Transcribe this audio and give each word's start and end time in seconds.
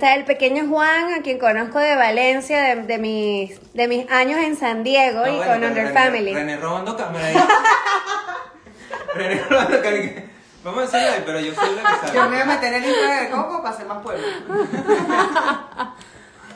está 0.00 0.14
el 0.14 0.24
pequeño 0.24 0.66
Juan, 0.68 1.12
a 1.12 1.20
quien 1.22 1.38
conozco 1.38 1.78
de 1.78 1.94
Valencia, 1.94 2.58
de, 2.62 2.76
de 2.84 2.98
mis, 2.98 3.60
de 3.74 3.86
mis 3.86 4.10
años 4.10 4.38
en 4.40 4.56
San 4.56 4.82
Diego 4.82 5.20
No, 5.26 5.32
y 5.32 5.36
bueno, 5.36 5.52
con 5.52 5.64
Under 5.64 5.88
René- 5.88 5.92
Family. 5.92 6.32
René 6.34 6.56
robando 6.56 6.96
cámara 6.96 7.26
ahí. 7.26 7.36
René 9.14 9.42
robando 9.44 9.82
cámara. 9.82 10.24
Vamos 10.64 10.82
a 10.82 10.84
hacerlo 10.86 11.12
ahí, 11.16 11.22
pero 11.26 11.40
yo 11.40 11.54
soy 11.54 11.74
la 11.76 11.82
que 11.82 12.06
sabe. 12.06 12.12
yo 12.14 12.22
me 12.24 12.28
voy 12.30 12.40
a 12.40 12.44
meter 12.46 12.74
en 12.74 12.82
el 12.82 12.88
Instagram 12.90 13.24
de 13.24 13.30
Coco 13.30 13.62
para 13.62 13.74
hacer 13.74 13.86
más 13.86 14.02
pueblo. 14.02 14.26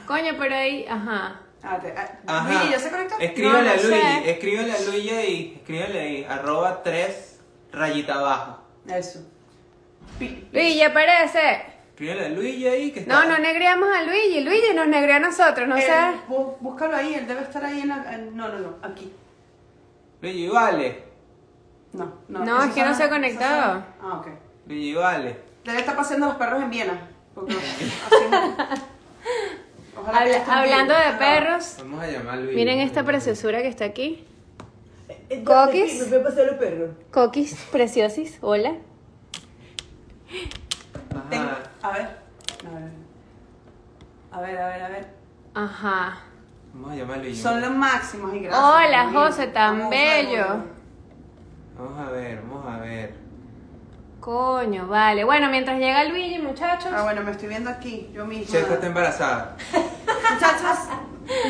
Coño, 0.06 0.32
pero 0.38 0.54
ahí, 0.54 0.86
ajá. 0.88 1.40
Ah, 1.62 1.78
te- 1.80 1.94
ah, 1.96 2.10
Ajá. 2.26 2.48
Luigi, 2.52 2.70
¿ya 2.72 2.78
se 2.78 2.90
conectó? 2.90 3.14
Escríbele 3.18 3.52
No, 3.52 3.58
a 3.70 3.76
no 3.76 3.82
Luigi, 3.82 4.00
sé. 4.24 4.30
escríbele 4.30 4.72
a 4.72 4.80
Luigi 4.80 5.10
y 5.10 5.54
escríbele 5.60 6.00
ahí, 6.00 6.26
arroba 6.28 6.82
3 6.82 7.40
rayita 7.72 8.14
abajo. 8.14 8.58
Eso. 8.86 9.20
Pi- 10.18 10.46
Luigi, 10.52 10.82
aparece. 10.82 11.73
Escríbele 11.94 12.26
a 12.26 12.28
Luigi 12.28 12.66
ahí 12.66 12.90
que 12.90 13.00
está. 13.00 13.12
No, 13.24 13.28
no 13.30 13.38
negreamos 13.38 13.88
a 13.88 14.02
Luigi. 14.02 14.40
Luigi 14.40 14.74
nos 14.74 14.88
negreó 14.88 15.14
a 15.16 15.18
nosotros, 15.20 15.68
no 15.68 15.76
sé. 15.76 15.92
bú- 16.28 16.56
Búscalo 16.60 16.96
ahí, 16.96 17.14
él 17.14 17.26
debe 17.28 17.42
estar 17.42 17.64
ahí 17.64 17.82
en 17.82 17.88
la. 17.88 18.14
en- 18.14 18.36
no, 18.36 18.48
no, 18.48 18.58
no, 18.58 18.76
aquí. 18.82 19.12
Luigi, 20.20 20.48
vale. 20.48 21.04
No, 21.92 22.12
no. 22.28 22.44
No, 22.44 22.56
esos 22.56 22.68
es 22.70 22.74
que 22.74 22.80
no 22.84 22.94
se 22.96 23.02
ha 23.02 23.06
esos 23.06 23.16
conectado. 23.16 23.72
son- 23.74 23.84
Ah, 24.02 24.18
ok. 24.18 24.26
Luigi, 24.66 24.94
vale. 24.94 25.36
Debe 25.64 25.78
estar 25.78 25.94
paseando 25.96 26.26
los 26.26 26.34
perros 26.36 26.62
en 26.62 26.70
Viena. 26.70 27.08
porque 27.34 27.52
así- 27.54 27.92
Ojalá 29.96 30.18
que 30.18 30.24
Habla- 30.24 30.36
estén 30.36 30.54
hablando 30.54 30.94
bien. 30.94 31.12
de 31.12 31.18
perros, 31.18 31.74
Vamos 31.78 32.02
a 32.02 32.06
llamar 32.08 32.34
a 32.34 32.36
Luigi. 32.38 32.56
miren 32.56 32.80
esta 32.80 33.04
preciosura 33.04 33.62
que 33.62 33.68
está 33.68 33.84
aquí. 33.84 34.24
Eh, 35.30 35.44
Coquis. 35.44 36.00
Me 36.00 36.04
fue 36.06 36.18
a 36.18 36.22
pasar 36.24 36.46
los 36.46 36.56
perros. 36.56 36.90
Coquis 37.12 37.54
preciosis, 37.70 38.38
hola. 38.40 38.74
Ajá. 41.30 41.58
A 41.84 41.90
ver. 41.90 42.08
A 42.66 42.70
ver. 42.78 42.90
A 44.32 44.40
ver, 44.40 44.58
a 44.58 44.66
ver, 44.68 44.82
a 44.82 44.88
ver. 44.88 45.06
Ajá. 45.54 46.16
Vamos 46.72 46.92
a 46.92 46.96
llamar 46.96 47.18
a 47.18 47.22
Luigi. 47.22 47.40
Son 47.42 47.60
los 47.60 47.70
máximos 47.70 48.34
y 48.34 48.38
gracias. 48.40 48.64
Hola. 48.64 49.10
José, 49.12 49.46
tan 49.48 49.78
Vamos 49.78 49.86
a 49.94 49.96
ver, 49.96 50.26
bello. 50.26 50.46
Vamos 51.78 52.00
a 52.00 52.10
ver, 52.10 52.42
vamos 52.48 52.66
a 52.74 52.78
ver. 52.78 53.14
Coño, 54.20 54.86
vale. 54.88 55.24
Bueno, 55.24 55.50
mientras 55.50 55.78
llega 55.78 56.04
Luigi, 56.04 56.38
muchachos. 56.38 56.90
Ah, 56.90 57.02
bueno, 57.02 57.22
me 57.22 57.32
estoy 57.32 57.48
viendo 57.50 57.68
aquí, 57.68 58.10
yo 58.14 58.24
misma. 58.24 58.46
Checa 58.58 58.74
está 58.74 58.86
embarazada. 58.86 59.56
Muchachos, 60.32 60.88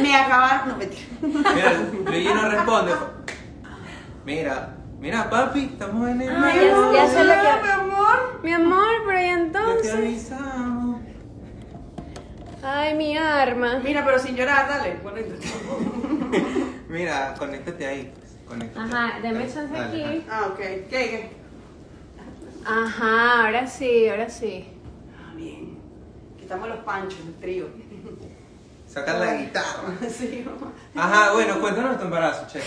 me 0.02 0.16
acabaron. 0.16 0.68
No, 0.70 0.76
mentira. 0.76 1.06
Mira, 1.54 1.72
Luigi 2.10 2.34
no 2.34 2.50
responde. 2.50 2.92
Mira, 4.26 4.74
mira, 4.98 5.30
papi, 5.30 5.70
estamos 5.72 6.08
en 6.10 6.22
el. 6.22 6.36
Ah, 6.36 6.52
ya- 6.52 6.92
ya 6.92 7.06
sé 7.08 7.22
lo 7.24 7.32
que- 7.32 7.93
Mi 8.44 8.52
amor. 8.52 8.94
Pero 9.06 9.18
¿y 9.18 9.24
Ya 9.24 9.34
te 9.34 9.40
entonces? 9.40 10.32
Ay, 12.62 12.94
mi 12.94 13.16
arma. 13.16 13.80
Mira, 13.82 14.04
pero 14.04 14.18
sin 14.18 14.36
llorar, 14.36 14.68
dale. 14.68 14.98
Bueno, 15.02 15.18
Mira, 16.88 17.34
conéctate 17.38 17.86
ahí. 17.86 18.12
Conéctate. 18.46 18.94
Ajá, 18.94 19.20
deme 19.20 19.44
chance 19.52 19.72
Dale, 19.72 20.04
aquí. 20.04 20.26
Ah, 20.30 20.48
ok. 20.48 20.58
¿Qué? 20.58 20.86
¿Qué? 20.90 21.30
Ajá, 22.66 23.46
ahora 23.46 23.66
sí, 23.66 24.08
ahora 24.08 24.28
sí. 24.28 24.68
Ah, 25.18 25.32
bien. 25.34 25.78
Quitamos 26.38 26.68
los 26.68 26.78
panchos, 26.80 27.20
el 27.20 27.34
trío. 27.36 27.66
ajá. 27.66 28.28
Saca 28.86 29.18
la 29.18 29.34
guitarra. 29.36 29.82
sí, 30.10 30.44
mamá. 30.44 30.72
Ajá, 30.94 31.32
bueno, 31.32 31.60
cuéntanos 31.60 31.98
tu 31.98 32.04
embarazo, 32.04 32.46
che. 32.46 32.60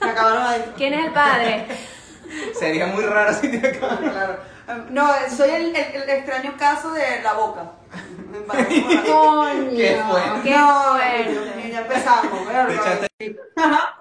Me 0.00 0.10
acabaron. 0.10 0.72
¿Quién 0.76 0.94
es 0.94 1.06
el 1.06 1.12
padre? 1.12 1.66
Sería 2.58 2.86
muy 2.88 3.04
raro 3.04 3.32
si 3.34 3.48
te 3.48 3.68
acabaran. 3.68 4.10
Claro. 4.10 4.51
No, 4.90 5.08
soy 5.34 5.50
el, 5.50 5.76
el- 5.76 5.94
el 6.02 6.10
extraño 6.10 6.56
caso 6.56 6.92
de 6.92 7.22
la 7.22 7.32
boca. 7.34 7.72
Coño. 9.06 9.70
¿Qué 9.76 10.02
fue? 10.08 10.22
Qué 10.42 10.50
no, 10.56 10.90
bueno. 10.92 11.68
ya 11.70 11.80
empezamos. 11.80 12.46
¿verdad? 12.46 13.08
Ajá. 13.56 13.98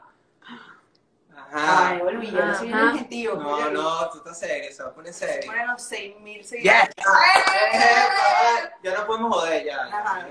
Ajá. 1.54 1.90
Ay, 1.90 2.00
bueno, 2.00 2.24
ya 2.24 2.46
no 2.46 2.56
soy 2.58 2.72
un 2.72 2.80
objetivo. 2.90 3.36
No, 3.36 3.70
no, 3.72 4.10
tú 4.10 4.18
estás 4.20 4.40
serio, 4.40 4.72
se 4.74 4.84
va 4.84 4.90
a 4.90 4.94
poner 4.94 5.14
serio. 5.14 5.52
Ponen 5.52 5.68
los 5.68 5.82
6.000 5.92 6.42
Ya, 6.42 6.46
seguidores. 6.46 6.94
ya, 7.74 8.74
ya 8.84 8.98
no 8.98 9.06
podemos 9.06 9.36
joder, 9.36 9.66
ya. 9.66 9.84
Ajá. 9.86 10.28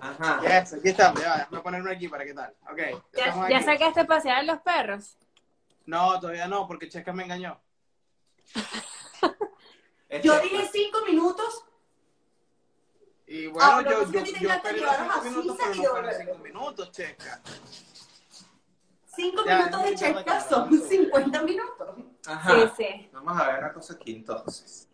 Ajá. 0.00 0.40
Yes, 0.42 0.74
aquí 0.74 0.88
estamos, 0.88 1.20
ya, 1.22 1.36
déjame 1.38 1.60
ponerme 1.60 1.92
aquí 1.92 2.08
para 2.08 2.24
qué 2.24 2.34
tal. 2.34 2.52
Ok, 2.70 2.78
¿Ya, 3.16 3.48
ya 3.48 3.62
sacaste 3.62 4.04
pasear 4.04 4.38
a 4.38 4.42
los 4.42 4.58
perros? 4.60 5.16
No, 5.86 6.18
todavía 6.18 6.48
no, 6.48 6.66
porque 6.66 6.88
Checa 6.88 7.12
me 7.12 7.22
engañó. 7.24 7.60
Este- 10.08 10.28
Yo 10.28 10.38
dije 10.40 10.68
5 10.72 10.98
minutos. 11.06 11.64
Y 13.26 13.46
bueno, 13.46 13.68
Ah, 13.68 13.82
yo, 13.82 14.02
es 14.02 14.08
que 14.10 14.40
yo, 14.40 14.50
a 14.50 14.54
esperé 14.56 14.78
cinco 14.80 15.22
minutos, 15.24 15.56
pero 15.58 15.74
no 15.74 15.84
fueron 15.86 15.94
¿verdad? 16.04 16.18
cinco 16.20 16.38
minutos, 16.38 16.92
Checa. 16.92 17.40
5 19.16 19.44
Ya, 19.46 19.58
minutos 19.58 19.82
de 19.84 19.94
checa 19.94 20.40
son 20.40 20.70
ya. 20.80 20.86
50 20.88 21.42
minutos. 21.42 21.88
Ajá. 22.26 22.50
Sí, 22.54 22.70
sí. 22.76 23.10
Vamos 23.12 23.40
a 23.40 23.46
ver 23.48 23.58
una 23.60 23.72
cosa 23.72 23.94
aquí 23.94 24.12
entonces. 24.16 24.88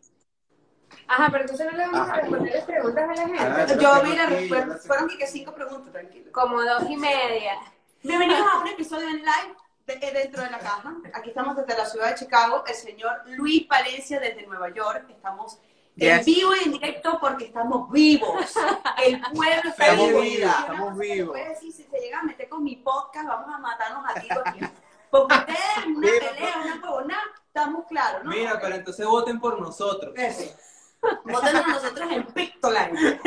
Ajá, 1.09 1.28
pero 1.31 1.43
entonces 1.43 1.66
no 1.66 1.76
le 1.76 1.87
vamos 1.87 1.99
a 1.99 2.03
Ajá. 2.04 2.20
responder 2.20 2.65
preguntas 2.66 3.04
a 3.04 3.15
la 3.15 3.26
gente. 3.26 3.43
Ah, 3.43 3.66
Yo, 3.66 4.03
mira, 4.04 4.28
aquí, 4.28 4.49
yo 4.49 4.54
la 4.66 4.78
sé. 4.78 4.87
fueron 4.88 5.09
que 5.09 5.26
5 5.26 5.54
preguntas, 5.54 5.93
tranquilo. 5.93 6.31
Como 6.32 6.62
dos 6.62 6.82
y 6.88 6.97
media. 6.97 7.54
Bienvenidos 8.03 8.47
a 8.53 8.59
un 8.60 8.69
episodio 8.69 9.09
en 9.09 9.16
live 9.19 9.56
dentro 9.99 10.43
de 10.43 10.51
la 10.51 10.59
caja. 10.59 10.95
Aquí 11.15 11.31
estamos 11.31 11.56
desde 11.56 11.77
la 11.77 11.87
ciudad 11.87 12.09
de 12.11 12.15
Chicago, 12.15 12.65
el 12.67 12.75
señor 12.75 13.23
Luis 13.27 13.67
Valencia 13.67 14.21
desde 14.21 14.47
Nueva 14.47 14.69
York. 14.73 15.06
Estamos 15.11 15.59
en 15.97 16.25
vivo 16.25 16.53
y 16.55 16.65
en 16.65 16.73
directo 16.73 17.19
porque 17.21 17.47
estamos 17.47 17.91
vivos. 17.91 18.55
El 19.05 19.21
pueblo 19.34 19.71
está 19.71 19.87
Estamos 19.87 20.09
vivo. 20.09 20.21
vivos, 20.21 20.50
estamos 20.61 20.99
vivos. 20.99 21.39
si 21.61 21.73
se 21.73 21.89
llega 21.99 22.21
a 22.21 22.23
meter 22.23 22.49
con 22.49 22.62
mi 22.62 22.77
podcast, 22.77 23.27
vamos 23.27 23.55
a 23.55 23.59
matarnos 23.59 24.05
a 24.06 24.11
aquí. 24.49 24.61
Porque 25.11 25.34
ustedes 25.34 25.59
en 25.84 25.97
una 25.97 26.09
Mira, 26.09 26.31
pelea, 26.31 26.55
una 26.62 26.75
huevona, 26.83 27.19
estamos 27.47 27.87
claros, 27.89 28.25
¿no? 28.25 28.31
Mira, 28.31 28.61
pero 28.61 28.77
entonces 28.77 29.05
voten 29.05 29.41
por 29.41 29.61
nosotros. 29.61 30.15
Eso. 30.17 30.55
Voten 31.25 31.56
por 31.56 31.69
nosotros 31.69 32.12
en 32.12 32.27
Pictoline. 32.27 33.21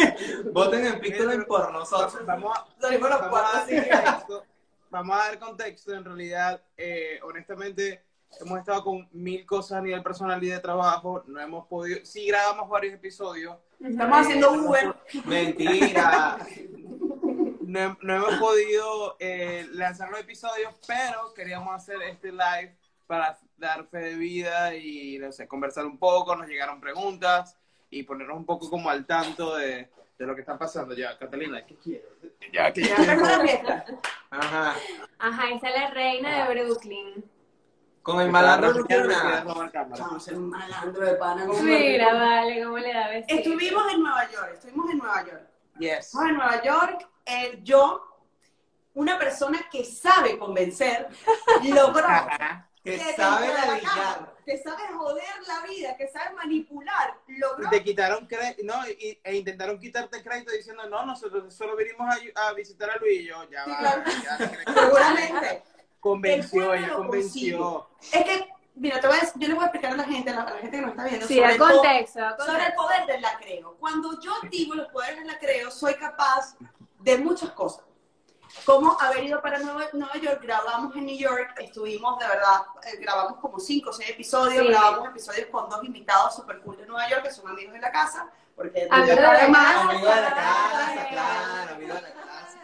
Voten 0.54 0.86
en 0.86 1.02
Pictoline 1.02 1.44
por 1.44 1.74
nosotros. 1.74 2.26
Vamos 2.26 2.58
a, 2.58 2.88
digo 2.90 3.08
los 3.10 3.22
cuatro, 3.28 3.60
así 3.60 3.72
que-. 3.76 4.53
Vamos 4.94 5.20
a 5.20 5.24
dar 5.24 5.40
contexto. 5.40 5.92
En 5.92 6.06
realidad, 6.06 6.62
eh, 6.78 7.20
honestamente, 7.24 8.04
hemos 8.40 8.60
estado 8.60 8.84
con 8.84 9.10
mil 9.12 9.44
cosas 9.44 9.80
a 9.80 9.82
nivel 9.82 10.04
personal 10.04 10.42
y 10.44 10.50
de 10.50 10.60
trabajo. 10.60 11.24
No 11.26 11.42
hemos 11.42 11.66
podido. 11.66 12.06
Sí, 12.06 12.28
grabamos 12.28 12.70
varios 12.70 12.94
episodios. 12.94 13.58
Estamos 13.84 14.20
haciendo 14.20 14.52
Uber. 14.52 14.94
Mentira. 15.26 16.38
No, 17.62 17.98
no 18.04 18.16
hemos 18.16 18.36
podido 18.36 19.18
eh, 19.20 19.66
lanzar 19.72 20.12
los 20.12 20.20
episodios, 20.20 20.76
pero 20.88 21.34
queríamos 21.34 21.74
hacer 21.74 22.00
este 22.04 22.32
live 22.32 22.78
para 23.08 23.36
dar 23.58 23.88
fe 23.88 23.98
de 23.98 24.16
vida 24.16 24.76
y 24.76 25.18
no 25.18 25.32
sé, 25.32 25.48
conversar 25.48 25.88
un 25.88 25.98
poco. 25.98 26.36
Nos 26.36 26.48
llegaron 26.48 26.80
preguntas 26.80 27.58
y 27.90 28.04
ponernos 28.04 28.38
un 28.38 28.46
poco 28.46 28.70
como 28.70 28.92
al 28.92 29.08
tanto 29.08 29.56
de, 29.56 29.90
de 30.20 30.26
lo 30.28 30.36
que 30.36 30.42
está 30.42 30.56
pasando. 30.56 30.94
Ya, 30.94 31.18
Catalina, 31.18 31.66
¿qué 31.66 31.78
quieres? 31.78 32.06
Ya, 32.54 32.72
¿qué 32.72 32.84
Ya 32.84 32.96
quieres? 32.96 33.84
Ajá. 34.40 34.76
Ajá, 35.20 35.44
ahí 35.44 35.54
está 35.56 35.70
la 35.70 35.90
reina 35.92 36.48
de 36.48 36.64
Brooklyn. 36.64 37.26
Con 38.02 38.20
el 38.20 38.32
malandro. 38.32 38.74
Vamos 38.84 40.16
a 40.16 40.20
ser 40.20 40.38
un 40.38 40.50
malandro 40.50 41.06
de 41.06 41.16
pana. 41.16 41.46
Mira, 41.46 42.14
vale, 42.14 42.64
cómo 42.64 42.78
le 42.78 42.94
da 42.94 43.08
besito. 43.10 43.36
Estuvimos 43.36 43.94
en 43.94 44.04
Nueva 44.04 44.32
York, 44.32 44.50
estuvimos 44.54 44.90
en 44.92 44.98
Nueva 44.98 45.26
York. 45.26 45.44
Yes. 45.80 46.06
Estuvimos 46.06 46.30
en 46.30 46.38
Nueva 46.38 46.64
York, 46.64 47.10
eh, 47.26 47.60
yo, 47.64 48.26
una 48.96 49.18
persona 49.18 49.60
que 49.72 49.86
sabe 49.86 50.38
convencer, 50.38 51.08
logró 51.64 52.08
Que 52.84 52.98
que 52.98 53.14
sabe 53.16 53.48
la 53.48 53.80
cama, 53.80 54.34
que 54.46 54.58
sabe 54.58 54.82
joder 54.94 55.24
la 55.48 55.62
vida, 55.66 55.96
que 55.96 56.06
sabe 56.10 56.36
manipular, 56.36 57.18
logró. 57.28 57.70
Te 57.70 57.82
quitaron 57.82 58.28
crédito, 58.28 58.62
no, 58.66 58.86
y- 58.90 59.18
e 59.24 59.36
intentaron 59.38 59.80
quitarte 59.80 60.22
crédito 60.22 60.52
diciendo, 60.52 60.86
no, 60.90 61.06
nosotros 61.06 61.54
solo 61.54 61.78
vinimos 61.78 62.02
a, 62.36 62.48
a 62.50 62.54
visitar 62.54 62.90
a 62.90 62.98
Luis 62.98 63.22
y 63.22 63.28
yo, 63.28 63.50
ya 63.50 63.64
Sí, 63.64 63.72
va, 63.72 63.78
claro. 63.80 64.04
ya. 64.22 64.74
Seguramente. 64.74 65.64
Convenció, 66.02 66.74
El 66.74 66.84
ella 66.84 66.94
convenció. 66.96 67.90
Es 68.12 68.26
que, 68.26 68.50
mira, 68.76 69.00
te 69.00 69.08
voy 69.08 69.16
a 69.16 69.20
decir- 69.22 69.34
yo 69.42 69.48
le 69.48 69.54
voy 69.54 69.64
a 69.64 69.68
explicar 69.68 69.94
a 69.94 69.96
la 69.96 70.04
gente, 70.04 70.30
a 70.32 70.34
la, 70.36 70.42
a 70.42 70.54
la 70.54 70.60
gente 70.60 70.76
que 70.76 70.82
nos 70.82 70.90
está 70.92 71.04
viendo, 71.06 71.28
Sí, 71.28 71.36
sobre 71.38 71.52
el 71.54 71.58
contexto, 71.58 72.20
da 72.20 72.38
sobre 72.46 72.66
el 72.66 72.74
poder 72.74 73.06
del 73.06 73.22
lacreo. 73.22 73.78
Cuando 73.80 74.20
yo 74.20 74.34
activo 74.44 74.76
los 74.76 74.90
poderes 74.90 75.20
del 75.20 75.28
lacreo, 75.28 75.72
soy 75.72 75.94
capaz 75.96 76.58
de 77.00 77.18
muchas 77.18 77.52
cosas. 77.52 77.86
Cómo 78.66 78.98
haber 79.00 79.24
ido 79.24 79.42
para 79.42 79.60
Nueva, 79.60 79.86
Nueva 79.94 80.16
York, 80.18 80.40
grabamos 80.42 80.96
en 80.96 81.06
New 81.06 81.18
York, 81.18 81.54
estuvimos 81.60 82.18
de 82.20 82.28
verdad, 82.28 82.62
eh, 82.84 82.98
grabamos 83.00 83.40
como 83.40 83.60
cinco 83.60 83.90
o 83.90 83.94
seis 83.94 84.10
episodios, 84.12 84.64
Sí. 84.66 84.68
grabamos 84.72 85.10
episodios 85.10 85.48
con 85.50 85.70
dos 85.70 85.84
invitados 85.84 86.36
super 86.36 86.60
cool 86.62 86.78
de 86.78 86.86
Nueva 86.86 87.10
York, 87.10 87.24
que 87.24 87.32
son 87.32 87.48
amigos 87.50 87.74
de 87.74 87.80
la 87.80 87.92
casa, 87.92 88.30
porque 88.56 88.88
Amigos 88.90 89.16
de 89.16 89.22
la 89.22 89.30
además, 89.32 89.74
casa. 89.74 89.90
Amigo 89.90 90.08
de 90.10 90.22
la 90.22 90.34
casa, 90.36 91.08
claro, 91.10 91.76
amigo 91.76 91.94
de 91.96 92.02
la 92.02 92.14
casa. 92.14 92.60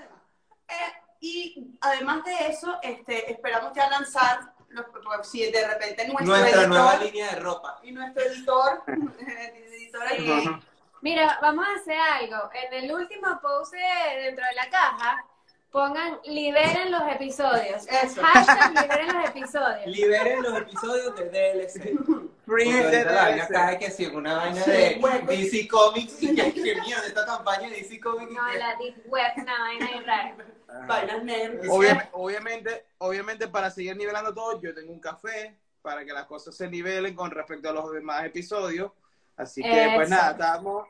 Eh, 0.68 0.94
y 1.22 1.78
además 1.82 2.24
de 2.24 2.48
eso, 2.48 2.78
este, 2.84 3.32
esperamos 3.32 3.74
ya 3.76 3.90
lanzar, 3.90 4.54
los, 4.70 4.86
si 5.28 5.52
de 5.52 5.68
repente 5.68 6.08
nuestro 6.08 6.28
Nuestra 6.28 6.50
editor 6.62 6.68
nueva 6.70 6.96
línea 6.98 7.32
de 7.34 7.40
ropa. 7.40 7.80
y 7.82 7.92
nuestro 7.92 8.24
editor, 8.24 8.84
editor 8.88 10.04
ahí, 10.04 10.44
Sí. 10.44 10.50
Mira, 11.02 11.40
vamos 11.42 11.66
a 11.66 11.80
hacer 11.80 11.98
algo. 11.98 12.50
En 12.54 12.74
el 12.84 12.92
último 12.94 13.40
post 13.42 13.72
de- 13.74 14.22
dentro 14.22 14.46
de 14.46 14.54
la 14.56 14.70
caja, 14.70 15.26
pongan 15.72 16.20
liberen 16.26 16.92
los 16.92 17.02
episodios. 17.14 17.88
Eso. 17.88 18.22
Hashtag 18.22 18.82
liberen 18.82 19.08
los 19.14 19.30
episodios. 19.30 19.86
Liberen 19.88 20.42
los 20.44 20.58
episodios 20.62 21.16
de 21.16 21.26
DLC. 21.30 21.82
Free 22.46 22.66
Porque 22.66 22.84
ahorita 22.86 23.12
la 23.12 23.22
vaina 23.22 23.46
DLC. 23.46 23.54
cae 23.54 23.80
que 23.80 23.92
sí, 23.92 24.06
una 24.08 24.36
vaina 24.38 24.62
Sí, 24.64 24.72
de 24.72 24.98
bueno. 25.00 25.28
DC 25.28 25.68
Comics 25.68 26.24
y 26.24 26.36
que, 26.36 26.54
que 26.54 26.62
mierda, 26.82 27.06
esta 27.08 27.26
campaña 27.26 27.70
de 27.70 27.76
DC 27.76 28.00
Comics. 28.00 28.32
No, 28.32 28.48
la 28.54 28.76
deep 28.78 29.04
web, 29.08 29.32
una 29.38 29.60
vaina 29.60 29.86
ahí 29.88 30.00
rara. 30.02 30.36
vainas 30.88 31.24
nerds. 31.24 31.68
Obvia- 31.70 32.10
obviamente, 32.14 32.86
obviamente, 32.98 33.48
para 33.48 33.70
seguir 33.70 33.96
nivelando 33.96 34.34
todo, 34.34 34.60
yo 34.62 34.74
tengo 34.74 34.92
un 34.92 35.00
café 35.00 35.60
para 35.82 36.04
que 36.04 36.12
las 36.12 36.26
cosas 36.26 36.56
se 36.56 36.68
nivelen 36.68 37.16
con 37.16 37.30
respecto 37.32 37.70
a 37.70 37.74
los 37.74 37.92
demás 37.92 38.26
episodios. 38.26 38.92
Así 39.38 39.62
que, 39.62 39.92
pues 39.96 40.08
Eso. 40.08 40.16
nada, 40.18 40.32
estamos 40.32 40.88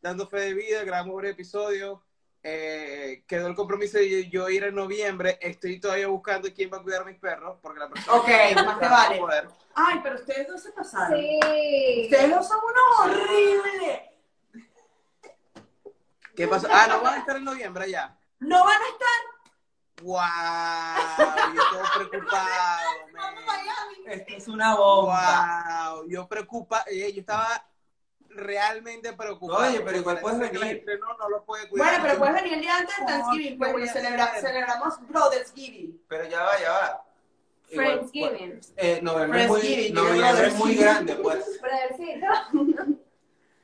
dando 0.00 0.26
fe 0.26 0.40
de 0.40 0.54
vida, 0.54 0.82
grabamos 0.84 1.14
un 1.14 1.26
episodio. 1.26 2.02
Eh, 2.44 3.22
quedó 3.28 3.46
el 3.46 3.54
compromiso 3.54 3.98
de 3.98 4.28
yo 4.28 4.48
ir 4.48 4.64
en 4.64 4.74
noviembre. 4.74 5.38
Estoy 5.40 5.78
todavía 5.78 6.08
buscando 6.08 6.48
quién 6.52 6.70
va 6.72 6.78
a 6.78 6.82
cuidar 6.82 7.02
a 7.02 7.04
mis 7.04 7.18
perros, 7.18 7.58
porque 7.62 7.78
la 7.78 7.88
persona 7.88 8.16
Ok, 8.18 8.26
que 8.26 8.54
más 8.56 8.80
te 8.80 8.88
vale. 8.88 9.18
poder. 9.18 9.48
Ay, 9.74 10.00
pero 10.02 10.16
ustedes 10.16 10.48
dos 10.48 10.62
se 10.62 10.72
pasaron. 10.72 11.20
Sí. 11.20 11.38
Ustedes 12.04 12.30
dos 12.30 12.48
son 12.48 12.58
unos 12.58 13.16
horribles. 13.20 14.00
¿Qué 16.34 16.48
pasó? 16.48 16.66
Ah, 16.70 16.86
no 16.88 17.00
van 17.00 17.14
a 17.14 17.18
estar 17.18 17.36
en 17.36 17.44
noviembre 17.44 17.90
ya. 17.90 18.18
No 18.40 18.64
van 18.64 18.80
a 18.80 18.88
estar. 18.88 19.22
¡Wow! 20.02 21.54
Yo 21.54 21.62
todo 21.70 21.82
preocupado. 22.08 22.48
Vamos 23.12 23.12
man. 23.12 23.38
a 23.38 23.46
Miami. 23.46 23.94
Esto 24.20 24.34
es 24.36 24.48
una 24.48 24.74
bomba. 24.74 25.92
Wow, 25.94 26.08
yo 26.08 26.26
preocupa, 26.26 26.84
eh, 26.90 27.12
yo 27.12 27.20
estaba 27.20 27.64
realmente 28.34 29.12
preocupado. 29.12 29.68
Oye, 29.68 29.80
pero 29.80 29.98
igual 29.98 30.18
puedes 30.20 30.38
la 30.38 30.48
venir. 30.48 30.66
gente 30.66 30.98
No, 30.98 31.16
no 31.16 31.28
lo 31.28 31.44
puede 31.44 31.68
cuidar. 31.68 31.88
Bueno, 31.88 32.04
pero 32.04 32.18
puedes 32.18 32.34
venir 32.34 32.52
el 32.54 32.60
día 32.60 32.76
antes 32.78 32.96
de 32.98 33.04
Thanksgiving, 33.06 33.58
pues, 33.58 33.68
¿qué 33.68 33.72
voy 33.72 33.82
porque 33.86 33.90
a 33.90 34.02
celebra- 34.02 34.40
celebramos 34.40 35.08
Brothersgiving. 35.08 36.02
Pero 36.08 36.24
ya 36.28 36.42
va, 36.42 36.58
ya 36.60 36.70
va. 36.72 37.04
Igual, 37.70 37.86
Friendsgiving. 37.86 38.50
pues, 38.52 38.72
eh, 38.76 39.00
noviembre 39.02 39.42
es 39.44 39.48
muy, 39.48 39.90
noviembre 39.92 40.46
es 40.46 40.54
muy 40.54 40.74
grande, 40.74 41.14
pues. 41.16 41.60
Brothercito. 41.60 42.26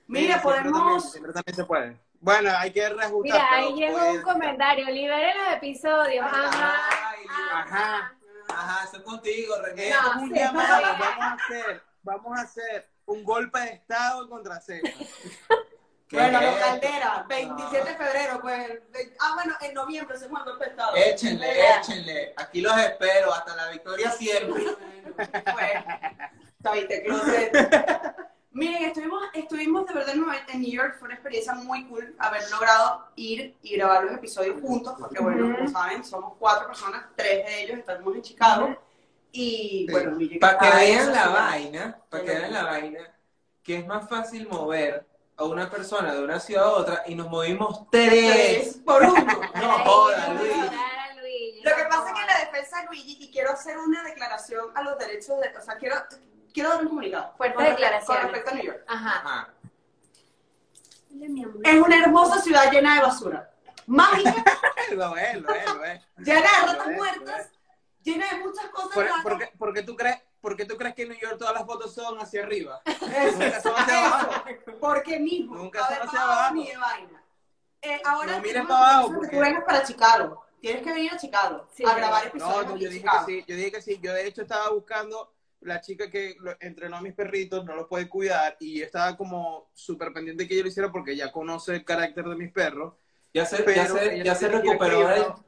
Mira, 0.07 0.35
Sí, 0.37 0.41
siempre 0.41 0.53
también- 0.55 0.73
podemos. 0.73 1.11
siempre 1.13 1.33
también 1.33 1.57
se 1.57 1.65
puede. 1.65 2.01
Bueno, 2.21 2.51
hay 2.57 2.73
que 2.73 2.89
reajustar. 2.89 3.23
Mira, 3.23 3.49
ahí 3.53 3.73
llegó 3.75 4.11
un 4.11 4.23
comentario. 4.23 4.87
Liberen 4.87 5.37
los 5.45 5.55
episodios. 5.55 6.25
Ajá. 6.27 6.75
Ay, 7.11 7.27
Ajá. 7.53 8.15
Ajá, 8.49 8.85
eso 8.85 8.97
es 8.97 9.03
contigo, 9.03 9.55
René. 9.63 9.91
No, 9.91 9.97
vamos 10.53 10.65
a 11.21 11.33
hacer, 11.35 11.83
vamos 12.03 12.39
a 12.39 12.43
hacer 12.43 12.89
un 13.09 13.25
golpe 13.25 13.59
de 13.61 13.71
estado 13.71 14.29
contra. 14.29 14.61
¿Qué 16.09 16.17
Bueno, 16.17 16.41
los? 16.41 16.55
Caldera, 16.55 17.27
27 17.29 17.89
de 17.91 17.97
febrero, 17.97 18.41
pues. 18.41 18.81
Ah, 19.21 19.33
bueno, 19.35 19.55
en 19.61 19.75
noviembre 19.75 20.17
se 20.17 20.29
juega 20.29 20.45
el 20.45 20.51
golpe 20.51 20.65
de 20.65 20.71
estado. 20.71 20.97
Échenle, 20.97 21.77
échenle. 21.77 22.33
Aquí 22.37 22.61
los 22.63 22.77
espero. 22.79 23.35
Hasta 23.35 23.55
la 23.55 23.69
victoria 23.69 24.11
siempre. 24.13 24.65
Bueno, 25.53 25.85
closet. 27.05 28.17
Miren, 28.51 28.85
estuvimos, 28.85 29.23
estuvimos 29.35 29.87
de 29.87 29.95
verdad 29.95 30.15
en 30.49 30.63
New 30.63 30.71
York, 30.71 30.97
fue 30.99 31.07
una 31.07 31.15
experiencia 31.15 31.55
muy 31.55 31.85
cool 31.85 32.17
haber 32.19 32.43
logrado 32.51 33.07
ir 33.15 33.55
y 33.63 33.77
grabar 33.77 34.03
los 34.03 34.15
episodios 34.15 34.61
juntos, 34.61 34.97
porque 34.99 35.23
bueno, 35.23 35.55
como 35.55 35.69
saben, 35.69 36.03
somos 36.03 36.33
cuatro 36.41 36.67
personas, 36.67 37.05
tres 37.15 37.47
de 37.47 37.63
ellos 37.63 37.79
estamos 37.79 38.17
en 38.17 38.23
Chicago, 38.23 38.77
y 39.33 39.87
bueno, 39.91 40.11
Luigi 40.13 40.39
Para 40.39 40.59
que 40.59 40.71
vean 40.77 41.07
la 41.13 41.23
Ciudad. 41.23 41.33
vaina, 41.35 41.99
para 42.09 42.25
que 42.25 42.31
vean 42.31 42.53
la 42.53 42.63
vaina, 42.65 43.15
que 43.63 43.77
es 43.79 43.87
más 43.87 44.09
fácil 44.09 44.49
mover 44.49 45.07
a 45.37 45.45
una 45.45 45.71
persona 45.71 46.15
de 46.15 46.25
una 46.25 46.41
ciudad 46.41 46.65
a 46.65 46.71
otra 46.73 47.03
y 47.07 47.15
nos 47.15 47.29
movimos 47.29 47.89
tres. 47.91 48.81
Por 48.85 49.03
uno. 49.05 49.15
No 49.55 49.79
joda, 49.85 50.33
Luigi. 50.35 51.61
Lo 51.63 51.77
que 51.77 51.85
pasa 51.85 52.09
es 52.09 52.15
que 52.15 52.21
en 52.21 52.27
la 52.27 52.39
defensa 52.47 52.81
de 52.81 52.87
Luigi, 52.87 53.19
y 53.21 53.31
quiero 53.31 53.53
hacer 53.53 53.79
una 53.79 54.03
declaración 54.03 54.67
a 54.75 54.83
los 54.83 54.99
derechos 54.99 55.39
de, 55.41 55.57
o 55.57 55.61
sea, 55.61 55.77
quiero, 55.77 55.97
quiero 56.53 56.71
dar 56.71 56.81
un 56.83 56.89
comunicado. 56.89 57.35
Respecto- 57.39 57.63
declaraciones. 57.63 58.07
Con 58.23 58.33
respecto 58.33 58.51
a 58.51 58.55
New 58.55 58.65
York. 58.65 58.85
Ajá. 58.89 59.11
Ajá. 59.25 59.49
Es 61.65 61.81
una 61.81 61.99
hermosa 62.03 62.41
ciudad 62.41 62.71
llena 62.71 62.97
de 62.97 63.01
basura. 63.03 63.51
Mágica, 63.87 64.45
lo 64.93 65.17
es, 65.17 65.35
lo 65.41 65.55
es, 65.55 65.75
lo 65.75 65.85
es. 65.85 66.01
llena 66.19 66.41
de 66.41 66.43
Lo 66.43 66.67
ratas 66.67 66.79
es, 66.79 66.87
lo 66.87 66.93
muertas. 66.93 67.51
Llena 68.03 68.27
de 68.31 68.39
muchas 68.39 68.67
cosas 68.67 68.91
¿Por, 68.95 69.05
raras. 69.05 69.23
por 69.23 69.39
qué, 69.39 69.47
por 69.59 69.75
qué 69.75 69.83
tú 69.83 69.97
crees, 69.97 70.19
por 70.41 70.57
qué 70.57 70.65
tú 70.65 70.77
crees 70.77 70.95
que 70.95 71.03
en 71.03 71.09
New 71.11 71.19
York 71.19 71.37
todas 71.39 71.55
las 71.55 71.65
fotos 71.67 71.95
son 71.95 72.19
hacia 72.21 72.43
arriba? 72.43 72.81
Eso, 72.87 73.39
Nunca 73.39 73.61
son 73.61 73.75
hacia 73.77 74.07
abajo. 74.07 74.45
Porque 74.81 75.19
mismo, 75.19 75.57
Nunca 75.57 75.81
son 75.87 75.95
hacia 75.97 76.07
para 76.21 76.23
abajo. 76.23 76.55
ni 76.55 76.67
de 76.69 76.77
vaina. 76.77 77.25
Eh, 77.83 78.01
ahora 78.05 78.33
No 78.33 78.39
mires 78.39 78.53
tenemos 78.55 78.69
para 78.71 78.91
abajo, 78.95 79.09
que 79.11 79.15
porque- 79.17 79.37
tú 79.37 79.41
vengas 79.43 79.65
para 79.65 79.83
Chicago. 79.85 80.45
Tienes 80.61 80.83
que 80.83 80.93
venir 80.93 81.13
a 81.13 81.17
Chicago 81.17 81.69
Sí. 81.73 81.85
a 81.87 81.95
grabar 81.95 82.27
episodios 82.27 82.67
no, 82.67 82.77
yo 82.77 82.89
dije 82.89 83.01
Chicago. 83.03 83.27
que 83.27 83.33
sí, 83.33 83.45
yo 83.47 83.55
dije 83.57 83.71
que 83.73 83.83
sí. 83.83 84.01
Yo 84.03 84.13
de 84.13 84.27
hecho 84.27 84.43
estaba 84.43 84.71
buscando 84.71 85.33
la 85.61 85.81
chica 85.81 86.11
que 86.11 86.35
lo- 86.41 86.57
entrenó 86.61 86.97
a 86.97 87.01
mis 87.01 87.15
perritos, 87.15 87.65
no 87.65 87.77
los 87.77 87.87
puede 87.87 88.09
cuidar, 88.09 88.57
y 88.59 88.79
yo 88.81 88.85
estaba 88.85 89.17
como 89.17 89.71
súper 89.75 90.13
pendiente 90.13 90.49
que 90.49 90.57
yo 90.57 90.63
lo 90.63 90.69
hiciera 90.69 90.91
porque 90.91 91.15
ya 91.17 91.31
conoce 91.31 91.77
el 91.77 91.85
carácter 91.85 92.25
de 92.25 92.35
mis 92.35 92.53
perros. 92.53 92.95
Ya 93.33 93.45
se, 93.45 93.63
Pero 93.63 93.73
ya 93.77 93.87
se, 93.87 94.25
ya 94.25 94.35
se 94.35 94.49
recuperó. 94.49 95.45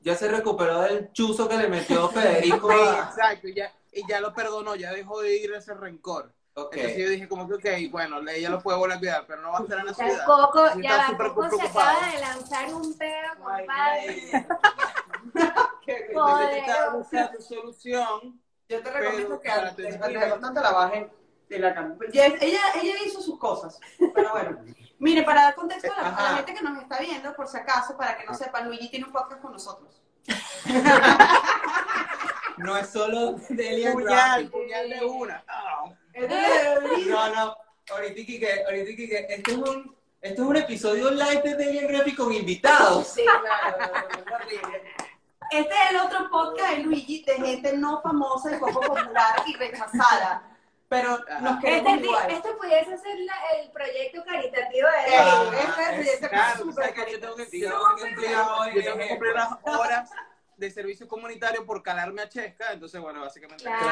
Ya 0.00 0.14
se 0.14 0.28
recuperó 0.28 0.80
del 0.82 1.12
chuzo 1.12 1.48
que 1.48 1.56
le 1.56 1.68
metió 1.68 2.08
Federico 2.10 2.70
a... 2.70 3.08
exacto, 3.10 3.48
y 3.48 3.54
ya, 3.54 3.72
y 3.92 4.06
ya 4.08 4.20
lo 4.20 4.32
perdonó, 4.34 4.74
ya 4.76 4.92
dejó 4.92 5.20
de 5.20 5.36
ir 5.36 5.52
ese 5.52 5.74
rencor. 5.74 6.32
Ok. 6.54 6.74
Entonces 6.74 6.98
yo 6.98 7.08
dije 7.10 7.28
como 7.28 7.46
que, 7.48 7.54
ok, 7.54 7.92
bueno, 7.92 8.18
ella 8.28 8.50
lo 8.50 8.60
puede 8.60 8.76
volver 8.76 8.96
a 8.96 8.98
cuidar, 8.98 9.24
pero 9.26 9.40
no 9.40 9.52
va 9.52 9.58
a 9.58 9.62
estar 9.62 9.78
en 9.78 9.86
la 9.86 9.94
ciudad. 9.94 10.26
Coco, 10.26 10.68
Sí, 10.74 10.82
ya 10.82 11.06
Coco 11.16 11.44
se 11.44 11.48
preocupado. 11.56 11.90
acaba 11.98 12.12
de 12.12 12.18
lanzar 12.20 12.74
un 12.74 12.98
pedo, 12.98 13.28
compadre. 13.38 14.30
Yo 16.14 16.40
estaba 16.50 16.96
buscando 16.96 17.40
solución. 17.40 18.40
Yo 18.68 18.82
te 18.82 18.90
recomiendo 18.90 19.28
Pero, 19.28 19.40
que 19.40 19.50
antes 19.50 19.98
tu 19.98 20.04
antes 20.04 20.20
de 20.54 20.60
la 20.60 20.70
bajes 20.72 21.06
de 21.48 21.58
la 21.58 21.74
cama. 21.74 21.96
Ya- 22.12 22.26
Ella, 22.26 22.60
ella 22.80 22.94
hizo 23.04 23.20
sus 23.20 23.38
cosas, 23.38 23.78
pero 24.14 24.30
bueno. 24.32 24.58
Mire, 25.00 25.22
para 25.24 25.42
dar 25.42 25.54
contexto 25.54 25.92
a 25.92 26.02
la, 26.02 26.08
a 26.08 26.12
la 26.12 26.16
Ajá. 26.28 26.36
gente 26.36 26.54
que 26.54 26.62
nos 26.62 26.80
está 26.80 26.98
viendo, 26.98 27.34
por 27.34 27.48
si 27.48 27.56
acaso, 27.56 27.96
para 27.96 28.16
que 28.16 28.24
no 28.24 28.34
sepan, 28.34 28.66
Luigi 28.66 28.90
tiene 28.90 29.06
un 29.06 29.12
podcast 29.12 29.40
con 29.40 29.52
nosotros. 29.52 30.00
No 32.60 32.76
es 32.76 32.90
solo 32.90 33.36
Delia 33.48 33.92
Puñal, 33.92 34.48
puñal 34.50 34.90
de 34.90 35.04
una. 35.04 35.42
Ah. 35.48 35.84
De. 36.12 37.06
No, 37.08 37.34
no. 37.34 37.56
Ahorita 37.90 38.14
que, 38.26 38.64
ahorita 38.66 38.96
que, 38.96 39.26
esto 39.30 39.50
es 39.50 39.56
un, 39.56 39.96
esto 40.20 40.42
es 40.42 40.48
un 40.48 40.56
episodio 40.56 41.10
live 41.10 41.42
de 41.42 41.56
Delia 41.56 41.88
Graphic 41.88 42.16
con 42.16 42.32
invitados. 42.34 43.06
Sí, 43.08 43.24
claro, 43.24 43.78
es 44.10 44.32
horrible. 44.32 44.82
Este 45.50 45.74
es 45.74 45.90
el 45.90 45.96
otro 45.96 46.30
podcast 46.30 46.72
de 46.72 46.78
Luigi 46.84 47.24
de 47.24 47.34
gente 47.36 47.76
no 47.78 48.02
famosa 48.02 48.54
y 48.54 48.58
poco 48.58 48.80
popular 48.80 49.42
y 49.46 49.56
rechazada. 49.56 50.49
Pero 50.90 51.18
nos 51.40 51.54
Este, 51.54 51.60
queremos 51.66 52.02
igual. 52.02 52.30
este 52.32 52.52
pudiese 52.54 52.98
ser 52.98 53.18
la- 53.20 53.40
el 53.62 53.70
proyecto 53.70 54.24
caritativo 54.24 54.88
de 54.88 55.16
Ah, 55.16 55.44
este 55.52 55.82
es 55.82 55.98
es- 56.08 56.14
este 56.14 56.28
Claro, 56.28 56.58
súper 56.58 56.74
sabes 56.74 56.92
que 57.06 57.12
yo 57.12 57.20
tengo 57.20 57.36
que, 57.36 57.46
Sí, 57.46 57.60
yo 57.60 57.68
tengo 57.70 57.84
que 57.94 58.02
cumplir, 58.02 58.14
cumplir 58.16 58.30
yo 58.74 58.82
tengo 58.82 58.96
que 58.96 59.02
hoy, 59.04 59.08
cumplir 59.10 59.32
las 59.34 59.48
horas 59.62 60.10
de 60.56 60.70
servicio 60.72 61.06
comunitario 61.06 61.64
por 61.64 61.80
calarme 61.84 62.22
a 62.22 62.28
Chesca, 62.28 62.72
entonces 62.72 63.00
bueno, 63.00 63.20
básicamente. 63.20 63.62
Claro, 63.62 63.86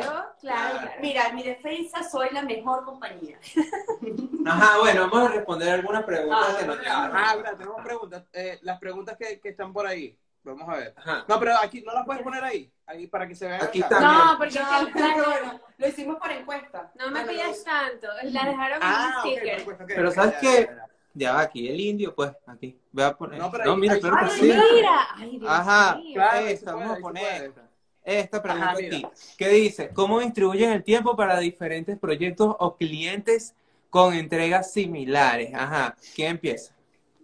claro, 0.00 0.34
claro. 0.40 0.78
claro. 0.80 0.90
Mira, 1.02 1.26
en 1.28 1.34
mi 1.36 1.42
defensa 1.42 2.02
soy 2.02 2.30
la 2.32 2.40
mejor 2.42 2.82
compañía. 2.84 3.38
Ajá, 4.46 4.78
bueno, 4.78 5.10
vamos 5.10 5.30
a 5.30 5.34
responder 5.34 5.68
algunas 5.68 6.04
preguntas 6.04 6.46
Ah, 6.50 6.56
que 6.58 6.66
nos 6.66 6.76
bueno. 6.78 6.82
llegaron. 6.82 7.16
Ah, 7.16 7.34
mira, 7.36 7.56
tenemos 7.58 7.84
preguntas. 7.84 8.24
Eh, 8.32 8.58
las 8.62 8.78
preguntas 8.80 9.16
que, 9.18 9.38
que 9.38 9.50
están 9.50 9.72
por 9.74 9.86
ahí. 9.86 10.18
Vamos 10.56 10.74
a 10.74 10.78
ver. 10.78 10.94
Ajá. 10.96 11.24
No, 11.28 11.38
pero 11.38 11.56
aquí 11.62 11.80
no 11.82 11.92
las 11.92 12.04
puedes 12.04 12.22
poner 12.22 12.42
ahí. 12.44 12.70
Ahí 12.86 13.06
para 13.06 13.26
que 13.28 13.34
se 13.34 13.46
vean. 13.46 13.62
Aquí 13.62 13.80
está. 13.80 14.00
No, 14.00 14.38
porque 14.38 14.58
No, 14.58 14.80
es 14.80 14.86
que 14.86 14.92
plan- 14.92 15.14
bueno. 15.14 15.60
Lo 15.78 15.88
hicimos 15.88 16.16
por 16.16 16.32
encuesta. 16.32 16.90
no 16.98 17.10
me 17.10 17.24
pidas 17.24 17.62
tanto. 17.64 18.08
La 18.24 18.44
dejaron 18.44 18.76
en 18.76 18.82
Ah, 18.82 19.22
un 19.24 19.28
ok, 19.30 19.36
sticker. 19.36 19.56
perfecto, 19.64 19.84
ok, 19.84 19.90
Pero 19.94 20.08
ok, 20.08 20.14
¿sabes 20.14 20.32
ya, 20.34 20.40
qué? 20.40 20.46
ya, 20.70 20.74
ya. 20.76 20.84
Ya 21.14 21.32
va 21.32 21.40
aquí, 21.40 21.68
el 21.68 21.80
indio, 21.80 22.14
pues, 22.14 22.30
aquí. 22.46 22.78
Voy 22.92 23.04
a 23.04 23.12
poner. 23.16 23.38
No, 23.40 23.50
pero 23.50 23.64
No, 23.64 23.72
ahí- 23.72 23.78
mira, 23.80 23.94
ahí- 23.94 24.00
claro 24.00 24.16
que 24.18 24.24
¡Ay, 24.24 24.30
sí. 24.30 24.42
mira! 24.74 25.06
¡Ay, 25.16 25.38
Dios 25.38 25.50
Ajá, 25.50 25.96
mío! 25.96 26.14
Claro, 26.14 26.46
Esta, 26.46 26.58
se 26.70 26.76
vamos 26.76 26.86
puede, 26.88 26.98
a 26.98 27.02
poner. 27.02 27.52
puede. 27.52 27.68
Esta 28.04 28.42
pregunta 28.42 28.66
Ajá, 28.70 28.76
mira. 28.78 28.96
aquí. 28.98 29.06
¿Qué 29.36 29.48
dice? 29.48 29.88
¿Cómo 29.90 30.20
distribuyen 30.20 30.70
el 30.70 30.84
tiempo 30.84 31.16
para 31.16 31.38
diferentes 31.40 31.98
proyectos 31.98 32.54
o 32.58 32.76
clientes 32.76 33.54
con 33.90 34.14
entregas 34.14 34.72
similares? 34.72 35.52
Ajá. 35.54 35.96
¿Quién 36.14 36.30
empieza? 36.32 36.72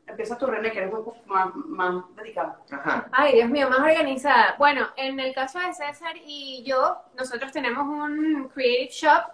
Empieza 0.07 0.39
tu 0.39 0.47
René, 0.47 0.71
que 0.71 0.79
eres 0.79 0.93
un 0.93 1.05
poco 1.05 1.17
más, 1.27 1.55
más 1.55 2.05
dedicada. 2.17 2.59
Ajá. 2.71 3.09
Ay, 3.13 3.35
Dios 3.35 3.51
mío, 3.51 3.69
más 3.69 3.81
organizada. 3.81 4.55
Bueno, 4.59 4.87
en 4.97 5.19
el 5.21 5.35
caso 5.35 5.59
de 5.59 5.73
César 5.73 6.15
y 6.25 6.63
yo, 6.65 6.99
nosotros 7.17 7.53
tenemos 7.53 7.85
un 7.85 8.49
Creative 8.55 8.91
Shop. 8.91 9.25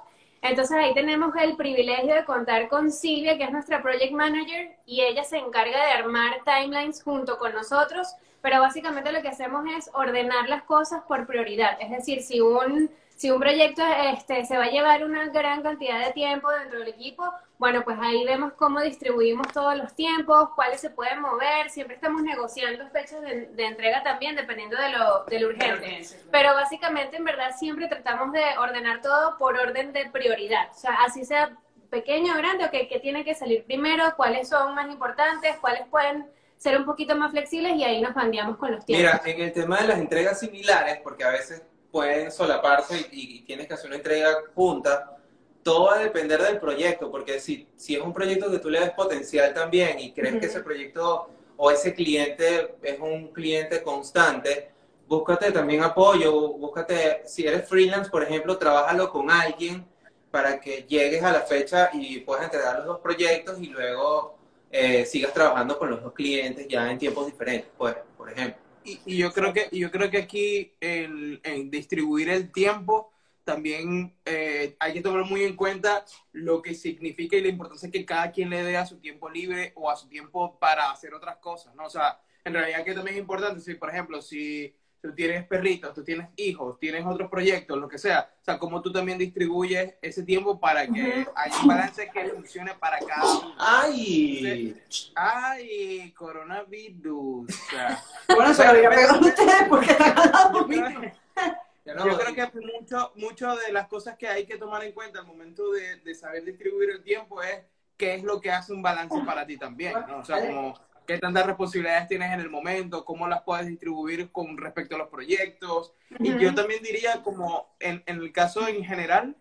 Entonces 0.42 0.76
ahí 0.76 0.94
tenemos 0.94 1.34
el 1.36 1.56
privilegio 1.56 2.14
de 2.14 2.24
contar 2.24 2.68
con 2.68 2.90
Silvia, 2.90 3.36
que 3.36 3.44
es 3.44 3.52
nuestra 3.52 3.82
Project 3.82 4.12
Manager, 4.12 4.74
y 4.86 5.02
ella 5.02 5.22
se 5.22 5.36
encarga 5.36 5.84
de 5.86 5.92
armar 5.92 6.40
timelines 6.44 7.02
junto 7.02 7.38
con 7.38 7.52
nosotros, 7.52 8.14
pero 8.40 8.60
básicamente 8.60 9.12
lo 9.12 9.20
que 9.20 9.28
hacemos 9.28 9.64
es 9.76 9.90
ordenar 9.92 10.48
las 10.48 10.62
cosas 10.62 11.02
por 11.02 11.26
prioridad. 11.26 11.76
Es 11.78 11.90
decir, 11.90 12.22
si 12.22 12.40
un, 12.40 12.90
si 13.20 13.30
un 13.30 13.38
proyecto 13.38 13.82
este, 14.14 14.46
se 14.46 14.56
va 14.56 14.64
a 14.64 14.70
llevar 14.70 15.04
una 15.04 15.26
gran 15.26 15.62
cantidad 15.62 16.06
de 16.06 16.10
tiempo 16.14 16.50
dentro 16.52 16.78
del 16.78 16.88
equipo, 16.88 17.22
bueno, 17.58 17.84
pues 17.84 17.98
ahí 18.00 18.24
vemos 18.24 18.54
cómo 18.54 18.80
distribuimos 18.80 19.46
todos 19.48 19.76
los 19.76 19.94
tiempos, 19.94 20.48
cuáles 20.54 20.80
se 20.80 20.88
pueden 20.88 21.20
mover, 21.20 21.68
siempre 21.68 21.96
estamos 21.96 22.22
negociando 22.22 22.88
fechas 22.88 23.20
de, 23.20 23.48
de 23.48 23.66
entrega 23.66 24.02
también, 24.02 24.36
dependiendo 24.36 24.74
de 24.78 24.88
lo, 24.88 25.24
de 25.26 25.38
lo 25.38 25.48
urgente. 25.48 26.00
Pero 26.30 26.54
básicamente, 26.54 27.18
en 27.18 27.24
verdad, 27.24 27.54
siempre 27.58 27.88
tratamos 27.88 28.32
de 28.32 28.40
ordenar 28.58 29.02
todo 29.02 29.36
por 29.36 29.54
orden 29.54 29.92
de 29.92 30.08
prioridad. 30.08 30.70
O 30.70 30.78
sea, 30.78 30.94
así 31.04 31.26
sea 31.26 31.54
pequeño 31.90 32.32
o 32.32 32.38
grande, 32.38 32.64
o 32.64 32.70
que, 32.70 32.88
que 32.88 33.00
tiene 33.00 33.22
que 33.22 33.34
salir 33.34 33.64
primero, 33.64 34.14
cuáles 34.16 34.48
son 34.48 34.74
más 34.74 34.90
importantes, 34.90 35.56
cuáles 35.60 35.86
pueden 35.88 36.24
ser 36.56 36.78
un 36.78 36.86
poquito 36.86 37.14
más 37.16 37.32
flexibles 37.32 37.74
y 37.76 37.84
ahí 37.84 38.00
nos 38.00 38.14
cambiamos 38.14 38.56
con 38.56 38.72
los 38.72 38.82
tiempos. 38.86 39.20
Mira, 39.26 39.36
en 39.36 39.42
el 39.42 39.52
tema 39.52 39.76
de 39.76 39.88
las 39.88 39.98
entregas 39.98 40.40
similares, 40.40 41.00
porque 41.02 41.24
a 41.24 41.30
veces 41.30 41.62
pueden 41.90 42.30
solaparse 42.30 43.08
y, 43.12 43.38
y 43.38 43.40
tienes 43.42 43.66
que 43.66 43.74
hacer 43.74 43.86
una 43.86 43.96
entrega 43.96 44.30
junta, 44.54 45.16
todo 45.62 45.86
va 45.86 45.96
a 45.96 45.98
depender 45.98 46.42
del 46.42 46.58
proyecto, 46.58 47.10
porque 47.10 47.40
si, 47.40 47.68
si 47.76 47.94
es 47.94 48.02
un 48.02 48.12
proyecto 48.12 48.50
que 48.50 48.58
tú 48.58 48.70
le 48.70 48.80
ves 48.80 48.90
potencial 48.90 49.52
también 49.52 49.98
y 49.98 50.12
crees 50.12 50.38
que 50.38 50.46
ese 50.46 50.60
proyecto 50.60 51.28
o 51.56 51.70
ese 51.70 51.94
cliente 51.94 52.76
es 52.82 52.98
un 52.98 53.28
cliente 53.28 53.82
constante, 53.82 54.70
búscate 55.06 55.52
también 55.52 55.82
apoyo, 55.82 56.52
búscate, 56.52 57.22
si 57.26 57.46
eres 57.46 57.68
freelance, 57.68 58.10
por 58.10 58.22
ejemplo, 58.22 58.56
trabájalo 58.56 59.10
con 59.10 59.30
alguien 59.30 59.84
para 60.30 60.60
que 60.60 60.84
llegues 60.88 61.22
a 61.22 61.32
la 61.32 61.40
fecha 61.40 61.90
y 61.92 62.20
puedas 62.20 62.44
entregar 62.44 62.76
los 62.78 62.86
dos 62.86 63.00
proyectos 63.00 63.60
y 63.60 63.66
luego 63.66 64.38
eh, 64.70 65.04
sigas 65.04 65.34
trabajando 65.34 65.76
con 65.78 65.90
los 65.90 66.02
dos 66.02 66.12
clientes 66.12 66.66
ya 66.68 66.90
en 66.90 66.98
tiempos 66.98 67.26
diferentes, 67.26 67.70
pues, 67.76 67.96
por 68.16 68.30
ejemplo. 68.30 68.62
Y, 68.84 69.00
y 69.04 69.18
yo 69.18 69.32
creo 69.32 69.52
que 69.52 69.68
yo 69.72 69.90
creo 69.90 70.10
que 70.10 70.18
aquí 70.18 70.72
en 70.80 71.70
distribuir 71.70 72.30
el 72.30 72.50
tiempo 72.50 73.12
también 73.44 74.14
eh, 74.24 74.76
hay 74.78 74.92
que 74.92 75.00
tomar 75.00 75.24
muy 75.24 75.42
en 75.42 75.56
cuenta 75.56 76.04
lo 76.32 76.62
que 76.62 76.74
significa 76.74 77.36
y 77.36 77.42
la 77.42 77.48
importancia 77.48 77.90
que 77.90 78.04
cada 78.04 78.30
quien 78.30 78.50
le 78.50 78.62
dé 78.62 78.76
a 78.76 78.86
su 78.86 78.98
tiempo 78.98 79.28
libre 79.28 79.72
o 79.74 79.90
a 79.90 79.96
su 79.96 80.08
tiempo 80.08 80.58
para 80.58 80.90
hacer 80.90 81.14
otras 81.14 81.38
cosas, 81.38 81.74
¿no? 81.74 81.86
O 81.86 81.90
sea, 81.90 82.20
en 82.44 82.54
realidad 82.54 82.84
que 82.84 82.94
también 82.94 83.16
es 83.16 83.20
importante, 83.20 83.60
si 83.60 83.74
por 83.74 83.90
ejemplo, 83.90 84.22
si 84.22 84.74
tú 85.00 85.14
tienes 85.14 85.46
perritos, 85.46 85.94
tú 85.94 86.04
tienes 86.04 86.28
hijos, 86.36 86.78
tienes 86.78 87.04
otros 87.06 87.30
proyectos, 87.30 87.78
lo 87.78 87.88
que 87.88 87.98
sea, 87.98 88.30
o 88.40 88.44
sea, 88.44 88.58
cómo 88.58 88.82
tú 88.82 88.92
también 88.92 89.18
distribuyes 89.18 89.94
ese 90.02 90.22
tiempo 90.22 90.60
para 90.60 90.86
que 90.86 91.26
haya 91.34 91.60
un 91.60 91.68
balance 91.68 92.10
que 92.12 92.28
funcione 92.28 92.74
para 92.74 92.98
cada 92.98 93.24
uno. 93.24 93.54
¡Ay! 93.58 94.80
Ay, 95.14 96.12
coronavirus. 96.12 97.48
O 97.48 97.70
sea, 97.70 98.02
Bueno, 98.34 98.54
se 98.54 98.64
lo 98.64 98.70
había 98.70 98.90
pegado 98.90 99.14
a 99.14 99.20
ustedes 99.20 99.62
porque 99.68 99.90
están 99.92 100.18
hablando 100.18 100.60
yo 100.60 100.66
creo- 100.66 101.12
no 101.94 102.06
Yo 102.06 102.34
que 102.34 102.60
mucho, 102.60 103.12
mucho 103.16 103.56
de 103.56 103.72
las 103.72 103.88
cosas 103.88 104.16
que 104.16 104.28
hay 104.28 104.46
que 104.46 104.58
tomar 104.58 104.84
en 104.84 104.92
cuenta 104.92 105.20
al 105.20 105.26
momento 105.26 105.72
de, 105.72 105.96
de 105.96 106.14
saber 106.14 106.44
distribuir 106.44 106.90
el 106.90 107.02
tiempo 107.02 107.42
es 107.42 107.62
qué 107.96 108.14
es 108.14 108.22
lo 108.22 108.40
que 108.40 108.50
hace 108.50 108.72
un 108.72 108.82
balance 108.82 109.18
para 109.26 109.46
ti 109.46 109.56
también, 109.56 109.94
¿no? 110.08 110.18
O 110.18 110.24
sea, 110.24 110.46
como 110.46 110.74
qué 111.06 111.18
tantas 111.18 111.46
responsabilidades 111.46 112.08
tienes 112.08 112.32
en 112.32 112.40
el 112.40 112.50
momento, 112.50 113.04
cómo 113.04 113.26
las 113.28 113.42
puedes 113.42 113.66
distribuir 113.66 114.30
con 114.30 114.56
respecto 114.56 114.94
a 114.94 114.98
los 114.98 115.08
proyectos. 115.08 115.92
Y 116.18 116.38
yo 116.38 116.54
también 116.54 116.82
diría 116.82 117.22
como 117.22 117.74
en, 117.80 118.02
en 118.06 118.16
el 118.18 118.32
caso 118.32 118.66
en 118.68 118.84
general, 118.84 119.36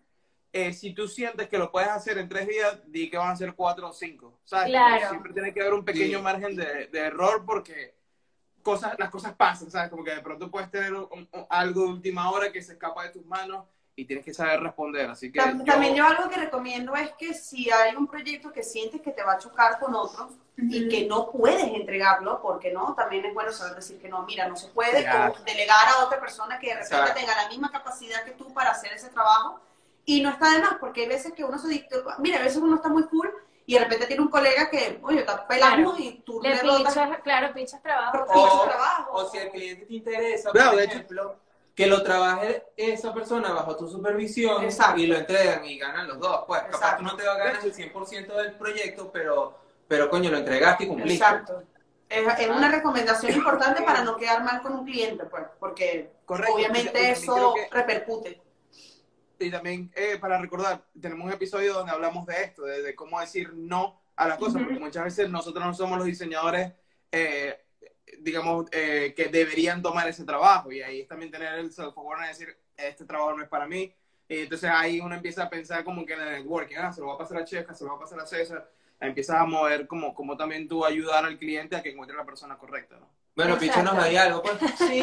eh, 0.52 0.72
si 0.72 0.92
tú 0.92 1.06
sientes 1.06 1.48
que 1.48 1.58
lo 1.58 1.70
puedes 1.70 1.88
hacer 1.90 2.18
en 2.18 2.28
tres 2.28 2.48
días, 2.48 2.80
di 2.86 3.08
que 3.08 3.16
van 3.16 3.30
a 3.30 3.36
ser 3.36 3.54
cuatro 3.54 3.88
o 3.88 3.92
cinco. 3.92 4.40
¿sabes? 4.44 4.70
Claro. 4.70 5.08
Siempre 5.10 5.32
tiene 5.32 5.54
que 5.54 5.60
haber 5.60 5.74
un 5.74 5.84
pequeño 5.84 6.18
Sí. 6.18 6.24
margen 6.24 6.56
de, 6.56 6.88
de 6.88 6.98
error 6.98 7.44
porque 7.46 7.94
cosas, 8.62 8.94
las 8.98 9.10
cosas 9.10 9.34
pasan, 9.34 9.70
¿sabes? 9.70 9.88
Como 9.90 10.02
que 10.04 10.14
de 10.14 10.20
pronto 10.20 10.50
puedes 10.50 10.70
tener 10.70 10.92
un- 10.92 11.08
un- 11.12 11.28
algo 11.48 11.82
de 11.84 11.88
última 11.92 12.30
hora 12.30 12.50
que 12.50 12.62
se 12.62 12.72
escapa 12.72 13.04
de 13.04 13.10
tus 13.10 13.24
manos 13.24 13.64
y 14.00 14.04
tienes 14.06 14.24
que 14.24 14.32
saber 14.32 14.60
responder. 14.60 15.10
Así 15.10 15.30
que 15.30 15.38
Tam- 15.40 15.58
yo- 15.58 15.64
También 15.64 15.94
yo 15.94 16.06
algo 16.06 16.28
que 16.30 16.36
recomiendo 16.36 16.96
es 16.96 17.12
que 17.12 17.34
si 17.34 17.70
hay 17.70 17.94
un 17.94 18.06
proyecto 18.06 18.50
que 18.50 18.62
sientes 18.62 19.02
que 19.02 19.10
te 19.10 19.22
va 19.22 19.32
a 19.34 19.38
chocar 19.38 19.78
con 19.78 19.94
otro 19.94 20.30
y 20.56 20.88
que 20.88 21.06
no 21.06 21.30
puedes 21.30 21.64
entregarlo, 21.74 22.40
porque 22.42 22.72
no, 22.72 22.94
también 22.94 23.24
es 23.26 23.34
bueno 23.34 23.52
saber 23.52 23.74
decir 23.76 24.00
que 24.00 24.08
no, 24.08 24.22
mira, 24.24 24.48
no 24.48 24.56
se 24.56 24.68
puede, 24.68 25.02
Ya. 25.02 25.30
o 25.30 25.44
delegar 25.44 25.86
a 25.88 26.04
otra 26.04 26.18
persona 26.20 26.58
que 26.58 26.68
de 26.68 26.74
repente 26.74 26.94
Exacto. 26.96 27.20
tenga 27.20 27.42
la 27.42 27.48
misma 27.48 27.70
capacidad 27.70 28.24
que 28.24 28.32
tú 28.32 28.52
para 28.54 28.70
hacer 28.70 28.92
ese 28.92 29.08
trabajo. 29.10 29.60
Y 30.06 30.22
no 30.22 30.30
está 30.30 30.50
de 30.52 30.60
más, 30.60 30.74
porque 30.80 31.02
hay 31.02 31.08
veces 31.08 31.32
que 31.34 31.44
uno 31.44 31.58
se 31.58 31.68
dicta, 31.68 31.96
mira, 32.18 32.38
a 32.40 32.42
veces 32.42 32.56
uno 32.58 32.76
está 32.76 32.88
muy 32.88 33.02
full 33.04 33.28
y 33.66 33.74
de 33.74 33.80
repente 33.80 34.06
tiene 34.06 34.22
un 34.22 34.28
colega 34.28 34.68
que, 34.70 34.98
oye, 35.02 35.20
está 35.20 35.46
pelando 35.46 35.90
Claro. 35.94 36.02
y 36.04 36.22
tú 36.24 36.40
Le 36.42 36.54
le 36.54 36.60
pichas, 36.78 37.18
claro, 37.22 37.54
pichas 37.54 37.82
trabajo. 37.82 38.24
O, 38.28 38.62
trabajo. 38.68 39.10
o 39.12 39.28
si 39.30 39.38
el 39.38 39.50
cliente 39.50 39.84
te 39.86 39.94
interesa, 39.94 40.50
Claro, 40.52 40.70
por 40.70 40.78
de 40.78 40.84
hecho- 40.86 41.04
que 41.80 41.86
lo 41.86 42.02
trabaje 42.02 42.62
esa 42.76 43.14
persona 43.14 43.52
bajo 43.52 43.74
tu 43.76 43.88
supervisión 43.88 44.62
Exacto. 44.64 45.00
y 45.00 45.06
lo 45.06 45.16
entregan 45.16 45.64
y 45.64 45.78
ganan 45.78 46.08
los 46.08 46.18
dos. 46.18 46.44
Pues 46.46 46.60
capaz 46.70 46.98
tú 46.98 47.02
no 47.04 47.16
te 47.16 47.24
ganas 47.24 47.64
el 47.64 47.72
100% 47.74 48.34
del 48.36 48.52
proyecto, 48.52 49.10
pero, 49.10 49.58
pero 49.88 50.10
coño, 50.10 50.30
lo 50.30 50.36
entregaste 50.36 50.84
y 50.84 50.88
cumpliste. 50.88 51.24
Exacto. 51.24 51.62
Es, 52.08 52.26
es 52.38 52.48
una 52.48 52.70
recomendación 52.70 53.32
importante 53.32 53.82
para 53.82 54.04
no 54.04 54.16
quedar 54.16 54.42
mal 54.44 54.60
con 54.60 54.72
un 54.74 54.84
cliente, 54.84 55.24
pues, 55.24 55.44
porque 55.58 56.10
Correcto. 56.26 56.52
Y 56.52 56.62
obviamente 56.64 57.10
eso 57.10 57.54
que- 57.54 57.74
repercute. 57.74 58.42
Y 59.38 59.50
también, 59.50 59.90
eh, 59.94 60.18
para 60.20 60.36
recordar, 60.38 60.82
tenemos 61.00 61.24
un 61.26 61.32
episodio 61.32 61.72
donde 61.72 61.92
hablamos 61.92 62.26
de 62.26 62.42
esto, 62.42 62.62
de, 62.64 62.82
de 62.82 62.94
cómo 62.94 63.18
decir 63.20 63.54
no 63.54 64.02
a 64.16 64.28
las 64.28 64.36
cosas, 64.38 64.62
porque 64.62 64.78
muchas 64.78 65.04
veces 65.04 65.30
nosotros 65.30 65.64
no 65.64 65.72
somos 65.72 65.96
los 65.96 66.06
diseñadores, 66.06 66.72
eh, 67.10 67.58
digamos, 68.20 68.66
eh, 68.72 69.14
que 69.16 69.28
deberían 69.28 69.82
tomar 69.82 70.08
ese 70.08 70.24
trabajo. 70.24 70.72
Y 70.72 70.82
ahí 70.82 71.00
es 71.00 71.08
también 71.08 71.30
tener 71.30 71.54
el 71.58 71.70
self-awareness 71.72 72.38
de 72.38 72.46
decir, 72.46 72.56
este 72.76 73.04
trabajo 73.04 73.36
no 73.36 73.42
es 73.42 73.48
para 73.48 73.66
mí. 73.66 73.92
Y 74.28 74.40
entonces 74.40 74.70
ahí 74.72 75.00
uno 75.00 75.14
empieza 75.14 75.44
a 75.44 75.50
pensar 75.50 75.84
como 75.84 76.06
que 76.06 76.14
en 76.14 76.20
el 76.20 76.30
networking, 76.30 76.76
ah, 76.76 76.92
se 76.92 77.00
lo 77.00 77.08
va 77.08 77.14
a 77.14 77.18
pasar 77.18 77.38
a 77.38 77.44
Checa, 77.44 77.74
se 77.74 77.84
lo 77.84 77.90
va 77.90 77.96
a 77.96 78.00
pasar 78.00 78.20
a 78.20 78.26
César. 78.26 78.70
Empiezas 79.00 79.36
a 79.36 79.46
mover 79.46 79.86
como, 79.86 80.14
como 80.14 80.36
también 80.36 80.68
tú 80.68 80.84
ayudar 80.84 81.24
al 81.24 81.38
cliente 81.38 81.74
a 81.74 81.82
que 81.82 81.90
encuentre 81.90 82.16
la 82.16 82.24
persona 82.24 82.58
correcta, 82.58 82.98
¿no? 82.98 83.08
Bueno, 83.36 83.54
Exacto. 83.54 83.58
píchanos 83.58 83.94
ahí 83.98 84.16
algo, 84.16 84.42
pues. 84.42 84.58
Sí, 84.76 85.02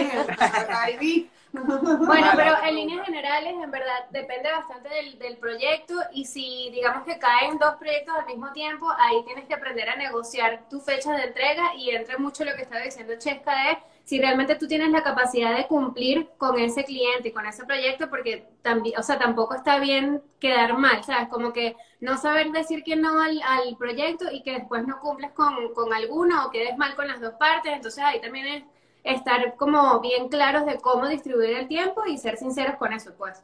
ahí 0.70 0.98
vi. 0.98 1.32
Bueno, 1.52 2.28
pero 2.36 2.62
en 2.62 2.76
líneas 2.76 3.06
generales, 3.06 3.54
en 3.64 3.72
verdad, 3.72 4.06
depende 4.12 4.52
bastante 4.52 4.90
del, 4.90 5.18
del 5.18 5.38
proyecto 5.38 5.96
y 6.12 6.26
si 6.26 6.70
digamos 6.72 7.06
que 7.06 7.18
caen 7.18 7.58
dos 7.58 7.76
proyectos 7.76 8.16
al 8.16 8.26
mismo 8.26 8.52
tiempo, 8.52 8.88
ahí 9.00 9.24
tienes 9.26 9.46
que 9.46 9.54
aprender 9.54 9.90
a 9.90 9.96
negociar 9.96 10.68
tu 10.70 10.80
fecha 10.82 11.14
de 11.14 11.24
entrega 11.24 11.74
y 11.76 11.92
entra 11.92 12.18
mucho 12.18 12.44
lo 12.44 12.56
que 12.56 12.64
estaba 12.64 12.82
diciendo 12.82 13.14
Chesca 13.18 13.52
de 13.52 13.78
si 14.08 14.20
realmente 14.20 14.56
tú 14.56 14.68
tienes 14.68 14.90
la 14.92 15.04
capacidad 15.04 15.56
de 15.58 15.68
cumplir 15.68 16.30
con 16.38 16.58
ese 16.60 16.86
cliente 16.86 17.28
y 17.28 17.32
con 17.34 17.46
ese 17.46 17.66
proyecto, 17.66 18.10
porque 18.10 18.48
también, 18.62 18.98
o 18.98 19.04
sea, 19.04 19.20
tampoco 19.20 19.54
está 19.54 19.80
bien 19.80 20.22
quedar 20.40 20.78
mal, 20.78 21.04
¿sabes? 21.04 21.28
Como 21.28 21.52
que 21.52 21.76
no 22.00 22.18
saber 22.18 22.52
decir 22.52 22.84
que 22.84 22.96
no 22.96 23.20
al, 23.22 23.42
al 23.44 23.76
proyecto 23.78 24.26
y 24.32 24.44
que 24.44 24.54
después 24.54 24.88
no 24.88 25.00
cumples 25.02 25.32
con, 25.34 25.74
con 25.74 25.94
alguno 25.94 26.46
o 26.46 26.52
quedes 26.52 26.78
mal 26.78 26.96
con 26.96 27.08
las 27.10 27.20
dos 27.20 27.34
partes, 27.34 27.74
entonces 27.74 28.02
ahí 28.04 28.22
también 28.22 28.48
es 28.48 28.64
estar 29.04 29.56
como 29.58 30.00
bien 30.00 30.30
claros 30.30 30.66
de 30.66 30.78
cómo 30.80 31.08
distribuir 31.08 31.52
el 31.58 31.68
tiempo 31.68 32.06
y 32.06 32.18
ser 32.18 32.38
sinceros 32.38 32.78
con 32.78 32.94
eso, 32.94 33.14
pues. 33.18 33.44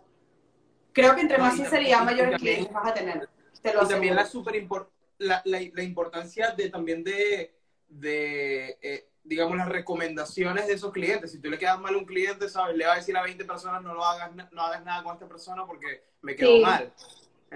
Creo 0.93 1.15
que 1.15 1.21
entre 1.21 1.37
más 1.39 1.55
Y 1.55 1.57
sinceridad, 1.57 1.97
también- 1.99 2.17
mayores 2.19 2.39
clientes 2.39 2.73
vas 2.73 2.87
a 2.87 2.93
tener. 2.93 3.29
Te 3.61 3.73
lo 3.73 3.83
y 3.83 3.87
también 3.87 4.15
la 4.15 4.25
super 4.25 4.55
impor- 4.55 4.89
la, 5.17 5.41
la, 5.45 5.59
la 5.73 5.83
importancia 5.83 6.51
de 6.51 6.69
también 6.69 7.03
de, 7.03 7.53
de 7.89 8.77
eh, 8.81 9.09
digamos 9.23 9.55
las 9.57 9.69
recomendaciones 9.69 10.67
de 10.67 10.73
esos 10.73 10.91
clientes 10.91 11.31
si 11.31 11.39
tú 11.39 11.49
le 11.49 11.57
quedas 11.57 11.79
mal 11.79 11.93
a 11.95 11.97
un 11.97 12.05
cliente 12.05 12.49
sabes 12.49 12.75
le 12.75 12.85
va 12.85 12.93
a 12.93 12.95
decir 12.97 13.15
a 13.15 13.21
20 13.23 13.45
personas 13.45 13.81
no 13.81 13.93
lo 13.93 14.03
hagas 14.03 14.31
no 14.51 14.61
hagas 14.61 14.83
nada 14.83 15.01
con 15.03 15.13
esta 15.13 15.27
persona 15.27 15.65
porque 15.65 16.03
me 16.21 16.35
quedó 16.35 16.49
Sí. 16.49 16.61
mal 16.61 16.93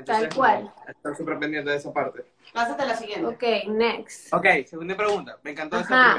Tal 0.06 0.30
cual. 0.34 0.72
estar 0.88 1.16
súper 1.18 1.40
pendiente 1.40 1.70
de 1.72 1.76
esa 1.78 1.92
parte 1.92 2.24
Pásate 2.54 2.84
a 2.84 2.86
la 2.86 2.96
siguiente. 2.96 3.26
Ok, 3.26 3.68
next. 3.70 4.34
ok 4.34 4.46
segunda 4.66 4.96
pregunta 4.96 5.38
me 5.44 5.52
encantó 5.52 5.80
esa 5.80 5.94
Ajá. 5.94 6.14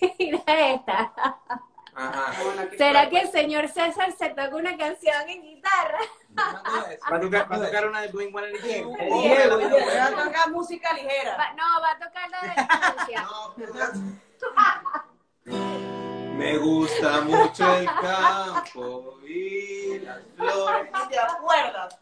primera 0.00 0.16
Mira 0.18 0.70
esta. 0.74 1.12
Ajá. 1.94 2.32
¿Será 2.78 3.08
que 3.10 3.18
el 3.20 3.30
señor 3.30 3.68
César 3.68 4.12
se 4.16 4.28
toca 4.30 4.54
una 4.56 4.76
canción 4.78 5.28
en 5.28 5.42
guitarra? 5.42 5.98
Va 6.36 7.16
a 7.16 7.20
tocar, 7.20 7.52
va 7.52 7.56
a 7.56 7.64
tocar 7.66 7.88
una 7.88 8.00
de 8.00 8.08
Blink 8.08 8.30
182 8.30 8.62
Diego, 8.62 9.58
Diego, 9.58 9.76
a 10.00 10.24
tocar 10.24 10.50
música 10.50 10.92
ligera. 10.94 11.36
Va- 11.36 11.52
no, 11.52 11.80
va 11.82 11.90
a 11.92 11.98
tocar 11.98 12.30
la 12.30 12.40
de 12.40 12.46
la 12.56 12.66
Francia. 12.94 13.28
Me 15.44 16.56
gusta 16.58 17.20
mucho 17.22 17.74
el 17.76 17.86
campo 17.86 19.18
y 19.26 19.98
las 20.00 20.20
flores. 20.36 20.90
¿Te 21.08 21.18
acuerdas? 21.18 21.98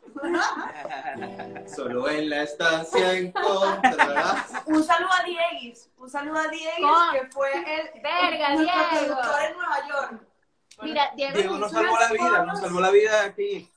Solo 1.74 2.08
en 2.08 2.30
la 2.30 2.42
estancia 2.44 3.12
encontrarás. 3.14 4.50
Un 4.66 4.82
saludo 4.82 5.10
a 5.20 5.24
Dieguis. 5.24 5.88
Un 5.98 6.08
saludo 6.10 6.38
a 6.38 6.48
Diego, 6.48 6.88
Con- 6.88 7.12
que 7.12 7.26
fue 7.30 7.50
el 7.52 8.00
Verga, 8.02 8.54
nuestro 8.54 8.74
Diego. 8.98 9.14
productor 9.16 9.42
en 9.42 9.52
Nueva 9.56 9.88
York. 9.88 10.22
Mira, 10.82 11.10
Diego, 11.14 11.36
Diego 11.38 11.58
nos 11.58 11.60
nos 11.60 11.72
salvó 11.72 11.98
la 11.98 12.08
vida, 12.08 12.28
nos 12.44 12.46
fotos- 12.46 12.60
salvó 12.60 12.80
la 12.80 12.90
vida 12.90 13.24
aquí. 13.24 13.68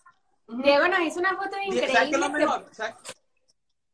Diego 0.47 0.87
nos 0.87 0.99
hizo 1.01 1.19
unas 1.19 1.33
fotos 1.33 1.51
¿Sabes 1.51 1.69
qué 1.69 1.79
es 1.85 1.89
increíbles. 1.89 2.19
lo 2.19 2.29
de- 2.29 2.39
mejor? 2.39 2.65
¿Sabes, 2.71 2.95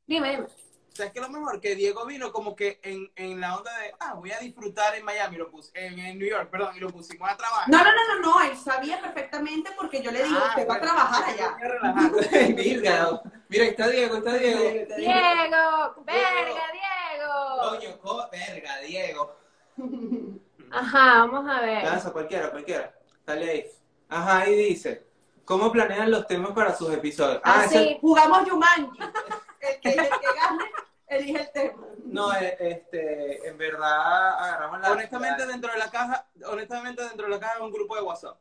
Dime, 0.05 0.31
dime. 0.31 0.47
¿Sabes 0.93 1.13
qué 1.13 1.19
es 1.19 1.25
lo 1.27 1.31
mejor? 1.31 1.61
Que 1.61 1.75
Diego 1.75 2.05
vino 2.05 2.31
como 2.31 2.55
que 2.55 2.79
en, 2.83 3.11
en 3.15 3.39
la 3.39 3.55
onda 3.57 3.71
de, 3.77 3.93
ah, 3.99 4.13
voy 4.15 4.31
a 4.31 4.39
disfrutar 4.39 4.95
en 4.95 5.05
Miami, 5.05 5.37
lo 5.37 5.49
puse, 5.49 5.71
en, 5.73 5.97
en 5.99 6.17
New 6.19 6.27
York, 6.27 6.49
perdón, 6.49 6.75
y 6.75 6.79
lo 6.79 6.89
pusimos 6.89 7.29
a 7.29 7.37
trabajar. 7.37 7.69
No, 7.69 7.77
no, 7.77 7.85
no, 7.85 8.15
no, 8.15 8.33
no, 8.33 8.41
él 8.41 8.57
sabía 8.57 8.99
perfectamente 9.01 9.71
porque 9.77 10.01
yo 10.01 10.11
le 10.11 10.23
digo, 10.23 10.37
Ah, 10.41 10.49
usted 10.49 10.67
va 10.69 10.75
a 10.75 10.81
trabajar 10.81 11.23
allá. 11.29 11.57
Mira, 12.55 13.21
mira, 13.47 13.63
está 13.65 13.87
Diego, 13.87 14.17
está 14.17 14.33
Diego. 14.33 14.59
Diego, 14.97 16.03
verga, 16.05 16.63
Diego. 16.71 17.69
Coño, 17.69 17.99
co- 17.99 18.29
verga, 18.31 18.77
Diego. 18.79 19.35
Ajá, 20.71 21.25
vamos 21.25 21.49
a 21.49 21.61
ver. 21.61 21.83
Lanza, 21.83 22.11
cualquiera, 22.11 22.51
cualquiera. 22.51 22.93
Dale 23.25 23.49
ahí. 23.51 23.65
Ajá, 24.09 24.39
ahí 24.39 24.55
dice. 24.55 25.07
¿Cómo 25.45 25.71
planean 25.71 26.11
los 26.11 26.27
temas 26.27 26.51
para 26.51 26.75
sus 26.75 26.91
episodios? 26.93 27.41
Ah, 27.43 27.63
ese- 27.65 27.79
sí. 27.79 27.97
Jugamos 28.01 28.45
Yumanji. 28.47 28.99
El 29.75 29.79
que, 29.81 29.89
el 29.89 29.95
que 29.95 30.27
gane, 30.35 30.65
elige 31.07 31.41
el 31.41 31.51
tema. 31.51 31.83
No, 32.05 32.33
eh, 32.33 32.57
este, 32.59 33.47
en 33.47 33.57
verdad 33.57 34.39
agarramos 34.43 34.81
la. 34.81 34.91
honestamente, 34.91 35.45
la- 35.45 35.51
dentro 35.51 35.71
de 35.71 35.77
la 35.79 35.89
caja, 35.91 36.27
honestamente, 36.47 37.01
dentro 37.03 37.25
de 37.25 37.31
la 37.31 37.39
caja 37.39 37.55
es 37.55 37.61
un 37.61 37.71
grupo 37.71 37.95
de 37.95 38.01
WhatsApp. 38.01 38.37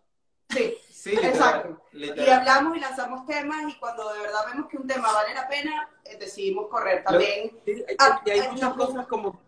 Sí, 0.50 0.78
Sí, 0.90 1.10
literal, 1.10 1.34
exacto. 1.34 1.82
Y 1.94 2.28
hablamos 2.30 2.76
y 2.76 2.80
lanzamos 2.80 3.26
temas 3.26 3.70
y 3.72 3.78
cuando 3.78 4.12
de 4.14 4.20
verdad 4.20 4.40
vemos 4.50 4.68
que 4.68 4.78
un 4.78 4.86
tema 4.86 5.12
vale 5.12 5.34
la 5.34 5.46
pena, 5.46 5.88
eh, 6.04 6.16
decidimos 6.18 6.68
correr 6.68 7.04
también. 7.04 7.52
Y, 7.66 7.70
y- 7.72 7.84
Ah, 7.98 8.20
y 8.24 8.30
hay 8.30 8.48
muchas 8.48 8.74
cosas 8.74 9.06
como 9.06 9.40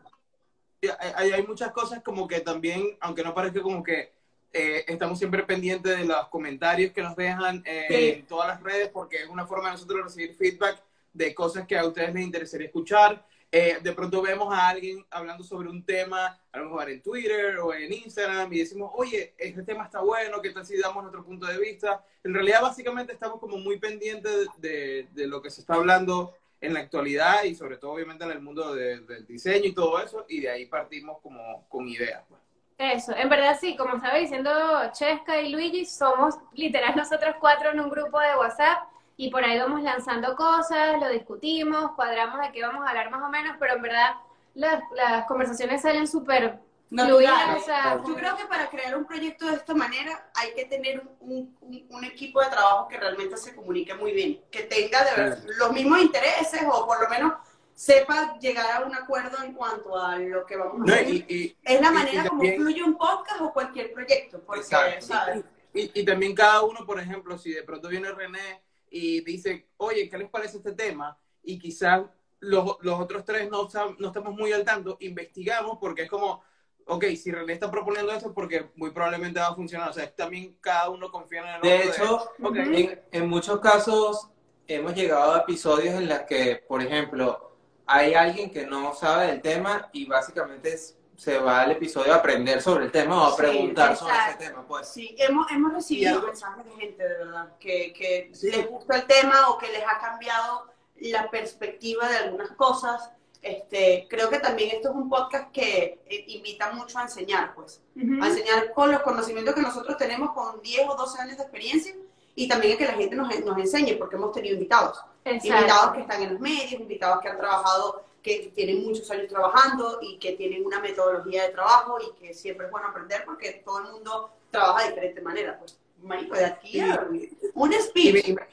hay, 1.17 1.33
hay 1.33 1.47
muchas 1.47 1.73
cosas 1.73 2.03
como 2.03 2.27
que 2.27 2.41
también, 2.41 2.97
aunque 3.01 3.23
no 3.23 3.35
parezca 3.35 3.61
como 3.63 3.83
que 3.83 4.13
eh, 4.53 4.85
estamos 4.89 5.19
siempre 5.19 5.43
pendientes 5.45 5.97
de 5.99 6.05
los 6.05 6.29
comentarios 6.29 6.93
que 6.93 7.03
nos 7.03 7.15
dejan 7.17 7.63
eh, 7.67 7.87
Sí. 7.89 8.09
en 8.21 8.27
todas 8.27 8.49
las 8.49 8.63
redes, 8.63 8.89
porque 8.89 9.23
es 9.23 9.29
una 9.29 9.47
forma 9.47 9.67
de 9.67 9.73
nosotros 9.73 10.03
recibir 10.05 10.35
feedback 10.35 10.83
de 11.13 11.35
cosas 11.35 11.67
que 11.67 11.77
a 11.77 11.87
ustedes 11.87 12.15
les 12.15 12.25
interesaría 12.25 12.67
escuchar. 12.67 13.25
Eh, 13.53 13.79
de 13.83 13.93
pronto 13.93 14.23
vemos 14.23 14.55
a 14.55 14.69
alguien 14.69 15.05
hablando 15.11 15.43
sobre 15.43 15.69
un 15.69 15.85
tema, 15.85 16.41
a 16.53 16.59
lo 16.59 16.67
mejor 16.67 16.89
en 16.89 17.03
Twitter 17.03 17.59
o 17.59 17.75
en 17.75 17.93
Instagram, 17.93 18.53
y 18.53 18.61
decimos, 18.61 18.93
oye, 18.95 19.35
este 19.37 19.65
tema 19.65 19.85
está 19.85 20.01
bueno, 20.01 20.41
¿qué 20.41 20.51
tal 20.51 20.65
si 20.65 20.79
damos 20.79 21.03
nuestro 21.03 21.25
punto 21.25 21.47
de 21.47 21.59
vista? 21.59 22.05
En 22.23 22.33
realidad, 22.33 22.63
básicamente, 22.63 23.13
estamos 23.13 23.41
como 23.41 23.57
muy 23.57 23.79
pendientes 23.81 24.47
de, 24.59 25.09
de 25.11 25.27
lo 25.27 25.43
que 25.43 25.51
se 25.51 25.63
está 25.63 25.75
hablando 25.75 26.35
en 26.61 26.75
la 26.75 26.81
actualidad 26.81 27.43
y 27.43 27.57
sobre 27.57 27.77
todo, 27.79 27.93
obviamente, 27.93 28.23
en 28.23 28.31
el 28.31 28.41
mundo 28.41 28.73
de- 28.73 29.01
del 29.01 29.27
diseño 29.27 29.65
y 29.67 29.75
todo 29.75 30.01
eso, 30.01 30.27
y 30.29 30.41
de 30.41 30.51
ahí 30.51 30.67
partimos 30.67 31.19
como 31.21 31.67
con 31.69 31.89
ideas. 31.89 32.23
pues. 32.29 32.41
Eso, 32.79 33.15
en 33.17 33.29
verdad 33.29 33.59
sí, 33.61 33.77
como 33.77 33.97
estaba 33.97 34.17
diciendo 34.17 34.51
Chesca 34.93 35.43
y 35.43 35.51
Luigi, 35.51 35.85
somos 35.85 36.37
literal 36.53 36.95
nosotros 36.97 37.35
cuatro 37.41 37.71
en 37.73 37.81
un 37.81 37.91
grupo 37.91 38.21
de 38.21 38.37
WhatsApp 38.37 38.85
y 39.23 39.31
por 39.31 39.45
ahí 39.45 39.59
vamos 39.59 39.83
lanzando 39.83 40.35
cosas, 40.35 40.99
lo 40.99 41.09
discutimos, 41.11 41.93
cuadramos 41.93 42.41
de 42.41 42.53
qué 42.53 42.63
vamos 42.63 42.87
a 42.87 42.91
hablar 42.91 43.11
más 43.11 43.23
o 43.23 43.29
menos, 43.29 43.57
pero 43.61 43.75
en 43.75 43.83
verdad 43.83 44.15
las, 44.55 44.83
las 44.97 45.27
conversaciones 45.27 45.83
salen 45.83 46.07
súper 46.09 46.59
fluidas, 46.89 47.35
Naturales. 47.35 47.63
o 47.63 47.65
sea, 47.67 48.01
Yo 48.07 48.15
creo 48.17 48.35
que 48.37 48.47
para 48.47 48.71
crear 48.71 48.97
un 48.97 49.05
proyecto 49.05 49.47
de 49.47 49.57
esta 49.57 49.75
manera 49.75 50.31
hay 50.35 50.55
que 50.55 50.65
tener 50.65 51.03
un, 51.21 51.55
un- 51.61 51.87
un 51.91 52.05
equipo 52.05 52.41
de 52.41 52.49
trabajo 52.49 52.89
que 52.89 52.97
realmente 52.97 53.37
se 53.37 53.55
comunique 53.55 53.95
muy 53.95 54.13
bien, 54.13 54.41
que 54.51 54.63
tenga 54.63 55.05
de 55.05 55.11
verdad 55.15 55.39
los 55.59 55.71
mismos 55.73 56.01
intereses 56.01 56.63
o 56.73 56.87
por 56.87 57.03
lo 57.03 57.09
menos 57.11 57.35
sepa 57.75 58.39
llegar 58.39 58.83
a 58.83 58.87
un 58.87 58.95
acuerdo 58.95 59.43
en 59.45 59.53
cuanto 59.53 59.97
a 59.99 60.17
lo 60.19 60.47
que 60.47 60.57
vamos 60.57 60.77
a 60.81 60.85
No, 60.87 60.93
hacer. 60.95 61.09
y, 61.09 61.25
y- 61.29 61.57
es 61.63 61.81
la 61.81 61.89
y- 61.89 61.91
y 61.91 61.95
manera 61.95 62.25
como 62.27 62.41
también- 62.41 62.57
fluye 62.61 62.83
un 62.83 62.97
podcast 62.97 63.41
o 63.43 63.53
cualquier 63.53 63.93
proyecto, 63.93 64.41
porque, 64.47 64.63
Exacto. 64.63 65.07
¿sabes? 65.07 65.45
Y, 65.75 66.01
y 66.01 66.05
también 66.07 66.35
cada 66.35 66.63
uno, 66.63 66.85
por 66.87 66.99
ejemplo, 66.99 67.37
si 67.39 67.53
de 67.53 67.63
pronto 67.63 67.89
viene 67.89 68.11
René 68.11 68.63
y 68.91 69.21
dice, 69.25 69.69
oye, 69.79 70.09
¿qué 70.09 70.19
les 70.19 70.29
parece 70.29 70.59
este 70.59 70.73
tema? 70.73 71.19
Y 71.43 71.59
quizás 71.59 72.03
los, 72.41 72.77
los 72.81 73.01
otros 73.01 73.25
tres 73.25 73.49
no, 73.51 73.69
no 73.99 74.07
estamos 74.09 74.35
muy 74.35 74.53
al 74.53 74.65
tanto, 74.65 74.97
investigamos 75.01 75.79
porque 75.81 76.03
es 76.03 76.11
como, 76.11 76.43
ok, 76.87 77.05
si 77.17 77.31
René 77.31 77.53
está 77.53 77.71
proponiendo 77.71 78.13
esto 78.13 78.29
es 78.29 78.35
porque 78.35 78.71
muy 78.77 78.91
probablemente 78.91 79.41
va 79.41 79.49
a 79.49 79.55
funcionar. 79.55 79.91
O 79.91 79.93
sea, 79.93 80.11
también 80.15 80.57
cada 80.61 80.91
uno 80.91 81.11
confía 81.11 81.41
en 81.41 81.49
el 81.49 81.57
otro. 81.57 81.69
De 81.69 81.85
hecho, 81.85 82.31
ok, 82.43 82.57
en, 82.57 83.01
en 83.13 83.29
muchos 83.29 83.61
casos 83.61 84.29
hemos 84.67 84.95
llegado 84.95 85.35
a 85.35 85.39
episodios 85.41 85.95
en 85.95 86.09
los 86.09 86.21
que, 86.21 86.57
por 86.69 86.83
ejemplo, 86.83 87.57
hay 87.87 88.15
alguien 88.15 88.51
que 88.51 88.67
no 88.67 88.95
sabe 88.95 89.27
del 89.29 89.43
tema 89.43 89.89
y 89.93 90.07
básicamente 90.07 90.73
es- 90.75 90.97
se 91.21 91.39
va 91.39 91.61
al 91.61 91.73
episodio 91.73 92.15
a 92.15 92.17
aprender 92.17 92.63
sobre 92.63 92.87
el 92.87 92.91
tema 92.91 93.23
o 93.23 93.27
a 93.27 93.31
Sí, 93.33 93.37
preguntar 93.37 93.95
sobre 93.95 94.15
ese 94.29 94.39
tema, 94.39 94.65
pues. 94.67 94.89
Sí, 94.89 95.15
hemos, 95.19 95.51
hemos 95.51 95.75
recibido 95.75 96.15
algo- 96.15 96.29
mensajes 96.29 96.65
de 96.65 96.71
gente, 96.81 97.03
de 97.07 97.15
verdad, 97.19 97.49
que, 97.61 97.93
que 97.93 98.31
Sí. 98.33 98.51
les 98.51 98.67
gusta 98.71 98.97
el 98.97 99.07
tema 99.07 99.51
o 99.51 99.59
que 99.59 99.69
les 99.69 99.83
ha 99.87 99.99
cambiado 99.99 100.67
la 100.97 101.31
perspectiva 101.31 102.09
de 102.09 102.17
algunas 102.17 102.51
cosas. 102.53 103.11
Este, 103.43 104.07
creo 104.09 104.31
que 104.31 104.39
también 104.39 104.71
esto 104.75 104.89
es 104.89 104.95
un 104.95 105.11
podcast 105.11 105.51
que 105.53 106.01
eh, 106.07 106.25
invita 106.29 106.73
mucho 106.73 106.99
a 106.99 107.03
enseñar, 107.03 107.55
pues. 107.55 107.83
A 108.23 108.27
enseñar 108.29 108.73
con 108.73 108.91
los 108.91 109.03
conocimientos 109.03 109.55
que 109.55 109.61
nosotros 109.61 109.99
tenemos 109.99 110.33
con 110.33 110.63
10 110.63 110.89
o 110.89 110.95
12 110.95 111.21
años 111.21 111.37
de 111.37 111.43
experiencia 111.43 111.95
y 112.35 112.49
también 112.49 112.75
a 112.75 112.79
que 112.79 112.87
la 112.87 112.95
gente 112.95 113.15
nos, 113.15 113.29
nos 113.41 113.59
enseñe, 113.59 113.97
porque 113.99 114.17
hemos 114.17 114.33
tenido 114.33 114.55
invitados. 114.55 114.99
Exacto. 115.27 115.55
Invitados 115.55 115.93
que 115.95 116.01
están 116.01 116.23
en 116.23 116.33
los 116.33 116.41
medios, 116.41 116.73
invitados 116.81 117.21
que 117.21 117.29
han 117.29 117.37
trabajado, 117.37 118.05
que 118.23 118.53
tienen 118.55 118.85
muchos 118.85 119.11
años 119.11 119.29
trabajando 119.29 119.99
y 120.03 120.19
que 120.19 120.33
tienen 120.33 120.65
una 120.65 120.81
metodología 120.81 121.45
de 121.45 121.49
trabajo 121.51 121.99
y 122.01 122.19
que 122.21 122.35
siempre 122.35 122.67
es 122.67 122.73
bueno 122.73 122.89
aprender 122.89 123.25
porque 123.25 123.63
todo 123.65 123.79
el 123.87 123.93
mundo 123.93 124.31
trabaja 124.51 124.83
de 124.85 124.89
diferente 124.91 125.21
manera. 125.23 125.59
Pues, 125.59 125.79
marico, 126.03 126.35
de 126.37 126.45
aquí 126.47 126.81
a 126.81 127.07
un 127.55 127.73
speech. 127.73 128.29
y 128.29 128.33
me- 128.35 128.49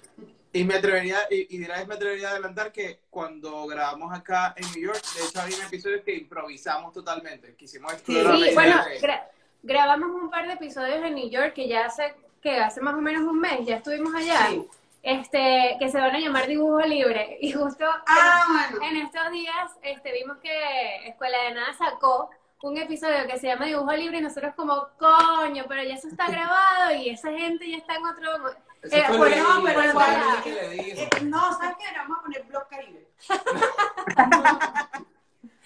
y 0.54 0.64
me 0.64 0.76
atrevería, 0.76 1.20
y, 1.30 1.56
y 1.56 1.60
de 1.60 1.66
una 1.66 1.78
vez 1.78 1.88
me 1.88 1.94
atrevería 1.96 2.30
a 2.30 2.32
adelantar 2.32 2.72
que 2.72 3.02
cuando 3.10 3.68
grabamos 3.68 4.18
acá 4.18 4.56
en 4.58 4.66
New 4.72 4.88
York, 4.88 5.02
de 5.16 5.26
hecho 5.26 5.42
había 5.42 5.66
episodios 5.68 6.02
que 6.04 6.16
improvisamos 6.16 6.94
totalmente. 6.94 7.54
Quisimos 7.56 7.94
explorar 7.94 8.38
Sí, 8.38 8.52
bueno, 8.56 8.84
de- 8.86 9.00
gra- 9.02 9.28
grabamos 9.62 10.10
un 10.20 10.30
par 10.32 10.48
de 10.48 10.54
episodios 10.54 11.04
en 11.04 11.14
New 11.16 11.30
York 11.30 11.54
que 11.54 11.68
ya 11.68 11.86
hace, 11.86 12.16
que 12.42 12.58
hace 12.58 12.82
más 12.82 12.96
o 12.96 13.02
menos 13.02 13.24
un 13.24 13.40
mes, 13.40 13.68
ya 13.68 13.76
estuvimos 13.78 14.16
allá, 14.16 14.48
Sí. 14.50 14.68
Este, 15.04 15.78
que 15.80 15.90
se 15.90 15.98
van 16.00 16.16
a 16.16 16.20
llamar 16.20 16.48
Dibujo 16.48 16.80
Libre. 16.82 17.38
Y 17.42 17.52
justo 17.52 17.86
Ah, 18.08 18.70
bueno. 18.72 18.86
en 18.86 18.98
estos 19.06 19.32
días 19.32 19.72
este, 19.82 20.12
vimos 20.14 20.38
que 20.38 21.08
Escuela 21.08 21.38
de 21.44 21.54
Nada 21.54 21.74
sacó 21.74 22.30
un 22.64 22.76
episodio 22.78 23.28
que 23.28 23.38
se 23.38 23.48
llama 23.48 23.66
Dibujo 23.66 23.92
Libre 23.94 24.18
y 24.18 24.22
nosotros 24.22 24.54
como, 24.56 24.88
coño, 24.98 25.66
pero 25.68 25.84
ya 25.84 25.96
eso 25.96 26.08
está 26.08 26.28
grabado 26.32 26.92
y 26.96 27.10
esa 27.10 27.30
gente 27.32 27.70
ya 27.70 27.78
está 27.78 27.96
en 27.96 28.06
otro... 28.06 28.50
Eh, 28.84 29.04
pero 29.10 29.94
para-. 29.94 30.42
Eh, 30.46 31.10
no, 31.24 31.52
¿sabes 31.58 31.76
qué? 31.78 31.86
Vamos 31.98 32.20
a 32.20 32.22
poner 32.22 32.44
Blog 32.44 32.68
Caribe. 32.70 33.08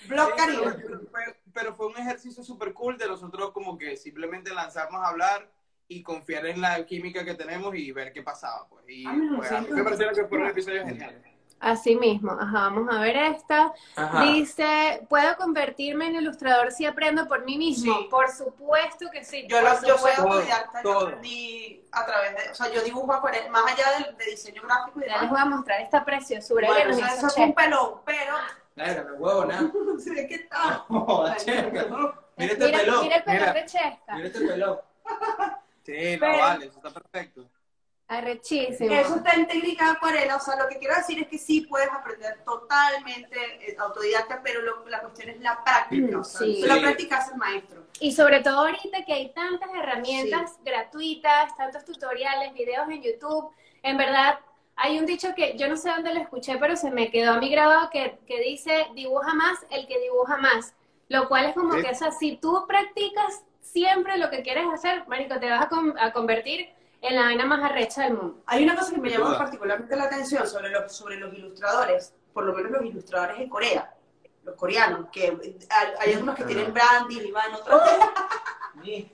Blog 0.07 0.29
Sí, 0.31 0.37
Caribe. 0.37 0.71
pero, 0.81 0.99
fue, 1.11 1.39
pero 1.53 1.75
fue 1.75 1.87
un 1.87 1.97
ejercicio 1.97 2.43
súper 2.43 2.73
cool 2.73 2.97
de 2.97 3.07
nosotros 3.07 3.51
como 3.51 3.77
que 3.77 3.95
simplemente 3.97 4.53
lanzarnos 4.53 5.03
a 5.03 5.09
hablar 5.09 5.47
y 5.91 6.01
confiar 6.03 6.45
en 6.45 6.61
la 6.61 6.85
química 6.85 7.25
que 7.25 7.33
tenemos 7.33 7.75
y 7.75 7.91
ver 7.91 8.13
qué 8.13 8.21
pasaba. 8.23 8.65
Pues. 8.69 8.85
Y 8.87 9.05
Ah, 9.05 9.13
lo 9.13 9.37
pues, 9.37 9.51
a 9.51 9.61
mí 9.61 9.67
me 9.71 9.83
pareció 9.83 10.09
que 10.13 10.25
fue 10.25 10.37
un 10.37 10.47
episodio 10.47 10.85
genial. 10.85 11.21
Así 11.59 11.95
mismo, 11.95 12.31
ajá, 12.31 12.59
vamos 12.69 12.87
a 12.95 13.01
ver 13.01 13.15
esta. 13.17 13.71
Ajá. 13.95 14.23
Dice, 14.23 15.05
¿puedo 15.09 15.35
convertirme 15.37 16.07
en 16.07 16.15
ilustrador 16.15 16.71
si 16.71 16.85
aprendo 16.87 17.27
por 17.27 17.45
mí 17.45 17.55
mismo? 17.57 17.93
Sí. 17.99 18.07
Por 18.09 18.31
supuesto 18.31 19.05
que 19.11 19.23
sí. 19.23 19.45
Yo, 19.47 19.61
lo, 19.61 19.69
yo 19.85 19.95
soy 19.97 20.11
autodidacta, 20.17 20.81
yo 20.81 20.89
todo. 20.91 21.07
aprendí 21.07 21.83
a 21.91 22.03
través 22.05 22.35
de, 22.35 22.49
o 22.51 22.55
sea, 22.55 22.71
yo 22.71 22.81
dibujo 22.81 23.13
acuarela, 23.13 23.49
más 23.49 23.65
allá 23.73 23.85
del 24.05 24.17
de 24.17 24.25
diseño 24.25 24.63
gráfico 24.63 25.01
y 25.01 25.07
Ya 25.07 25.07
les 25.07 25.21
demás. 25.21 25.29
voy 25.29 25.39
a 25.39 25.45
mostrar 25.45 25.81
esta 25.81 26.03
preciosura 26.03 26.67
que 26.67 26.73
Bueno, 26.73 26.89
nos 26.89 26.97
o 26.97 26.99
sea, 26.99 27.07
hizo 27.15 27.27
eso 27.27 27.27
es 27.27 27.37
un 27.37 27.53
pelón, 27.53 27.93
pero 28.05 28.33
Verga, 28.75 29.03
me 29.03 29.11
huevo, 29.17 29.45
nada. 29.45 29.71
¿de 30.05 30.27
qué 30.27 30.39
tal? 30.49 30.73
Joda, 30.87 31.35
checa. 31.35 31.85
Mira 32.37 32.53
este 32.53 32.65
Mira, 32.65 32.77
pelón. 32.79 33.01
mira 33.01 33.15
el 33.17 33.23
pelón 33.23 33.39
Mira. 33.41 33.53
de 33.53 33.65
Chesca. 33.65 34.15
Mira 34.15 34.27
este 34.27 34.47
pelón. 34.47 34.79
Sí, 35.93 36.13
no 36.13 36.19
Pero- 36.19 36.37
vale, 36.39 36.65
eso 36.65 36.77
está 36.77 36.89
perfecto. 36.91 37.49
Arrechísimo. 38.07 38.93
Eso 38.93 39.15
está 39.15 39.31
en 39.35 39.47
técnica 39.47 39.85
de 39.85 39.91
acuarela, 39.91 40.35
o 40.35 40.39
sea, 40.41 40.57
lo 40.57 40.67
que 40.67 40.77
quiero 40.79 40.95
decir 40.95 41.17
es 41.21 41.27
que 41.29 41.37
sí 41.37 41.61
puedes 41.61 41.89
aprender 41.89 42.43
totalmente 42.43 43.37
eh, 43.69 43.75
autodidacta, 43.79 44.41
pero 44.43 44.61
lo- 44.61 44.85
la 44.89 44.99
cuestión 44.99 45.29
es 45.29 45.39
la 45.39 45.63
práctica, 45.63 46.19
o 46.19 46.23
sea, 46.25 46.41
Sí. 46.45 46.61
hace 47.09 47.31
el 47.31 47.37
maestro. 47.37 47.83
Y 48.01 48.11
sobre 48.11 48.41
todo 48.41 48.59
ahorita 48.67 49.05
que 49.05 49.13
hay 49.13 49.29
tantas 49.33 49.69
herramientas 49.73 50.57
gratuitas, 50.65 51.55
tantos 51.55 51.85
tutoriales, 51.85 52.53
videos 52.53 52.89
en 52.89 53.01
YouTube, 53.01 53.49
en 53.81 53.95
verdad 53.95 54.39
hay 54.75 54.99
un 54.99 55.05
dicho 55.05 55.33
que 55.33 55.57
yo 55.57 55.69
no 55.69 55.77
sé 55.77 55.89
dónde 55.89 56.13
lo 56.13 56.19
escuché, 56.19 56.57
pero 56.57 56.75
se 56.75 56.91
me 56.91 57.11
quedó 57.11 57.33
a 57.33 57.37
mí 57.39 57.49
grabado 57.49 57.89
que, 57.91 58.19
que 58.27 58.41
dice 58.41 58.87
dibuja 58.93 59.33
más 59.33 59.57
el 59.69 59.87
que 59.87 59.97
dibuja 59.99 60.35
más, 60.35 60.73
lo 61.07 61.29
cual 61.29 61.45
es 61.45 61.53
como 61.53 61.75
Sí. 61.75 61.83
que, 61.83 61.91
o 61.91 61.95
sea, 61.95 62.11
si 62.11 62.35
tú 62.35 62.65
practicas 62.67 63.43
siempre 63.61 64.17
lo 64.17 64.29
que 64.29 64.41
quieres 64.43 64.65
hacer, 64.73 65.07
marico, 65.07 65.39
te 65.39 65.49
vas 65.49 65.65
a, 65.65 65.69
con- 65.69 65.97
a 65.97 66.11
convertir 66.11 66.69
en 67.01 67.15
la 67.15 67.23
vaina 67.23 67.45
más 67.45 67.63
arrecha 67.63 68.03
del 68.03 68.13
mundo. 68.13 68.43
Hay 68.45 68.63
una 68.63 68.75
cosa 68.75 68.93
que 68.93 69.01
me 69.01 69.09
llama 69.09 69.37
particularmente 69.37 69.95
la 69.95 70.03
atención 70.03 70.47
sobre 70.47 70.69
los, 70.69 70.91
sobre 70.95 71.15
los 71.17 71.33
ilustradores, 71.33 72.13
por 72.33 72.43
lo 72.45 72.53
menos 72.53 72.71
los 72.71 72.85
ilustradores 72.85 73.39
de 73.39 73.49
Corea. 73.49 73.93
los 74.43 74.55
coreanos, 74.55 75.07
que 75.11 75.37
hay, 75.99 76.13
algunos 76.13 76.35
que 76.35 76.43
tienen 76.45 76.73
brandy, 76.73 77.19
Iván, 77.19 77.53
otros 77.53 77.81
Mija. 78.75 79.09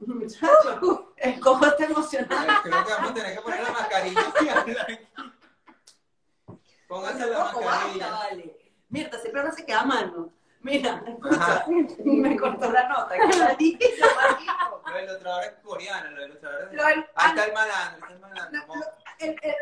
Muchachos, 0.00 1.00
el 1.16 1.38
cojo 1.40 1.66
está 1.66 1.84
emocionado. 1.84 2.62
Creo 2.62 2.84
que 2.86 2.92
vamos 2.92 3.10
a 3.10 3.14
tener 3.14 3.34
que 3.36 3.40
poner 3.42 3.62
la 3.62 3.70
mascarilla 3.70 4.22
y. 4.66 6.54
Póngase 6.88 7.26
la 7.26 7.38
mascarilla. 7.38 8.10
vale. 8.10 8.56
Mierda, 8.88 9.18
siempre 9.18 9.44
no 9.44 9.52
se 9.52 9.64
queda 9.66 9.84
mano. 9.84 10.32
Mira, 10.62 11.02
Ajá. 11.30 11.64
me 12.04 12.36
cortó 12.36 12.70
la 12.70 12.86
nota. 12.88 13.14
que 13.16 13.38
la 13.38 13.54
dije, 13.54 13.78
marico. 14.16 14.82
Los 14.86 15.02
ilustradores 15.02 15.52
coreanos, 15.62 16.12
los 16.12 16.26
ilustradores. 16.26 16.72
Lo 16.74 16.84
del- 16.86 17.06
Ahí 17.14 17.28
está 17.30 17.44
el 17.46 17.52
malandro, 17.54 17.98
está 18.00 18.12
el 18.12 18.20
malandro. 18.20 18.66
No, 18.66 18.74
el- 19.20 19.36
el- 19.42 19.54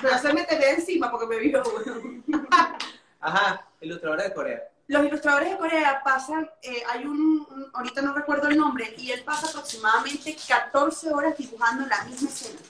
pero 0.00 0.18
se 0.18 0.32
me 0.34 0.44
tenía 0.44 0.70
encima 0.72 1.10
porque 1.10 1.26
me 1.26 1.38
vio. 1.38 1.62
Ajá, 3.20 3.66
ilustradores 3.80 4.24
de 4.28 4.34
Corea. 4.34 4.62
Los 4.88 5.04
ilustradores 5.06 5.50
de 5.50 5.56
Corea 5.56 6.02
pasan, 6.04 6.50
eh, 6.60 6.82
hay 6.90 7.06
un, 7.06 7.46
un- 7.48 7.70
ahorita 7.72 8.02
no 8.02 8.12
recuerdo 8.12 8.48
el 8.48 8.58
nombre, 8.58 8.92
y 8.98 9.10
él 9.12 9.22
pasa 9.24 9.48
aproximadamente 9.48 10.36
14 10.46 11.12
horas 11.14 11.36
dibujando 11.38 11.86
la 11.86 12.04
misma 12.04 12.28
escena. 12.28 12.60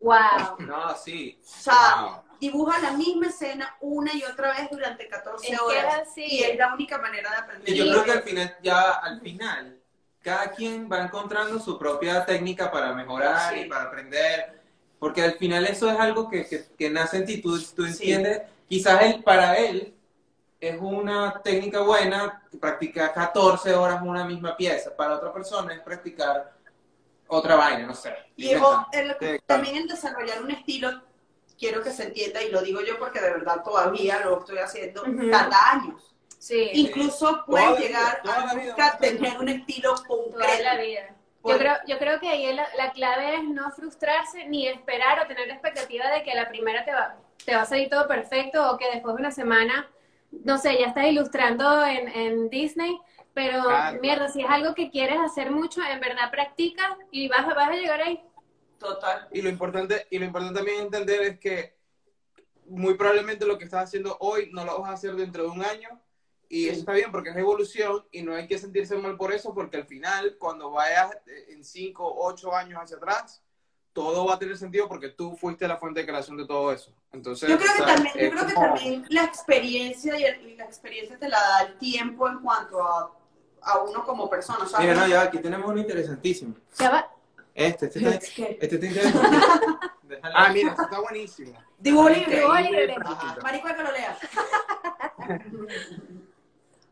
Wow. 0.00 0.56
No, 0.60 0.94
sí. 0.96 1.38
O 1.44 1.46
sea, 1.46 1.74
Wow. 2.00 2.22
Dibuja 2.42 2.80
la 2.80 2.90
misma 2.92 3.28
escena 3.28 3.76
una 3.80 4.12
y 4.14 4.24
otra 4.24 4.48
vez 4.48 4.68
durante 4.68 5.06
14 5.06 5.52
Es 5.52 5.60
horas. 5.60 5.94
así. 6.02 6.24
Y 6.28 6.42
es 6.42 6.58
la 6.58 6.74
única 6.74 6.98
manera 6.98 7.30
de 7.30 7.36
aprender. 7.36 7.68
Y 7.68 7.76
yo 7.76 7.84
creo 7.92 8.04
que 8.04 8.10
al 8.10 8.22
final, 8.24 8.56
ya 8.60 8.90
al 8.90 9.20
final, 9.20 9.78
cada 10.20 10.50
quien 10.50 10.90
va 10.90 11.02
encontrando 11.04 11.60
su 11.60 11.78
propia 11.78 12.26
técnica 12.26 12.68
para 12.72 12.92
mejorar 12.94 13.54
Sí. 13.54 13.60
y 13.60 13.64
para 13.68 13.84
aprender, 13.84 14.60
porque 14.98 15.22
al 15.22 15.34
final 15.34 15.64
eso 15.66 15.88
es 15.88 16.00
algo 16.00 16.28
que, 16.28 16.44
que, 16.48 16.64
que 16.76 16.90
nace 16.90 17.18
en 17.18 17.26
ti, 17.26 17.40
tú, 17.40 17.56
tú 17.76 17.84
Sí. 17.86 17.90
entiendes, 17.92 18.42
quizás 18.68 19.02
él, 19.02 19.22
para 19.22 19.56
él 19.58 19.94
es 20.60 20.76
una 20.80 21.40
técnica 21.44 21.80
buena 21.80 22.42
practicar 22.60 23.12
14 23.14 23.72
horas 23.74 24.00
una 24.02 24.24
misma 24.24 24.56
pieza, 24.56 24.96
para 24.96 25.14
otra 25.14 25.32
persona 25.32 25.74
es 25.74 25.80
practicar 25.80 26.52
otra 27.28 27.54
vaina, 27.54 27.86
no 27.86 27.94
sé. 27.94 28.12
Y 28.36 28.48
el- 28.50 28.60
el- 28.92 29.10
Sí, 29.12 29.16
claro. 29.18 29.38
también 29.46 29.76
el 29.76 29.86
desarrollar 29.86 30.42
un 30.42 30.50
estilo, 30.50 31.02
quiero 31.62 31.80
que 31.80 31.90
se 31.92 32.02
entienda, 32.08 32.42
y 32.42 32.50
lo 32.50 32.60
digo 32.60 32.80
yo 32.80 32.98
porque 32.98 33.20
de 33.20 33.30
verdad 33.30 33.62
todavía 33.62 34.18
lo 34.24 34.40
estoy 34.40 34.58
haciendo, 34.58 35.02
Ujú. 35.02 35.30
tarda 35.30 35.58
años. 35.70 36.14
Sí, 36.38 36.70
Incluso 36.74 37.44
Toda 37.46 37.46
puedes 37.46 37.76
vida, 37.78 37.86
llegar 37.88 38.22
toda 38.24 38.38
la 38.46 38.50
a 38.50 38.54
vida. 38.54 38.70
nunca 38.70 38.98
tener 38.98 39.38
un 39.38 39.48
estilo 39.48 39.94
toda 39.94 40.06
concreto. 40.08 40.62
la 40.64 40.76
vida. 40.82 41.02
Yo 41.44 41.58
creo, 41.58 41.74
yo 41.86 41.98
creo 41.98 42.20
que 42.20 42.28
ahí 42.28 42.52
la, 42.52 42.66
la 42.76 42.90
clave 42.90 43.36
es 43.36 43.44
no 43.44 43.70
frustrarse 43.70 44.44
ni 44.46 44.66
esperar 44.66 45.20
o 45.20 45.26
tener 45.28 45.46
la 45.46 45.54
expectativa 45.54 46.10
de 46.10 46.22
que 46.24 46.34
la 46.34 46.48
primera 46.48 46.84
te 46.84 46.92
va, 46.92 47.16
te 47.44 47.54
va 47.54 47.62
a 47.62 47.66
salir 47.66 47.88
todo 47.88 48.08
perfecto 48.08 48.70
o 48.72 48.76
que 48.76 48.90
después 48.92 49.14
de 49.16 49.20
una 49.22 49.30
semana, 49.30 49.88
no 50.44 50.58
sé, 50.58 50.78
ya 50.80 50.86
estás 50.86 51.04
ilustrando 51.06 51.84
en, 51.84 52.08
en 52.08 52.48
Disney, 52.50 52.98
pero 53.34 53.62
Claro. 53.62 54.00
mierda, 54.00 54.28
si 54.28 54.42
es 54.42 54.50
algo 54.50 54.74
que 54.74 54.90
quieres 54.90 55.18
hacer 55.20 55.50
mucho, 55.50 55.80
en 55.82 56.00
verdad 56.00 56.30
practica 56.30 56.96
y 57.12 57.28
vas, 57.28 57.46
vas 57.46 57.68
a 57.70 57.72
llegar 57.72 58.00
ahí. 58.02 58.20
Total. 58.82 59.28
Y 59.32 59.42
lo 59.42 59.48
importante, 59.48 60.06
y 60.10 60.18
lo 60.18 60.24
importante 60.24 60.54
también 60.58 60.80
entender 60.82 61.22
es 61.22 61.38
que 61.38 61.76
muy 62.66 62.94
probablemente 62.94 63.46
lo 63.46 63.58
que 63.58 63.64
estás 63.64 63.84
haciendo 63.84 64.16
hoy 64.20 64.50
no 64.52 64.64
lo 64.64 64.80
vas 64.80 64.90
a 64.90 64.94
hacer 64.94 65.14
dentro 65.14 65.44
de 65.44 65.48
un 65.50 65.62
año. 65.64 65.88
Y 66.48 66.68
eso 66.68 66.80
está 66.80 66.92
bien 66.92 67.10
porque 67.10 67.30
es 67.30 67.36
evolución 67.36 68.04
y 68.10 68.20
no 68.22 68.34
hay 68.34 68.46
que 68.46 68.58
sentirse 68.58 68.94
mal 68.96 69.16
por 69.16 69.32
eso 69.32 69.54
porque 69.54 69.78
al 69.78 69.86
final, 69.86 70.36
cuando 70.38 70.70
vayas 70.70 71.14
eh, 71.26 71.46
en 71.50 71.64
5 71.64 72.04
o 72.06 72.26
8 72.26 72.54
años 72.54 72.78
hacia 72.82 72.98
atrás, 72.98 73.42
todo 73.94 74.26
va 74.26 74.34
a 74.34 74.38
tener 74.38 74.58
sentido 74.58 74.86
porque 74.86 75.08
tú 75.08 75.34
fuiste 75.34 75.66
la 75.66 75.78
fuente 75.78 76.00
de 76.00 76.06
creación 76.06 76.36
de 76.36 76.46
todo 76.46 76.70
eso. 76.72 76.92
Entonces, 77.12 77.48
Yo 77.48 77.56
creo 77.58 77.72
que 77.74 77.82
también, 77.82 78.14
yo 78.14 78.30
creo 78.32 78.46
que 78.46 78.54
como- 78.54 78.66
también 78.74 79.06
la 79.08 79.24
experiencia 79.24 80.18
y, 80.18 80.24
el- 80.24 80.46
y 80.48 80.56
la 80.56 80.64
experiencia 80.64 81.18
te 81.18 81.28
la 81.28 81.38
da 81.40 81.60
el 81.62 81.78
tiempo 81.78 82.28
en 82.28 82.38
cuanto 82.40 82.82
a, 82.82 83.16
a 83.62 83.78
uno 83.78 84.04
como 84.04 84.28
persona. 84.28 84.66
¿sabes? 84.66 84.86
Mira, 84.88 85.00
no, 85.00 85.06
ya 85.08 85.22
aquí 85.22 85.38
tenemos 85.38 85.70
uno 85.70 85.80
interesantísimo. 85.80 86.54
Ya 86.78 86.90
va. 86.90 87.10
Este, 87.54 87.86
este 87.86 87.98
está, 87.98 88.14
este 88.14 88.74
está 88.76 88.86
interesante. 88.86 89.36
Déjale. 90.02 90.34
Ah, 90.36 90.48
mira, 90.52 90.70
esto 90.70 90.82
está 90.82 91.00
buenísimo. 91.00 91.58
Dibujo 91.78 92.08
libre. 92.08 92.36
Dibujo 92.36 92.54
libre. 92.58 92.96
Marico, 93.42 93.68
que 93.68 93.82
lo 93.82 93.92
lea. 93.92 94.18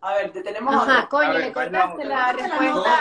A 0.03 0.15
ver, 0.15 0.33
te 0.33 0.43
tenemos 0.43 0.75
Ajá, 0.75 0.99
otro. 1.05 1.09
coño, 1.11 1.33
le 1.35 1.53
¿cuál 1.53 1.71
cortaste 1.71 2.05
la 2.05 2.33
respuesta. 2.33 2.99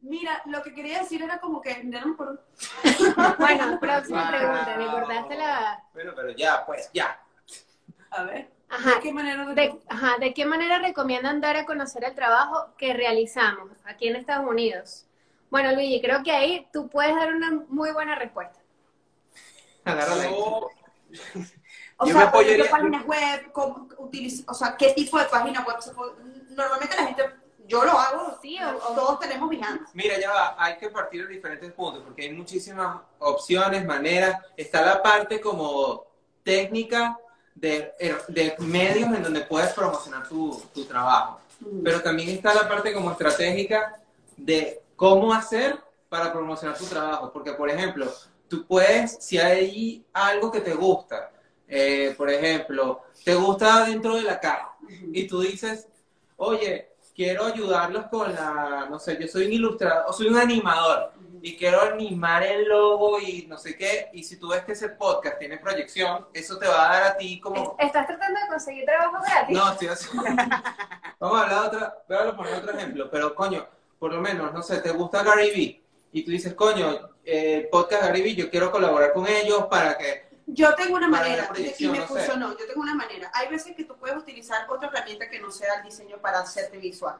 Mira, 0.00 0.40
lo 0.46 0.62
que 0.62 0.72
quería 0.72 1.00
decir 1.00 1.20
era 1.22 1.40
como 1.40 1.60
que 1.60 1.82
me 1.82 1.98
acuerdo. 1.98 2.40
Bueno, 3.38 3.78
próxima 3.80 4.28
pregunta, 4.30 4.76
le 4.76 4.86
cortaste 4.86 5.36
la... 5.36 5.82
Bueno, 5.92 6.12
pero 6.14 6.30
ya, 6.30 6.64
pues, 6.64 6.88
ya. 6.94 7.20
A 8.10 8.22
ver. 8.22 8.48
Ajá, 8.70 8.94
¿De 8.96 9.00
qué 9.00 9.12
manera 9.12 9.44
de- 9.46 9.54
De, 9.54 9.80
ajá, 9.88 10.18
¿De 10.18 10.32
qué 10.34 10.44
manera 10.46 10.78
recomiendan 10.78 11.40
dar 11.40 11.56
a 11.56 11.64
conocer 11.66 12.04
el 12.04 12.14
trabajo 12.14 12.68
que 12.76 12.92
realizamos 12.94 13.72
aquí 13.84 14.06
en 14.08 14.14
Estados 14.16 14.46
Unidos? 14.48 15.06
Bueno, 15.50 15.72
Luigi, 15.72 16.00
creo 16.00 16.22
que 16.22 16.30
ahí 16.32 16.66
tú 16.72 16.88
puedes 16.88 17.14
dar 17.14 17.34
una 17.34 17.50
muy 17.68 17.90
buena 17.92 18.14
respuesta. 18.16 18.58
Agárrala 19.84 20.22
ahí. 20.24 20.30
Yo- 20.30 20.70
O 22.00 22.06
Yo 22.06 22.12
sea, 22.12 22.22
me 22.22 22.28
apoyaría- 22.28 22.70
páginas 22.70 23.04
web, 23.06 23.50
cómo 23.52 23.88
utiliza- 23.98 24.44
o 24.46 24.54
sea, 24.54 24.76
qué 24.76 24.92
tipo 24.92 25.18
de 25.18 25.24
página 25.24 25.62
web 25.66 25.80
se 25.80 25.90
puede- 25.92 26.12
Normalmente 26.50 26.94
la 26.96 27.06
gente, 27.06 27.24
yo 27.66 27.84
lo 27.84 27.90
hago, 27.92 28.38
Sí, 28.40 28.56
o- 28.62 28.76
o- 28.76 28.94
todos 28.94 29.18
tenemos 29.20 29.48
Behance. 29.50 29.84
Mira, 29.94 30.16
ya 30.20 30.30
va, 30.30 30.54
hay 30.58 30.76
que 30.78 30.90
partir 30.90 31.26
de 31.26 31.34
diferentes 31.34 31.72
puntos 31.72 32.04
porque 32.04 32.22
hay 32.22 32.32
muchísimas 32.32 33.00
opciones, 33.18 33.84
maneras. 33.84 34.40
Está 34.56 34.82
la 34.82 35.02
parte 35.02 35.40
como 35.40 36.04
técnica 36.44 37.18
de, 37.54 37.92
de 38.28 38.54
medios 38.60 39.08
en 39.12 39.22
donde 39.24 39.40
puedes 39.40 39.72
promocionar 39.72 40.28
tu, 40.28 40.60
tu 40.72 40.84
trabajo. 40.84 41.40
Pero 41.82 42.00
también 42.00 42.28
está 42.28 42.54
la 42.54 42.68
parte 42.68 42.92
como 42.94 43.10
estratégica 43.10 44.00
de 44.36 44.80
cómo 44.98 45.32
hacer 45.32 45.78
para 46.08 46.32
promocionar 46.32 46.76
tu 46.76 46.84
trabajo. 46.84 47.32
Porque, 47.32 47.52
por 47.52 47.70
ejemplo, 47.70 48.12
tú 48.48 48.66
puedes, 48.66 49.16
si 49.20 49.38
hay 49.38 50.04
algo 50.12 50.50
que 50.50 50.60
te 50.60 50.74
gusta, 50.74 51.30
eh, 51.68 52.14
por 52.18 52.28
ejemplo, 52.28 53.04
te 53.24 53.34
gusta 53.34 53.84
dentro 53.84 54.16
de 54.16 54.22
la 54.22 54.40
caja 54.40 54.76
y 55.12 55.26
tú 55.28 55.40
dices, 55.40 55.86
oye, 56.36 56.90
quiero 57.14 57.44
ayudarlos 57.44 58.06
con 58.06 58.34
la, 58.34 58.86
no 58.90 58.98
sé, 58.98 59.16
yo 59.20 59.28
soy 59.28 59.46
un 59.46 59.52
ilustrador, 59.52 60.04
o 60.08 60.12
soy 60.12 60.26
un 60.28 60.36
animador 60.36 61.12
y 61.42 61.56
quiero 61.56 61.80
animar 61.82 62.42
el 62.42 62.66
logo 62.66 63.20
y 63.20 63.46
no 63.46 63.56
sé 63.56 63.76
qué, 63.76 64.08
y 64.12 64.24
si 64.24 64.36
tú 64.36 64.48
ves 64.48 64.64
que 64.64 64.72
ese 64.72 64.88
podcast 64.88 65.38
tiene 65.38 65.58
proyección, 65.58 66.26
eso 66.32 66.58
te 66.58 66.66
va 66.66 66.88
a 66.88 66.92
dar 66.92 67.02
a 67.12 67.16
ti 67.16 67.38
como... 67.38 67.76
¿Estás 67.78 68.06
tratando 68.08 68.40
de 68.40 68.48
conseguir 68.48 68.84
trabajo 68.84 69.22
gratis? 69.22 69.56
No, 69.56 69.70
estoy 69.70 69.88
haciendo... 69.88 70.24
Vamos 71.20 71.38
a 71.38 71.42
hablar 71.42 71.70
de 71.70 71.76
otra, 71.76 72.04
voy 72.08 72.28
a 72.28 72.36
poner 72.36 72.54
otro 72.54 72.72
ejemplo, 72.72 73.08
pero 73.10 73.34
coño, 73.34 73.66
por 73.98 74.12
lo 74.12 74.20
menos, 74.20 74.52
no 74.52 74.62
sé, 74.62 74.80
te 74.80 74.90
gusta 74.90 75.22
Gary 75.22 75.50
Vee 75.50 75.82
y 76.12 76.24
tú 76.24 76.30
dices, 76.30 76.54
coño, 76.54 77.10
eh, 77.24 77.68
podcast 77.70 78.04
Gary 78.04 78.22
Vee, 78.22 78.34
yo 78.34 78.50
quiero 78.50 78.70
colaborar 78.70 79.12
con 79.12 79.26
ellos 79.26 79.66
para 79.66 79.96
que... 79.98 80.28
Yo 80.46 80.74
tengo 80.74 80.96
una 80.96 81.08
manera, 81.08 81.50
y 81.78 81.86
me 81.88 81.98
no 81.98 82.06
sé. 82.06 82.08
funcionó, 82.08 82.56
yo 82.56 82.66
tengo 82.66 82.80
una 82.80 82.94
manera. 82.94 83.30
Hay 83.34 83.48
veces 83.48 83.76
que 83.76 83.84
tú 83.84 83.96
puedes 83.96 84.16
utilizar 84.16 84.66
otra 84.70 84.88
herramienta 84.88 85.28
que 85.28 85.40
no 85.40 85.50
sea 85.50 85.74
el 85.74 85.82
diseño 85.82 86.16
para 86.18 86.40
hacerte 86.40 86.78
visual. 86.78 87.18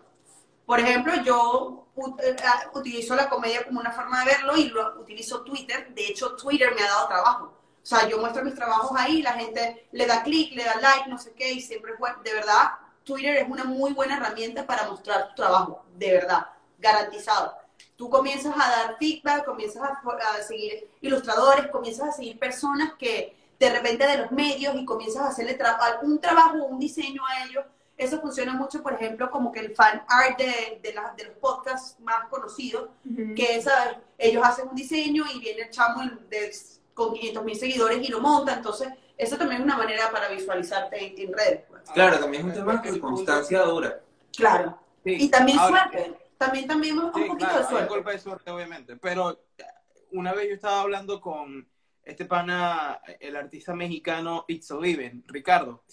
Por 0.65 0.81
ejemplo, 0.81 1.13
yo 1.23 1.87
eh, 2.23 2.37
ah, 2.45 2.71
utilizo 2.75 3.15
la 3.15 3.29
comedia 3.29 3.65
como 3.65 3.81
una 3.81 3.91
forma 3.91 4.21
de 4.21 4.33
verlo 4.33 4.57
y 4.57 4.69
lo 4.69 5.01
utilizo 5.01 5.43
Twitter. 5.43 5.93
De 5.95 6.07
hecho, 6.07 6.37
Twitter 6.37 6.75
me 6.75 6.83
ha 6.83 6.89
dado 6.89 7.09
trabajo. 7.09 7.45
O 7.83 7.87
sea, 7.87 8.09
yo 8.09 8.19
muestro 8.19 8.45
mis 8.45 8.55
trabajos 8.55 8.91
ahí, 8.99 9.23
la 9.23 9.33
gente 9.33 9.89
le 9.93 10.07
da 10.07 10.23
clic, 10.23 10.55
le 10.55 10.65
da 10.65 10.77
like, 10.81 11.09
no 11.09 11.19
sé 11.19 11.33
qué, 11.33 11.53
y 11.53 11.61
siempre 11.61 11.95
fue, 11.99 12.11
de 12.23 12.35
verdad, 12.35 12.73
Twitter 13.03 13.37
es 13.37 13.49
una 13.49 13.65
muy 13.65 13.95
buena 13.95 14.19
herramienta 14.19 14.67
para 14.67 14.87
mostrar 14.89 15.29
tu 15.29 15.37
trabajo, 15.37 15.85
de 15.97 16.13
verdad, 16.13 16.47
garantizado. 16.79 17.55
Tú 17.97 18.09
comienzas 18.09 18.55
a 18.57 18.71
dar 18.71 18.97
feedback, 18.99 19.45
comienzas 19.45 19.83
a, 19.83 20.01
a 20.39 20.43
seguir 20.43 20.89
ilustradores, 21.01 21.67
comienzas 21.69 22.09
a 22.09 22.13
seguir 22.13 22.39
personas 22.39 22.93
que 22.99 23.37
de 23.59 23.71
repente 23.71 24.07
de 24.07 24.19
los 24.19 24.31
medios 24.31 24.75
y 24.77 24.85
comienzas 24.85 25.23
a 25.23 25.29
hacerle 25.29 25.59
tra- 25.59 25.77
algún 25.81 26.21
trabajo, 26.21 26.59
un 26.65 26.79
diseño 26.79 27.23
a 27.27 27.45
ellos. 27.45 27.65
Eso 27.97 28.21
funciona 28.21 28.55
mucho, 28.55 28.81
por 28.85 28.93
ejemplo, 28.93 29.29
como 29.33 29.51
que 29.51 29.59
el 29.59 29.75
fan 29.75 30.05
art 30.09 30.39
de, 30.39 30.79
de, 30.81 30.95
la- 30.95 31.13
de 31.17 31.25
los 31.25 31.37
podcasts 31.39 31.99
más 32.01 32.29
conocidos, 32.29 32.91
Ujú. 33.05 33.35
que 33.35 33.61
¿sabes? 33.61 33.97
ellos 34.17 34.45
hacen 34.47 34.69
un 34.69 34.77
diseño 34.77 35.25
y 35.35 35.41
viene 35.41 35.63
el 35.63 35.71
chamo 35.71 36.03
de- 36.29 36.55
con 36.95 37.13
500 37.15 37.45
mil 37.45 37.57
seguidores 37.57 37.99
y 38.01 38.09
lo 38.13 38.21
monta. 38.21 38.55
Entonces, 38.55 38.89
eso 39.17 39.37
también 39.37 39.61
es 39.63 39.65
una 39.67 39.77
manera 39.77 40.09
para 40.13 40.29
visualizarte 40.29 41.05
en, 41.05 41.19
en 41.29 41.33
redes. 41.37 41.63
pues. 41.69 41.83
Claro, 41.93 42.21
también 42.21 42.43
es 42.49 42.57
un 42.57 42.65
tema 42.65 42.77
de 42.81 43.01
constancia 43.01 43.63
dura. 43.63 43.99
Claro. 44.37 44.79
Sí. 45.03 45.17
Y 45.19 45.29
también 45.29 45.59
Ahora- 45.59 45.89
suerte. 45.91 46.17
También, 46.39 46.67
también 46.67 46.99
un 46.99 47.13
Sí, 47.13 47.21
poquito 47.21 47.37
claro, 47.37 47.59
de 47.61 47.65
suerte. 47.69 47.89
golpe 47.89 48.13
de 48.13 48.19
suerte, 48.19 48.51
obviamente. 48.51 48.97
Pero 48.97 49.45
una 50.13 50.33
vez 50.33 50.49
yo 50.49 50.55
estaba 50.55 50.83
hablando 50.83 51.21
con 51.21 51.69
este 52.05 52.25
pana, 52.25 53.01
el 53.21 53.37
artista 53.37 53.75
mexicano 53.75 54.45
It's 54.49 54.71
a 54.71 54.77
Living, 54.77 55.23
Ricardo, 55.27 55.85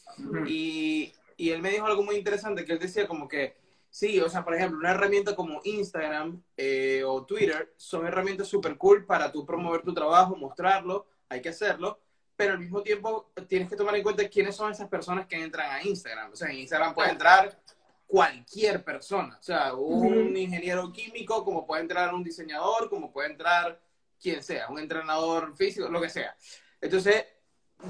y, 0.47 1.11
y 1.35 1.49
él 1.49 1.61
me 1.61 1.71
dijo 1.71 1.85
algo 1.87 2.03
muy 2.03 2.15
interesante, 2.15 2.63
que 2.63 2.71
él 2.73 2.79
decía 2.79 3.05
como 3.07 3.27
que, 3.27 3.57
sí, 3.89 4.21
o 4.21 4.29
sea, 4.29 4.45
por 4.45 4.55
ejemplo, 4.55 4.79
una 4.79 4.91
herramienta 4.91 5.35
como 5.35 5.59
Instagram 5.65 6.41
eh, 6.55 7.03
o 7.05 7.25
Twitter 7.25 7.73
son 7.75 8.07
herramientas 8.07 8.47
súper 8.47 8.77
cool 8.77 9.05
para 9.05 9.29
tú 9.31 9.45
promover 9.45 9.81
tu 9.81 9.93
trabajo, 9.93 10.37
mostrarlo, 10.37 11.05
hay 11.27 11.41
que 11.41 11.49
hacerlo, 11.49 11.99
pero 12.37 12.53
al 12.53 12.59
mismo 12.59 12.81
tiempo 12.81 13.31
tienes 13.49 13.69
que 13.69 13.75
tomar 13.75 13.95
en 13.95 14.03
cuenta 14.03 14.29
quiénes 14.29 14.55
son 14.55 14.71
esas 14.71 14.87
personas 14.87 15.25
que 15.27 15.41
entran 15.41 15.69
a 15.71 15.83
Instagram. 15.83 16.31
O 16.31 16.35
sea, 16.35 16.49
en 16.49 16.59
Instagram 16.59 16.93
puede 16.93 17.09
entrar 17.11 17.59
cualquier 18.07 18.83
persona, 18.83 19.37
o 19.39 19.43
sea, 19.43 19.73
un 19.73 20.35
ingeniero 20.37 20.91
químico, 20.91 21.43
como 21.43 21.65
puede 21.65 21.81
entrar 21.81 22.13
un 22.13 22.23
diseñador, 22.23 22.89
como 22.89 23.11
puede 23.11 23.31
entrar 23.31 23.81
quien 24.21 24.43
sea, 24.43 24.69
un 24.69 24.79
entrenador 24.79 25.55
físico, 25.55 25.89
lo 25.89 26.01
que 26.01 26.09
sea. 26.09 26.35
Entonces, 26.79 27.25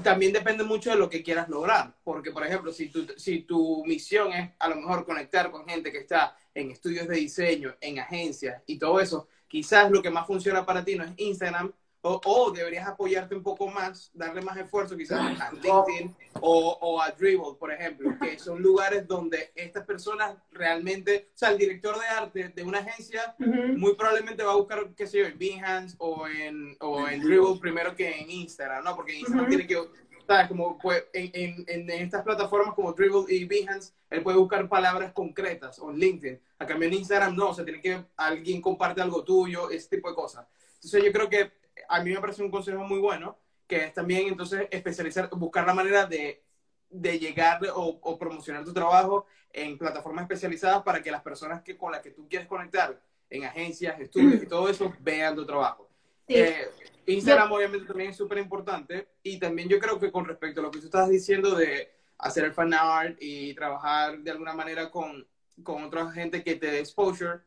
también 0.02 0.32
depende 0.32 0.64
mucho 0.64 0.90
de 0.90 0.96
lo 0.96 1.08
que 1.08 1.22
quieras 1.22 1.48
lograr, 1.48 1.94
porque, 2.02 2.32
por 2.32 2.44
ejemplo, 2.44 2.72
si 2.72 2.88
tu, 2.88 3.06
si 3.16 3.42
tu 3.42 3.84
misión 3.86 4.32
es 4.32 4.50
a 4.58 4.68
lo 4.68 4.76
mejor 4.76 5.04
conectar 5.04 5.50
con 5.50 5.66
gente 5.66 5.92
que 5.92 5.98
está 5.98 6.36
en 6.54 6.70
estudios 6.70 7.06
de 7.06 7.16
diseño, 7.16 7.76
en 7.80 7.98
agencias 7.98 8.62
y 8.66 8.78
todo 8.78 9.00
eso, 9.00 9.28
quizás 9.46 9.90
lo 9.90 10.02
que 10.02 10.10
más 10.10 10.26
funciona 10.26 10.66
para 10.66 10.84
ti 10.84 10.96
no 10.96 11.04
es 11.04 11.12
Instagram, 11.16 11.72
o, 12.02 12.52
deberías 12.52 12.86
apoyarte 12.86 13.34
un 13.34 13.42
poco 13.42 13.68
más, 13.68 14.10
darle 14.14 14.42
más 14.42 14.56
esfuerzo 14.56 14.96
quizás 14.96 15.18
a 15.40 15.52
LinkedIn 15.52 16.14
o, 16.40 16.78
o, 16.80 17.00
a 17.00 17.10
Dribble, 17.10 17.54
por 17.58 17.72
ejemplo, 17.72 18.14
que 18.20 18.38
son 18.38 18.62
lugares 18.62 19.06
donde 19.06 19.52
estas 19.54 19.84
personas 19.84 20.36
realmente, 20.52 21.28
o 21.34 21.38
sea, 21.38 21.50
el 21.50 21.58
director 21.58 21.98
de 21.98 22.06
arte 22.06 22.48
de 22.54 22.62
una 22.62 22.78
agencia 22.78 23.34
muy 23.38 23.94
probablemente 23.94 24.44
va 24.44 24.52
a 24.52 24.56
buscar, 24.56 24.88
qué 24.96 25.06
sé 25.06 25.18
yo, 25.18 25.26
en 25.26 25.38
Behance 25.38 25.96
o 25.98 26.28
en, 26.28 26.76
o 26.80 27.08
en 27.08 27.20
Dribble 27.20 27.58
primero 27.60 27.94
que 27.94 28.20
en 28.20 28.30
Instagram, 28.30 28.84
¿no? 28.84 28.94
Porque 28.94 29.18
Instagram 29.18 29.48
tiene 29.48 29.66
que, 29.66 29.82
¿sabes? 30.26 30.48
Como 30.48 30.78
pues, 30.78 31.04
en, 31.12 31.30
en, 31.66 31.90
en, 31.90 32.02
estas 32.02 32.22
plataformas 32.22 32.74
como 32.74 32.92
Dribble 32.92 33.24
y 33.34 33.44
Behance, 33.44 33.92
él 34.10 34.22
puede 34.22 34.38
buscar 34.38 34.68
palabras 34.68 35.12
concretas 35.12 35.78
o 35.78 35.90
en 35.90 35.98
LinkedIn. 35.98 36.40
A 36.58 36.66
cambio 36.66 36.88
en 36.88 36.94
Instagram 36.94 37.34
no, 37.34 37.50
o 37.50 37.54
sea, 37.54 37.64
tiene 37.64 37.80
que 37.80 38.04
alguien 38.16 38.62
comparte 38.62 39.02
algo 39.02 39.24
tuyo, 39.24 39.70
ese 39.70 39.96
tipo 39.96 40.08
de 40.08 40.14
cosas. 40.14 40.46
Entonces 40.76 41.04
yo 41.04 41.12
creo 41.12 41.28
que 41.28 41.65
a 41.88 42.02
mí 42.02 42.12
me 42.12 42.20
parece 42.20 42.42
un 42.42 42.50
consejo 42.50 42.82
muy 42.84 42.98
bueno, 42.98 43.38
que 43.66 43.84
es 43.84 43.94
también 43.94 44.28
entonces 44.28 44.68
especializar, 44.70 45.28
buscar 45.30 45.66
la 45.66 45.74
manera 45.74 46.06
de, 46.06 46.42
de 46.90 47.18
llegar 47.18 47.60
o, 47.74 48.18
promocionar 48.18 48.64
tu 48.64 48.72
trabajo 48.72 49.26
en 49.52 49.78
plataformas 49.78 50.22
especializadas 50.22 50.82
para 50.82 51.02
que 51.02 51.10
las 51.10 51.22
personas 51.22 51.62
que, 51.62 51.76
con 51.76 51.92
las 51.92 52.00
que 52.00 52.10
tú 52.10 52.28
quieres 52.28 52.46
conectar 52.46 53.00
en 53.28 53.44
agencias, 53.44 53.98
estudios 54.00 54.42
y 54.42 54.46
todo 54.46 54.68
eso 54.68 54.92
vean 55.00 55.34
tu 55.34 55.44
trabajo. 55.44 55.88
Eh, 56.28 56.68
Instagram 57.06 57.52
obviamente 57.52 57.86
también 57.86 58.10
es 58.10 58.16
súper 58.16 58.38
importante 58.38 59.08
y 59.22 59.38
también 59.38 59.68
yo 59.68 59.78
creo 59.78 59.98
que 59.98 60.10
con 60.10 60.24
respecto 60.24 60.60
a 60.60 60.64
lo 60.64 60.70
que 60.70 60.80
tú 60.80 60.86
estás 60.86 61.08
diciendo 61.08 61.54
de 61.54 61.92
hacer 62.18 62.44
el 62.44 62.52
fan 62.52 62.74
art 62.74 63.16
y 63.20 63.54
trabajar 63.54 64.18
de 64.18 64.30
alguna 64.30 64.52
manera 64.52 64.90
con, 64.90 65.26
con 65.62 65.84
otra 65.84 66.10
gente 66.10 66.42
que 66.42 66.56
te 66.56 66.70
dé 66.70 66.80
exposure, 66.80 67.40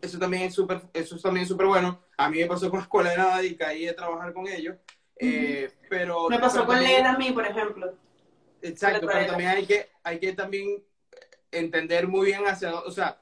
eso 0.00 0.18
también 0.18 0.44
es 0.44 0.54
súper 0.54 0.82
eso 0.92 1.16
también 1.18 1.46
súper 1.46 1.66
bueno. 1.66 2.00
A 2.16 2.28
mí 2.28 2.38
me 2.38 2.46
pasó 2.46 2.70
con 2.70 2.78
la 2.78 2.84
escuela 2.84 3.10
de 3.10 3.16
nada 3.16 3.42
y 3.42 3.56
caí 3.56 3.86
de 3.86 3.92
trabajar 3.92 4.32
con 4.32 4.46
ellos. 4.46 4.76
Eh, 5.16 5.70
pero 5.88 6.28
me 6.28 6.38
pasó 6.38 6.66
con 6.66 6.82
Lena 6.82 7.14
a 7.14 7.18
mí, 7.18 7.30
por 7.32 7.46
ejemplo. 7.46 7.94
Exacto, 8.62 9.06
pero 9.06 9.26
también 9.26 9.50
hay 9.50 9.66
que, 9.66 9.90
hay 10.02 10.18
que 10.18 10.32
también 10.32 10.82
entender 11.50 12.08
muy 12.08 12.26
bien 12.26 12.46
hacia, 12.46 12.74
o 12.74 12.90
sea, 12.90 13.20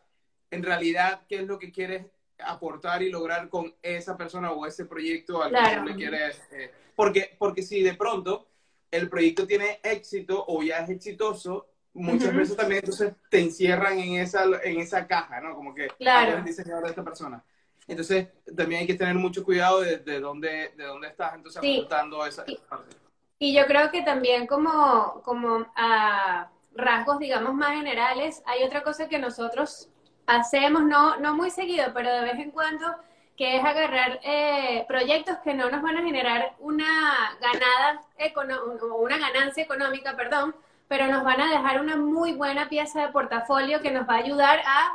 en 0.50 0.62
realidad 0.62 1.22
qué 1.28 1.36
es 1.36 1.46
lo 1.46 1.58
que 1.58 1.72
quieres 1.72 2.06
aportar 2.38 3.02
y 3.02 3.10
lograr 3.10 3.48
con 3.48 3.74
esa 3.82 4.16
persona 4.16 4.52
o 4.52 4.66
ese 4.66 4.84
proyecto 4.84 5.42
al 5.42 5.52
que 5.52 5.90
le 5.90 5.96
quieres. 5.96 6.40
Eh, 6.52 6.70
porque, 6.94 7.34
porque 7.38 7.62
si 7.62 7.82
de 7.82 7.94
pronto 7.94 8.48
el 8.90 9.08
proyecto 9.08 9.46
tiene 9.46 9.80
éxito 9.82 10.44
o 10.46 10.62
ya 10.62 10.78
es 10.78 10.90
exitoso, 10.90 11.71
muchas 11.94 12.34
veces 12.34 12.56
también 12.56 12.80
entonces 12.80 13.12
te 13.28 13.40
encierran 13.40 13.98
en 13.98 14.14
esa, 14.14 14.44
en 14.62 14.80
esa 14.80 15.06
caja, 15.06 15.40
¿no? 15.40 15.54
Como 15.54 15.74
que 15.74 15.88
claro. 15.98 16.38
el 16.38 16.44
diseñador 16.44 16.84
de 16.84 16.90
esta 16.90 17.04
persona. 17.04 17.42
Entonces, 17.88 18.28
también 18.56 18.82
hay 18.82 18.86
que 18.86 18.94
tener 18.94 19.14
mucho 19.16 19.44
cuidado 19.44 19.80
de, 19.80 19.98
de 19.98 20.20
dónde, 20.20 20.72
de 20.76 20.84
dónde 20.84 21.08
estás 21.08 21.34
entonces 21.34 21.58
apuntando 21.58 22.24
esa, 22.24 22.44
parte. 22.68 22.96
Y 23.38 23.54
yo 23.54 23.66
creo 23.66 23.90
que 23.90 24.02
también 24.02 24.46
como, 24.46 25.20
como 25.24 25.66
a 25.74 26.48
rasgos, 26.74 27.18
digamos, 27.18 27.54
más 27.54 27.72
generales, 27.72 28.42
hay 28.46 28.62
otra 28.62 28.82
cosa 28.82 29.08
que 29.08 29.18
nosotros 29.18 29.88
hacemos, 30.26 30.84
no, 30.84 31.18
no 31.18 31.34
muy 31.34 31.50
seguido, 31.50 31.86
pero 31.92 32.10
de 32.12 32.22
vez 32.22 32.34
en 32.34 32.52
cuando, 32.52 32.86
que 33.36 33.56
es 33.56 33.64
agarrar 33.64 34.20
eh, 34.22 34.84
proyectos 34.86 35.38
que 35.38 35.54
no 35.54 35.70
nos 35.70 35.82
van 35.82 35.96
a 35.96 36.02
generar 36.02 36.54
una 36.60 37.36
ganada, 37.40 38.00
una 38.96 39.18
ganancia 39.18 39.64
económica, 39.64 40.16
perdón, 40.16 40.54
pero 40.92 41.06
nos 41.06 41.24
van 41.24 41.40
a 41.40 41.50
dejar 41.50 41.80
una 41.80 41.96
muy 41.96 42.34
buena 42.34 42.68
pieza 42.68 43.00
de 43.00 43.12
portafolio 43.12 43.80
que 43.80 43.90
nos 43.90 44.06
va 44.06 44.16
a 44.16 44.18
ayudar 44.18 44.60
a, 44.66 44.92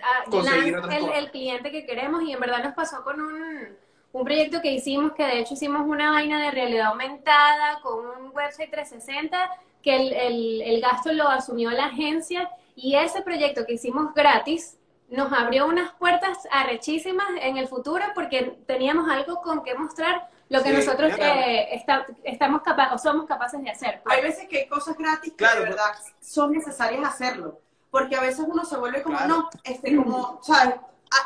a 0.00 1.14
el, 1.18 1.30
cliente 1.30 1.70
que 1.70 1.84
queremos. 1.84 2.22
Y 2.22 2.32
en 2.32 2.40
verdad 2.40 2.64
nos 2.64 2.72
pasó 2.72 3.04
con 3.04 3.20
un, 3.20 3.68
un 4.12 4.24
proyecto 4.24 4.62
que 4.62 4.72
hicimos, 4.72 5.12
que 5.12 5.24
de 5.24 5.40
hecho 5.40 5.52
hicimos 5.52 5.82
una 5.86 6.10
vaina 6.10 6.42
de 6.42 6.52
realidad 6.52 6.86
aumentada 6.86 7.82
con 7.82 7.98
un 8.06 8.34
website 8.34 8.70
360, 8.70 9.36
que 9.82 9.96
el, 9.96 10.12
el, 10.14 10.62
el 10.62 10.80
gasto 10.80 11.12
lo 11.12 11.28
asumió 11.28 11.70
la 11.70 11.84
agencia. 11.84 12.48
Y 12.74 12.94
ese 12.94 13.20
proyecto 13.20 13.66
que 13.66 13.74
hicimos 13.74 14.14
gratis 14.14 14.78
nos 15.10 15.30
abrió 15.34 15.66
unas 15.66 15.92
puertas 15.96 16.48
arrechísimas 16.50 17.28
en 17.42 17.58
el 17.58 17.68
futuro 17.68 18.06
porque 18.14 18.56
teníamos 18.66 19.06
algo 19.10 19.42
con 19.42 19.62
que 19.62 19.74
mostrar 19.74 20.30
lo 20.48 20.62
que 20.62 20.72
nosotros 20.72 21.12
eh, 21.18 21.82
estamos 22.24 22.62
o 22.92 22.98
somos 22.98 23.26
capaces 23.26 23.62
de 23.62 23.70
hacer. 23.70 24.00
Hay 24.04 24.22
veces 24.22 24.48
que 24.48 24.58
hay 24.58 24.68
cosas 24.68 24.96
gratis 24.96 25.32
que 25.36 25.44
de 25.46 25.60
verdad 25.60 25.92
son 26.20 26.52
necesarias 26.52 27.04
hacerlo, 27.04 27.60
porque 27.90 28.16
a 28.16 28.20
veces 28.20 28.44
uno 28.46 28.64
se 28.64 28.76
vuelve 28.76 29.02
como, 29.02 29.18
no, 29.20 29.48
este, 29.64 29.96
como, 29.96 30.40
¿sabes? 30.42 30.76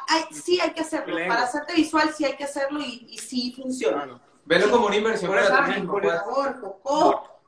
Hay, 0.08 0.24
sí 0.30 0.60
hay 0.60 0.70
que 0.70 0.80
hacerlo, 0.80 1.16
para 1.26 1.42
hacerte 1.42 1.74
visual 1.74 2.10
sí 2.14 2.24
hay 2.24 2.36
que 2.36 2.44
hacerlo 2.44 2.80
y, 2.80 3.06
y 3.10 3.18
sí 3.18 3.52
funciona. 3.56 4.04
Claro. 4.04 4.20
Velo 4.44 4.70
como 4.70 4.86
una 4.86 4.96
inversión 4.96 5.30
para 5.30 5.64
ti 5.64 5.72
mismo. 5.72 5.92
Por 5.92 6.02
pues. 6.02 6.20
favor, 6.20 6.60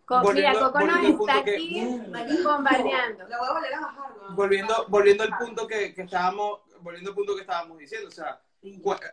Coco. 0.05 0.33
mira, 0.33 0.53
Coco 0.59 0.81
nos 0.81 1.05
está 1.05 1.39
aquí 1.39 2.43
bombardeando. 2.45 3.29
La 3.29 3.39
voy 3.39 3.49
a 3.49 3.53
volver 3.53 3.75
a 3.75 3.81
bajar. 3.81 4.13
Volviendo, 4.31 4.87
volviendo 4.89 5.25
al 5.25 5.37
punto 5.37 5.67
que, 5.67 5.95
que 5.95 6.03
estábamos, 6.03 6.61
volviendo 6.81 7.11
al 7.11 7.17
punto 7.17 7.35
que 7.35 7.41
estábamos 7.41 7.79
diciendo, 7.79 8.09
o 8.09 8.13
sea, 8.13 8.41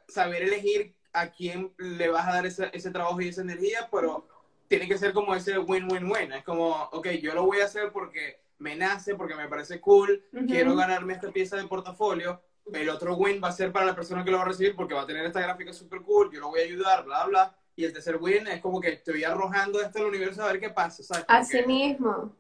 saber 0.07 0.43
elegir 0.43 0.95
a 1.13 1.29
quién 1.29 1.73
le 1.77 2.09
vas 2.09 2.27
a 2.27 2.33
dar 2.33 2.45
ese, 2.45 2.69
ese 2.73 2.91
trabajo 2.91 3.19
y 3.21 3.29
esa 3.29 3.41
energía, 3.41 3.87
pero 3.91 4.27
tiene 4.67 4.87
que 4.87 4.97
ser 4.97 5.13
como 5.13 5.35
ese 5.35 5.57
win-win-win. 5.57 6.33
Es 6.33 6.43
como, 6.43 6.69
ok, 6.91 7.07
yo 7.21 7.33
lo 7.33 7.45
voy 7.45 7.59
a 7.59 7.65
hacer 7.65 7.91
porque 7.91 8.41
me 8.59 8.75
nace, 8.75 9.15
porque 9.15 9.35
me 9.35 9.47
parece 9.47 9.81
cool, 9.81 10.23
quiero 10.47 10.75
ganarme 10.75 11.13
esta 11.13 11.31
pieza 11.31 11.57
de 11.57 11.67
portafolio. 11.67 12.41
El 12.71 12.89
otro 12.89 13.15
win 13.15 13.41
va 13.43 13.47
a 13.47 13.53
ser 13.53 13.71
para 13.71 13.87
la 13.87 13.95
persona 13.95 14.23
que 14.23 14.29
lo 14.29 14.37
va 14.37 14.43
a 14.43 14.47
recibir 14.47 14.75
porque 14.75 14.93
va 14.93 15.01
a 15.01 15.07
tener 15.07 15.25
esta 15.25 15.41
gráfica 15.41 15.73
super 15.73 16.01
cool, 16.01 16.31
yo 16.31 16.39
lo 16.39 16.49
voy 16.49 16.59
a 16.61 16.63
ayudar, 16.63 17.03
bla, 17.03 17.25
bla. 17.25 17.55
Y 17.75 17.85
el 17.85 17.93
tercer 17.93 18.17
win 18.17 18.45
es 18.47 18.61
como 18.61 18.79
que 18.79 18.89
estoy 18.89 19.23
arrojando 19.23 19.81
esto 19.81 19.99
al 19.99 20.05
universo 20.05 20.43
a 20.43 20.51
ver 20.51 20.59
qué 20.59 20.69
pasa, 20.69 21.01
¿sabes? 21.01 21.25
Así 21.27 21.65
mismo. 21.65 22.35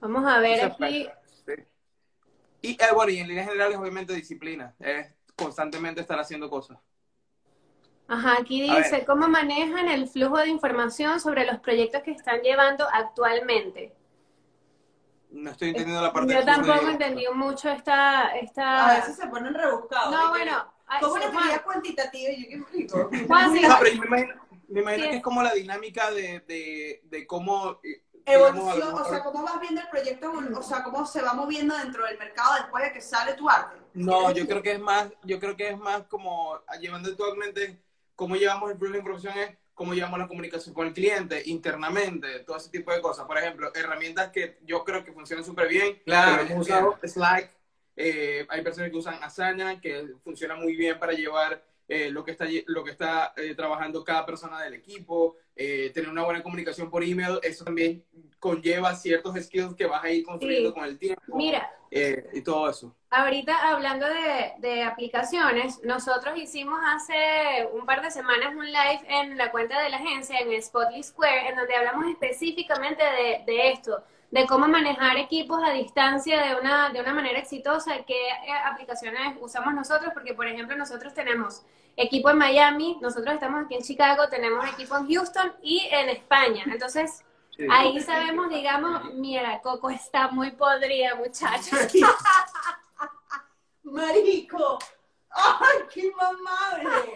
Vamos 0.00 0.24
a 0.26 0.40
ver 0.40 0.64
aquí. 0.64 1.08
Y 2.62 2.70
eh, 2.70 2.86
bueno, 2.94 3.12
y 3.12 3.18
en 3.18 3.28
líneas 3.28 3.48
generales, 3.48 3.76
obviamente, 3.76 4.14
disciplina. 4.14 4.74
Es 4.78 5.12
constantemente 5.36 6.00
estar 6.00 6.18
haciendo 6.18 6.48
cosas. 6.48 6.78
Ajá, 8.12 8.36
aquí 8.40 8.60
dice, 8.60 9.06
¿cómo 9.06 9.26
manejan 9.26 9.88
el 9.88 10.06
flujo 10.06 10.36
de 10.36 10.48
información 10.48 11.18
sobre 11.18 11.46
los 11.46 11.60
proyectos 11.60 12.02
que 12.02 12.10
están 12.10 12.42
llevando 12.42 12.86
actualmente? 12.92 13.94
No 15.30 15.50
estoy 15.50 15.70
entendiendo 15.70 16.02
la 16.02 16.12
parte 16.12 16.34
Yo 16.34 16.44
tampoco 16.44 16.88
entendí 16.88 17.24
mucho 17.34 17.70
esta, 17.70 18.36
esta... 18.36 18.90
A 18.90 18.94
veces 18.96 19.16
se 19.16 19.26
ponen 19.28 19.54
rebuscados. 19.54 20.10
No, 20.14 20.28
bueno... 20.28 20.70
¿Cómo 21.00 21.14
una 21.14 21.24
actividad 21.24 21.64
cuantitativa? 21.64 22.32
¿Yo 22.32 22.48
qué 22.48 22.54
explico? 22.56 23.10
Sí. 23.12 23.62
No, 23.62 23.76
pero 23.80 23.94
yo 23.94 24.00
me 24.02 24.06
imagino, 24.08 24.34
me 24.68 24.80
imagino 24.82 25.04
que 25.08 25.16
es 25.16 25.22
como 25.22 25.42
la 25.42 25.54
dinámica 25.54 26.10
de, 26.10 26.40
de, 26.40 27.00
de 27.04 27.26
cómo... 27.26 27.80
Eh, 27.82 28.04
Evolución, 28.26 28.92
o 28.92 29.04
sea, 29.06 29.24
cómo 29.24 29.42
vas 29.42 29.58
viendo 29.58 29.80
el 29.80 29.88
proyecto, 29.88 30.30
o 30.54 30.62
sea, 30.62 30.84
cómo 30.84 31.06
se 31.06 31.22
va 31.22 31.32
moviendo 31.32 31.74
dentro 31.78 32.04
del 32.04 32.18
mercado 32.18 32.56
después 32.56 32.84
de 32.84 32.92
que 32.92 33.00
sale 33.00 33.32
tu 33.32 33.48
arte. 33.48 33.78
No, 33.94 34.30
yo 34.32 34.46
creo 34.46 34.62
que 34.62 34.72
es 34.72 34.80
más, 34.80 35.08
yo 35.24 35.40
creo 35.40 35.56
que 35.56 35.70
es 35.70 35.78
más 35.78 36.02
como 36.04 36.60
llevando 36.78 37.08
actualmente 37.08 37.80
cómo 38.14 38.36
llevamos 38.36 38.70
el 38.70 38.78
flujo 38.78 38.92
de 38.92 38.98
información 38.98 39.38
es 39.38 39.56
cómo 39.74 39.94
llevamos 39.94 40.18
la 40.18 40.28
comunicación 40.28 40.74
con 40.74 40.86
el 40.86 40.92
cliente 40.92 41.42
internamente, 41.46 42.40
todo 42.40 42.56
ese 42.56 42.70
tipo 42.70 42.92
de 42.92 43.00
cosas. 43.00 43.26
Por 43.26 43.38
ejemplo, 43.38 43.72
herramientas 43.74 44.30
que 44.30 44.58
yo 44.62 44.84
creo 44.84 45.02
que 45.04 45.12
funcionan 45.12 45.44
súper 45.44 45.68
bien. 45.68 46.00
Claro. 46.04 46.42
Hemos 46.42 46.66
usado 46.66 46.98
Slack. 47.02 47.50
Eh, 47.96 48.46
hay 48.48 48.62
personas 48.62 48.90
que 48.90 48.96
usan 48.96 49.22
Asana, 49.22 49.80
que 49.80 50.08
funciona 50.24 50.54
muy 50.54 50.76
bien 50.76 50.98
para 50.98 51.12
llevar 51.12 51.62
eh, 51.88 52.10
lo 52.10 52.24
que 52.24 52.30
está, 52.30 52.46
lo 52.66 52.84
que 52.84 52.90
está 52.90 53.34
eh, 53.36 53.54
trabajando 53.54 54.04
cada 54.04 54.24
persona 54.24 54.62
del 54.62 54.74
equipo, 54.74 55.36
tener 55.54 56.08
una 56.08 56.24
buena 56.24 56.42
comunicación 56.42 56.90
por 56.90 57.04
email, 57.04 57.38
eso 57.42 57.64
también 57.64 58.04
conlleva 58.38 58.94
ciertos 58.94 59.36
skills 59.36 59.74
que 59.74 59.86
vas 59.86 60.02
a 60.02 60.10
ir 60.10 60.24
construyendo 60.24 60.72
con 60.72 60.84
el 60.84 60.98
tiempo. 60.98 61.22
Mira. 61.36 61.70
y 61.90 62.40
todo 62.40 62.70
eso. 62.70 62.96
Ahorita 63.14 63.68
hablando 63.70 64.06
de, 64.06 64.54
de, 64.56 64.84
aplicaciones, 64.84 65.84
nosotros 65.84 66.34
hicimos 66.38 66.80
hace 66.82 67.68
un 67.74 67.84
par 67.84 68.00
de 68.00 68.10
semanas 68.10 68.54
un 68.56 68.64
live 68.64 69.00
en 69.06 69.36
la 69.36 69.50
cuenta 69.50 69.78
de 69.82 69.90
la 69.90 69.98
agencia, 69.98 70.38
en 70.38 70.62
Spotly 70.62 71.02
Square, 71.02 71.50
en 71.50 71.56
donde 71.56 71.76
hablamos 71.76 72.06
específicamente 72.06 73.02
de, 73.04 73.42
de 73.44 73.70
esto, 73.70 74.02
de 74.30 74.46
cómo 74.46 74.66
manejar 74.66 75.18
equipos 75.18 75.62
a 75.62 75.72
distancia 75.72 76.40
de 76.42 76.58
una, 76.58 76.88
de 76.88 77.02
una 77.02 77.12
manera 77.12 77.38
exitosa, 77.38 78.02
qué 78.06 78.28
eh, 78.28 78.52
aplicaciones 78.64 79.36
usamos 79.42 79.74
nosotros, 79.74 80.10
porque 80.14 80.32
por 80.32 80.46
ejemplo 80.46 80.74
nosotros 80.74 81.12
tenemos 81.12 81.66
equipo 81.98 82.30
en 82.30 82.38
Miami, 82.38 82.96
nosotros 83.02 83.34
estamos 83.34 83.66
aquí 83.66 83.74
en 83.74 83.82
Chicago, 83.82 84.30
tenemos 84.30 84.66
equipo 84.70 84.96
en 84.96 85.12
Houston 85.12 85.52
y 85.62 85.86
en 85.92 86.08
España. 86.08 86.64
Entonces, 86.66 87.22
Sí. 87.54 87.66
ahí 87.70 88.00
sabemos, 88.00 88.48
digamos, 88.48 89.12
mira, 89.12 89.60
Coco 89.60 89.90
está 89.90 90.28
muy 90.28 90.52
podrida, 90.52 91.14
muchachos. 91.16 91.92
Marico. 93.84 94.78
¡Ay, 95.30 95.78
qué 95.92 96.10
mamable! 96.12 97.14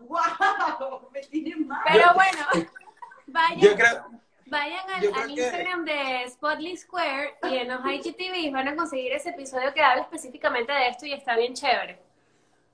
¡Wow! 0.00 1.08
Me 1.12 1.20
tiene 1.22 1.56
mal. 1.56 1.80
Pero 1.90 2.14
bueno, 2.14 2.46
vayan, 3.28 3.60
Yo 3.60 3.74
creo, 3.76 4.06
vayan 4.46 4.90
al, 4.90 5.02
yo 5.02 5.10
creo 5.12 5.22
al 5.22 5.34
que- 5.34 5.40
Instagram 5.40 5.84
de 5.84 6.28
Spotly 6.30 6.76
Square 6.76 7.38
y 7.44 7.56
en 7.58 7.68
los 7.68 7.80
IGTV 7.86 8.52
van 8.52 8.68
a 8.68 8.76
conseguir 8.76 9.12
ese 9.12 9.30
episodio 9.30 9.72
que 9.72 9.80
habla 9.82 10.02
específicamente 10.02 10.72
de 10.72 10.88
esto 10.88 11.06
y 11.06 11.12
está 11.12 11.36
bien 11.36 11.54
chévere. 11.54 12.02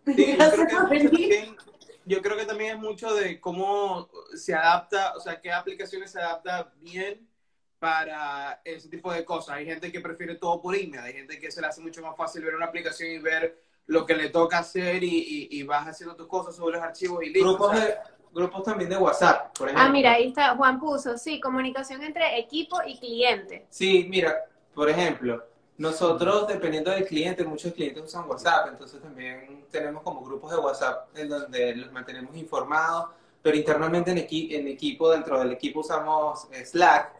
Sí, 0.06 0.26
yo, 0.32 0.36
Gracias 0.36 0.54
creo 0.54 0.66
que 0.66 0.74
por 0.76 0.82
mucho 0.82 1.10
venir. 1.10 1.10
también, 1.10 1.56
yo 2.06 2.22
creo 2.22 2.36
que 2.38 2.46
también 2.46 2.70
es 2.76 2.78
mucho 2.78 3.14
de 3.14 3.38
cómo 3.38 4.08
se 4.34 4.54
adapta, 4.54 5.12
o 5.14 5.20
sea, 5.20 5.38
qué 5.40 5.52
aplicaciones 5.52 6.10
se 6.10 6.18
adapta 6.20 6.72
bien 6.78 7.28
para 7.80 8.60
ese 8.64 8.88
tipo 8.88 9.12
de 9.12 9.24
cosas. 9.24 9.56
Hay 9.56 9.64
gente 9.64 9.90
que 9.90 10.00
prefiere 10.00 10.36
todo 10.36 10.60
por 10.60 10.76
email, 10.76 11.00
hay 11.02 11.14
gente 11.14 11.40
que 11.40 11.50
se 11.50 11.60
le 11.60 11.66
hace 11.66 11.80
mucho 11.80 12.02
más 12.02 12.14
fácil 12.16 12.44
ver 12.44 12.54
una 12.54 12.66
aplicación 12.66 13.10
y 13.10 13.18
ver 13.18 13.58
lo 13.86 14.06
que 14.06 14.14
le 14.14 14.28
toca 14.28 14.58
hacer 14.58 15.02
y, 15.02 15.08
y- 15.08 15.48
y 15.50 15.62
vas 15.64 15.88
haciendo 15.88 16.14
tus 16.14 16.28
cosas 16.28 16.54
sobre 16.54 16.76
los 16.76 16.84
archivos 16.84 17.24
y 17.24 17.30
listo. 17.30 17.48
Grupos, 17.48 17.70
o 17.72 17.74
sea, 17.74 17.84
de, 17.86 17.94
grupos 18.32 18.62
también 18.62 18.90
de 18.90 18.96
WhatsApp, 18.98 19.56
por 19.58 19.68
ejemplo. 19.68 19.88
Ah, 19.88 19.90
mira, 19.90 20.12
ahí 20.12 20.28
está, 20.28 20.54
Juan 20.54 20.78
puso, 20.78 21.16
sí, 21.18 21.40
comunicación 21.40 22.02
entre 22.02 22.38
equipo 22.38 22.76
y 22.86 22.98
cliente. 22.98 23.66
Sí, 23.70 24.06
mira, 24.08 24.44
por 24.74 24.88
ejemplo, 24.90 25.42
nosotros, 25.78 26.46
dependiendo 26.46 26.90
del 26.90 27.06
cliente, 27.06 27.42
muchos 27.44 27.72
clientes 27.72 28.04
usan 28.04 28.28
WhatsApp, 28.28 28.68
entonces 28.68 29.00
también 29.00 29.64
tenemos 29.70 30.02
como 30.02 30.22
grupos 30.22 30.50
de 30.52 30.58
WhatsApp 30.58 31.08
en 31.16 31.30
donde 31.30 31.74
los 31.76 31.90
mantenemos 31.90 32.36
informados, 32.36 33.08
pero 33.42 33.56
internamente 33.56 34.10
en, 34.10 34.18
equi- 34.18 34.54
en 34.54 34.68
equipo, 34.68 35.10
dentro 35.10 35.38
del 35.38 35.50
equipo 35.52 35.80
usamos 35.80 36.46
eh, 36.52 36.64
Slack, 36.66 37.14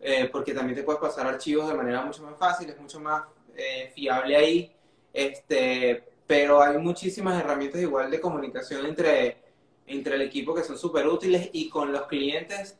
eh, 0.00 0.28
porque 0.30 0.52
también 0.54 0.76
te 0.76 0.82
puedes 0.84 1.00
pasar 1.00 1.26
archivos 1.26 1.68
de 1.68 1.74
manera 1.74 2.02
mucho 2.02 2.22
más 2.22 2.38
fácil, 2.38 2.68
es 2.70 2.80
mucho 2.80 3.00
más 3.00 3.24
eh, 3.56 3.90
fiable 3.94 4.36
ahí, 4.36 4.72
este, 5.12 6.04
pero 6.26 6.60
hay 6.62 6.78
muchísimas 6.78 7.40
herramientas 7.40 7.80
igual 7.80 8.10
de 8.10 8.20
comunicación 8.20 8.84
entre, 8.86 9.38
entre 9.86 10.16
el 10.16 10.22
equipo 10.22 10.54
que 10.54 10.62
son 10.64 10.78
súper 10.78 11.06
útiles 11.06 11.48
y 11.52 11.68
con 11.68 11.92
los 11.92 12.02
clientes. 12.06 12.76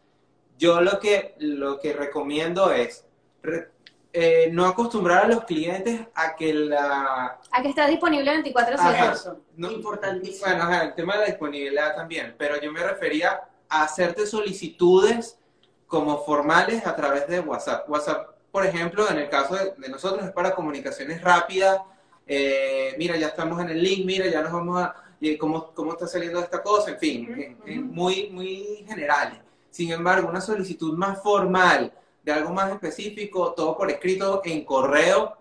Yo 0.59 0.81
lo 0.81 0.99
que, 1.01 1.35
lo 1.39 1.79
que 1.81 1.93
recomiendo 1.93 2.71
es 2.73 3.05
re- 3.43 3.71
eh, 4.13 4.49
no 4.51 4.67
acostumbrar 4.67 5.25
a 5.25 5.29
los 5.29 5.45
clientes 5.45 6.01
a 6.15 6.35
que 6.37 6.53
la... 6.55 7.39
A 7.51 7.63
que 7.63 7.69
está 7.69 7.87
disponible 7.87 8.31
24/7. 8.43 8.75
Ajá. 8.79 9.13
Eso, 9.13 9.41
no- 9.57 9.71
importantísimo. 9.71 10.47
Bueno, 10.47 10.63
ajá, 10.65 10.85
el 10.85 10.95
tema 10.95 11.15
de 11.15 11.21
la 11.21 11.27
disponibilidad 11.27 11.95
también, 11.95 12.35
pero 12.39 12.59
yo 12.61 12.73
me 12.73 12.83
refería 12.83 13.43
a 13.69 13.83
hacerte 13.83 14.27
solicitudes 14.27 15.39
como 15.87 16.25
formales 16.25 16.87
a 16.87 16.95
través 16.97 17.27
de 17.29 17.41
WhatsApp. 17.41 17.89
WhatsApp, 17.89 18.31
por 18.51 18.65
ejemplo, 18.67 19.09
en 19.11 19.19
el 19.19 19.29
caso 19.29 19.55
de, 19.55 19.75
de 19.77 19.89
nosotros 19.89 20.25
es 20.25 20.33
para 20.33 20.55
comunicaciones 20.55 21.21
rápidas. 21.23 21.81
eh, 22.27 22.95
mira, 22.99 23.17
ya 23.17 23.29
estamos 23.29 23.61
en 23.61 23.69
el 23.71 23.83
link, 23.83 24.05
mira, 24.05 24.27
ya 24.27 24.43
nos 24.43 24.53
vamos 24.53 24.81
a... 24.83 24.95
¿Cómo, 25.41 25.73
cómo 25.73 25.93
está 25.93 26.07
saliendo 26.07 26.41
esta 26.41 26.63
cosa? 26.63 26.91
En 26.91 26.99
fin, 26.99 27.57
en- 27.65 27.87
muy, 27.91 28.29
muy 28.31 28.85
generales. 28.87 29.39
Sin 29.71 29.91
embargo, 29.91 30.29
una 30.29 30.41
solicitud 30.43 30.97
más 30.97 31.23
formal, 31.23 31.93
de 32.23 32.33
algo 32.33 32.53
más 32.53 32.71
específico, 32.73 33.53
todo 33.55 33.77
por 33.77 33.91
escrito 33.91 34.43
en 34.45 34.65
correo, 34.65 35.37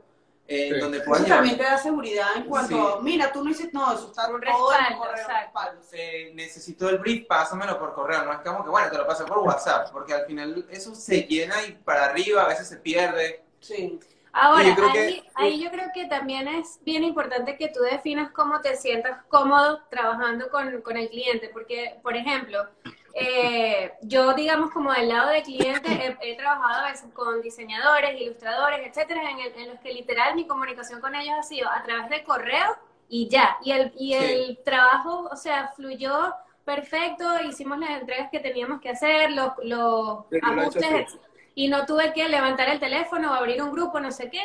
eh, 0.47 0.69
Sí. 0.73 0.79
donde 0.79 0.97
Eso 0.99 1.05
puedas 1.07 1.27
también 1.27 1.57
te 1.57 1.63
da 1.63 1.77
seguridad 1.77 2.27
en 2.35 2.43
cuanto, 2.43 2.97
Sí. 2.97 3.03
mira, 3.03 3.31
tú 3.31 3.43
no 3.43 3.49
dices, 3.49 3.73
no, 3.73 3.93
eso 3.93 4.07
está 4.07 4.27
Un 4.27 4.27
todo 4.27 4.35
en 4.35 4.35
un 4.35 4.41
respaldo, 4.41 4.97
correo, 4.99 5.15
exacto. 5.15 5.41
respaldo. 5.43 5.81
eh, 5.93 6.31
necesito 6.35 6.89
el 6.89 6.97
brief, 6.99 7.25
pásamelo 7.27 7.79
por 7.79 7.93
correo. 7.93 8.23
No 8.25 8.31
es 8.33 8.39
como 8.39 8.63
que, 8.63 8.69
bueno, 8.69 8.89
te 8.91 8.97
lo 8.97 9.07
pasé 9.07 9.23
por 9.25 9.39
WhatsApp, 9.39 9.89
porque 9.91 10.13
al 10.13 10.25
final 10.25 10.65
eso 10.69 10.93
se 10.93 11.21
llena 11.23 11.55
y 11.65 11.71
para 11.73 12.05
arriba 12.05 12.43
a 12.43 12.47
veces 12.47 12.67
se 12.67 12.77
pierde. 12.77 13.43
Sí. 13.59 13.99
Ahora, 14.37 14.63
Yo 14.75 14.85
ahí, 14.89 15.21
que- 15.21 15.23
ahí 15.35 15.63
yo 15.63 15.71
creo 15.71 15.87
que 15.93 16.05
también 16.07 16.47
es 16.49 16.77
bien 16.83 17.03
importante 17.05 17.57
que 17.57 17.69
tú 17.69 17.79
definas 17.79 18.31
cómo 18.31 18.59
te 18.59 18.75
sientas 18.75 19.23
cómodo 19.29 19.81
trabajando 19.89 20.49
con, 20.49 20.81
con 20.81 20.97
el 20.97 21.09
cliente, 21.09 21.49
porque, 21.53 21.99
por 22.03 22.17
ejemplo, 22.17 22.67
eh, 23.15 23.93
yo, 24.01 24.33
digamos, 24.33 24.71
como 24.71 24.91
del 24.93 25.07
lado 25.09 25.29
del 25.29 25.43
cliente, 25.43 25.89
he, 26.21 26.31
he 26.31 26.35
trabajado 26.37 26.85
a 26.85 26.91
veces 26.91 27.11
con 27.13 27.41
diseñadores, 27.41 28.19
ilustradores, 28.21 28.81
etcétera, 28.87 29.31
en, 29.31 29.39
el- 29.39 29.55
en 29.59 29.69
los 29.69 29.79
que 29.79 29.93
literal 29.93 30.35
mi 30.35 30.47
comunicación 30.47 31.01
con 31.01 31.15
ellos 31.15 31.35
ha 31.39 31.43
sido 31.43 31.69
a 31.69 31.81
través 31.83 32.09
de 32.09 32.23
correo 32.23 32.77
y 33.09 33.29
ya. 33.29 33.57
Y 33.63 33.71
el, 33.71 33.93
y 33.97 34.13
el 34.15 34.59
trabajo, 34.65 35.29
o 35.31 35.35
sea, 35.37 35.69
fluyó 35.75 36.33
perfecto, 36.65 37.25
hicimos 37.47 37.79
las 37.79 37.91
entregas 38.01 38.29
que 38.31 38.39
teníamos 38.39 38.81
que 38.81 38.89
hacer, 38.89 39.31
los, 39.31 39.51
los 39.63 40.25
ajustes, 40.41 41.17
y 41.53 41.67
no 41.69 41.85
tuve 41.85 42.11
que 42.13 42.27
levantar 42.27 42.69
el 42.69 42.79
teléfono 42.79 43.31
o 43.31 43.33
abrir 43.35 43.61
un 43.63 43.71
grupo, 43.71 43.99
no 43.99 44.11
sé 44.11 44.29
qué. 44.29 44.41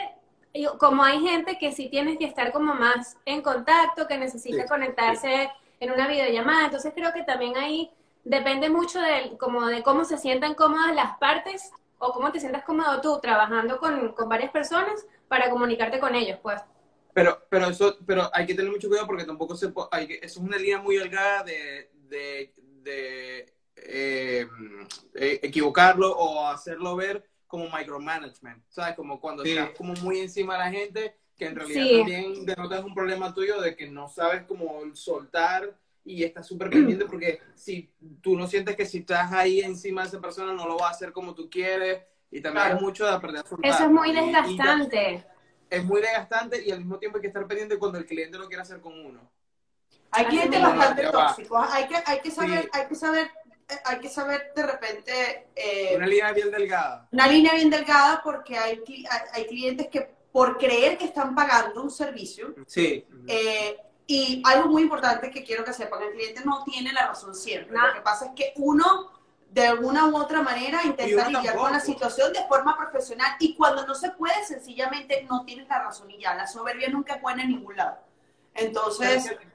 Y 0.52 0.66
como 0.78 1.04
hay 1.04 1.20
gente 1.20 1.58
que 1.58 1.72
sí 1.72 1.88
tienes 1.88 2.18
que 2.18 2.24
estar 2.24 2.52
como 2.52 2.74
más 2.74 3.16
en 3.24 3.42
contacto, 3.42 4.06
que 4.06 4.18
necesita 4.18 4.64
Sí, 4.64 4.68
conectarse 4.68 5.50
en 5.80 5.90
una 5.92 6.06
videollamada, 6.08 6.66
entonces 6.66 6.92
creo 6.94 7.12
que 7.12 7.22
también 7.22 7.56
ahí 7.56 7.90
depende 8.24 8.68
mucho 8.68 9.00
de, 9.00 9.36
como 9.38 9.66
de 9.66 9.82
cómo 9.82 10.04
se 10.04 10.18
sientan 10.18 10.54
cómodas 10.54 10.94
las 10.94 11.16
partes 11.18 11.70
o 11.98 12.12
cómo 12.12 12.32
te 12.32 12.40
sientas 12.40 12.64
cómodo 12.64 13.00
tú 13.00 13.18
trabajando 13.20 13.78
con, 13.78 14.12
con 14.14 14.28
varias 14.28 14.50
personas 14.50 15.06
para 15.28 15.50
comunicarte 15.50 16.00
con 16.00 16.14
ellos, 16.14 16.38
pues. 16.42 16.60
Pero, 17.12 17.42
pero 17.48 17.66
eso, 17.66 17.96
pero 18.06 18.30
hay 18.32 18.46
que 18.46 18.54
tener 18.54 18.70
mucho 18.70 18.88
cuidado 18.88 19.06
porque 19.06 19.24
tampoco 19.24 19.56
se 19.56 19.72
hay 19.90 20.06
que, 20.06 20.14
eso 20.14 20.40
es 20.40 20.46
una 20.46 20.56
línea 20.56 20.80
muy 20.80 20.96
delgada 20.96 21.42
de, 21.42 21.90
de, 22.08 22.54
de, 22.56 23.54
eh, 23.76 24.46
eh, 25.14 25.40
equivocarlo 25.42 26.10
o 26.16 26.46
hacerlo 26.46 26.96
ver 26.96 27.28
como 27.46 27.68
micromanagement, 27.68 28.62
¿sabes? 28.68 28.94
Como 28.94 29.20
cuando 29.20 29.44
Sí. 29.44 29.50
estás 29.50 29.70
como 29.76 29.92
muy 29.94 30.20
encima 30.20 30.54
de 30.54 30.58
la 30.60 30.70
gente, 30.70 31.16
que 31.36 31.46
en 31.46 31.56
realidad 31.56 31.82
Sí. 31.82 31.96
también 31.96 32.46
denotas 32.46 32.84
un 32.84 32.94
problema 32.94 33.34
tuyo 33.34 33.60
de 33.60 33.74
que 33.74 33.90
no 33.90 34.08
sabes 34.08 34.44
cómo 34.44 34.82
soltar 34.94 35.76
y 36.10 36.24
estás 36.24 36.46
súper 36.46 36.70
pendiente 36.70 37.04
porque 37.06 37.40
si 37.54 37.90
tú 38.20 38.36
no 38.36 38.46
sientes 38.46 38.74
que 38.76 38.84
si 38.86 38.98
estás 38.98 39.32
ahí 39.32 39.60
encima 39.60 40.02
de 40.02 40.08
esa 40.08 40.20
persona 40.20 40.52
no 40.52 40.66
lo 40.66 40.76
va 40.76 40.88
a 40.88 40.90
hacer 40.90 41.12
como 41.12 41.34
tú 41.34 41.48
quieres 41.48 42.02
y 42.30 42.40
también 42.40 42.64
Claro. 42.64 42.76
es 42.76 42.82
mucho 42.82 43.04
de 43.06 43.12
aprender 43.12 43.44
a 43.44 43.48
soltar. 43.48 43.70
Eso 43.70 43.84
es 43.84 43.90
muy 43.90 44.08
Y- 44.08 44.12
y 44.12 44.14
desgastante. 44.14 45.26
es 45.70 45.84
muy 45.84 46.00
desgastante 46.00 46.64
y 46.66 46.70
al 46.72 46.78
mismo 46.80 46.98
tiempo 46.98 47.18
hay 47.18 47.22
que 47.22 47.28
estar 47.28 47.46
pendiente 47.46 47.78
cuando 47.78 47.98
el 47.98 48.06
cliente 48.06 48.38
lo 48.38 48.48
quiere 48.48 48.62
hacer 48.62 48.80
con 48.80 48.92
uno. 48.98 49.30
Hay 50.12 50.24
clientes 50.26 50.60
bastante 50.60 51.04
tóxicos. 51.06 51.68
Hay 51.70 51.86
que, 51.86 51.96
hay 52.04 52.20
que 52.20 52.30
saber, 52.32 52.62
Sí. 52.64 52.68
hay 52.72 52.86
que 52.88 52.94
saber, 52.96 53.30
hay 53.84 53.98
que 54.00 54.08
saber 54.08 54.52
de 54.56 54.62
repente 54.66 55.46
eh, 55.54 55.92
Una 55.96 56.06
línea 56.06 56.32
bien 56.32 56.50
delgada. 56.50 57.08
una 57.12 57.28
línea 57.28 57.54
bien 57.54 57.70
delgada 57.70 58.20
porque 58.24 58.56
hay, 58.58 58.82
hay, 58.88 59.22
hay 59.32 59.46
clientes 59.46 59.86
que 59.88 60.08
por 60.32 60.58
creer 60.58 60.96
que 60.98 61.04
están 61.04 61.34
pagando 61.36 61.82
un 61.82 61.90
servicio, 61.90 62.54
Sí, 62.66 63.04
eh, 63.28 63.76
y 64.12 64.42
algo 64.44 64.68
muy 64.68 64.82
importante 64.82 65.30
que 65.30 65.44
quiero 65.44 65.64
que 65.64 65.72
sepan, 65.72 66.02
el 66.02 66.10
cliente 66.10 66.42
no 66.44 66.64
tiene 66.64 66.92
la 66.92 67.06
razón 67.06 67.32
siempre. 67.32 67.76
Lo 67.78 67.92
que 67.94 68.00
pasa 68.00 68.26
es 68.26 68.32
que 68.34 68.52
uno, 68.56 69.08
de 69.50 69.68
alguna 69.68 70.06
u 70.06 70.16
otra 70.16 70.42
manera, 70.42 70.80
intenta 70.84 71.28
lidiar 71.28 71.54
con 71.54 71.70
la 71.72 71.78
situación 71.78 72.32
de 72.32 72.44
forma 72.48 72.76
profesional 72.76 73.36
y 73.38 73.54
cuando 73.54 73.86
no 73.86 73.94
se 73.94 74.10
puede, 74.10 74.44
sencillamente 74.44 75.24
no 75.30 75.44
tienes 75.44 75.68
la 75.68 75.84
razón 75.84 76.10
y 76.10 76.18
ya. 76.18 76.34
La 76.34 76.48
soberbia 76.48 76.88
nunca 76.88 77.14
es 77.14 77.22
buena 77.22 77.44
en 77.44 77.50
ningún 77.50 77.76
lado. 77.76 77.98
Entonces, 78.52 79.26
Pero 79.28 79.40
es 79.40 79.46
que- 79.46 79.52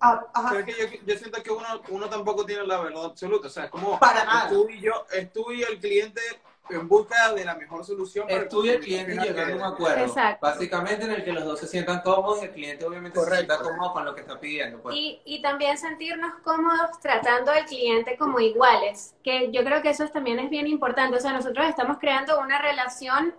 ah, 0.00 0.26
ajá, 0.32 0.48
pero 0.48 0.60
es 0.60 0.66
que 0.74 0.96
yo, 0.96 1.02
yo 1.04 1.18
siento 1.18 1.42
que 1.42 1.50
uno, 1.50 1.66
uno 1.90 2.08
tampoco 2.08 2.46
tiene 2.46 2.66
la 2.66 2.80
verdad 2.80 3.04
absoluta. 3.04 3.48
O 3.48 3.50
sea, 3.50 3.64
es 3.66 3.70
como 3.70 3.98
Para 3.98 4.24
nada. 4.24 4.46
es 4.46 4.52
tú 4.52 4.66
y 4.70 4.80
yo, 4.80 5.04
es 5.12 5.30
tú 5.30 5.52
y 5.52 5.62
el 5.62 5.78
cliente 5.78 6.22
en 6.70 6.88
busca 6.88 7.32
de 7.34 7.44
la 7.44 7.54
mejor 7.54 7.84
solución. 7.84 8.26
para 8.26 8.42
estudia 8.42 8.74
el 8.74 8.80
cliente 8.80 9.12
final 9.12 9.26
llegando 9.28 9.64
a 9.64 9.68
un 9.68 9.74
acuerdo. 9.74 10.04
Exacto. 10.04 10.46
Básicamente 10.46 11.04
en 11.04 11.12
el 11.12 11.24
que 11.24 11.32
los 11.32 11.44
dos 11.44 11.60
se 11.60 11.66
sientan 11.66 12.00
cómodos 12.02 12.42
y 12.42 12.46
el 12.46 12.50
cliente 12.52 12.84
obviamente 12.84 13.18
se 13.18 13.24
Correcto. 13.24 13.54
sienta 13.54 13.70
cómodo 13.70 13.92
con 13.92 14.04
lo 14.04 14.14
que 14.14 14.20
está 14.22 14.38
pidiendo. 14.40 14.80
Pues. 14.82 14.94
Y, 14.96 15.20
y 15.24 15.42
también 15.42 15.78
sentirnos 15.78 16.34
cómodos 16.42 16.98
tratando 17.00 17.50
al 17.50 17.64
cliente 17.66 18.16
como 18.16 18.40
iguales, 18.40 19.14
que 19.22 19.50
yo 19.52 19.62
creo 19.64 19.82
que 19.82 19.90
eso 19.90 20.04
es- 20.04 20.12
también 20.12 20.38
es 20.38 20.50
bien 20.50 20.66
importante. 20.66 21.16
O 21.16 21.20
sea, 21.20 21.32
nosotros 21.32 21.66
estamos 21.68 21.98
creando 21.98 22.38
una 22.40 22.60
relación 22.60 23.34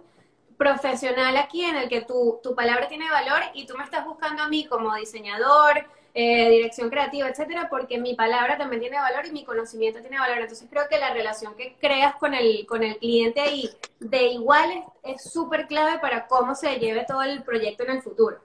profesional 0.58 1.38
aquí 1.38 1.66
en 1.66 1.76
el 1.76 1.90
que 1.90 2.02
tu, 2.02 2.40
tu 2.44 2.54
palabra 2.56 2.88
tiene 2.88 3.10
valor 3.10 3.40
y 3.54 3.66
tú 3.66 3.76
me 3.78 3.84
estás 3.84 4.06
buscando 4.06 4.44
a 4.44 4.48
mí 4.48 4.66
como 4.68 4.94
diseñador, 4.96 5.86
eh, 6.14 6.50
dirección 6.50 6.90
creativa, 6.90 7.30
etcétera, 7.30 7.70
porque 7.70 7.98
mi 7.98 8.16
palabra 8.16 8.58
también 8.58 8.82
tiene 8.82 8.98
valor 9.00 9.26
y 9.26 9.32
mi 9.32 9.46
conocimiento 9.46 10.02
tiene 10.02 10.20
valor. 10.20 10.40
Entonces 10.40 10.68
creo 10.70 10.88
que 10.90 10.98
la 11.00 11.14
relación 11.14 11.56
que 11.56 11.76
creas 11.80 12.16
con 12.16 12.34
el, 12.34 12.66
con 12.66 12.84
el 12.84 12.98
cliente 12.98 13.40
ahí 13.42 13.70
de 14.00 14.24
iguales 14.28 14.84
es 15.04 15.24
súper 15.32 15.68
clave 15.68 16.00
para 16.00 16.28
cómo 16.28 16.54
se 16.56 16.78
lleve 16.80 17.06
todo 17.08 17.22
el 17.24 17.44
proyecto 17.44 17.84
en 17.84 17.92
el 17.92 18.02
futuro. 18.02 18.40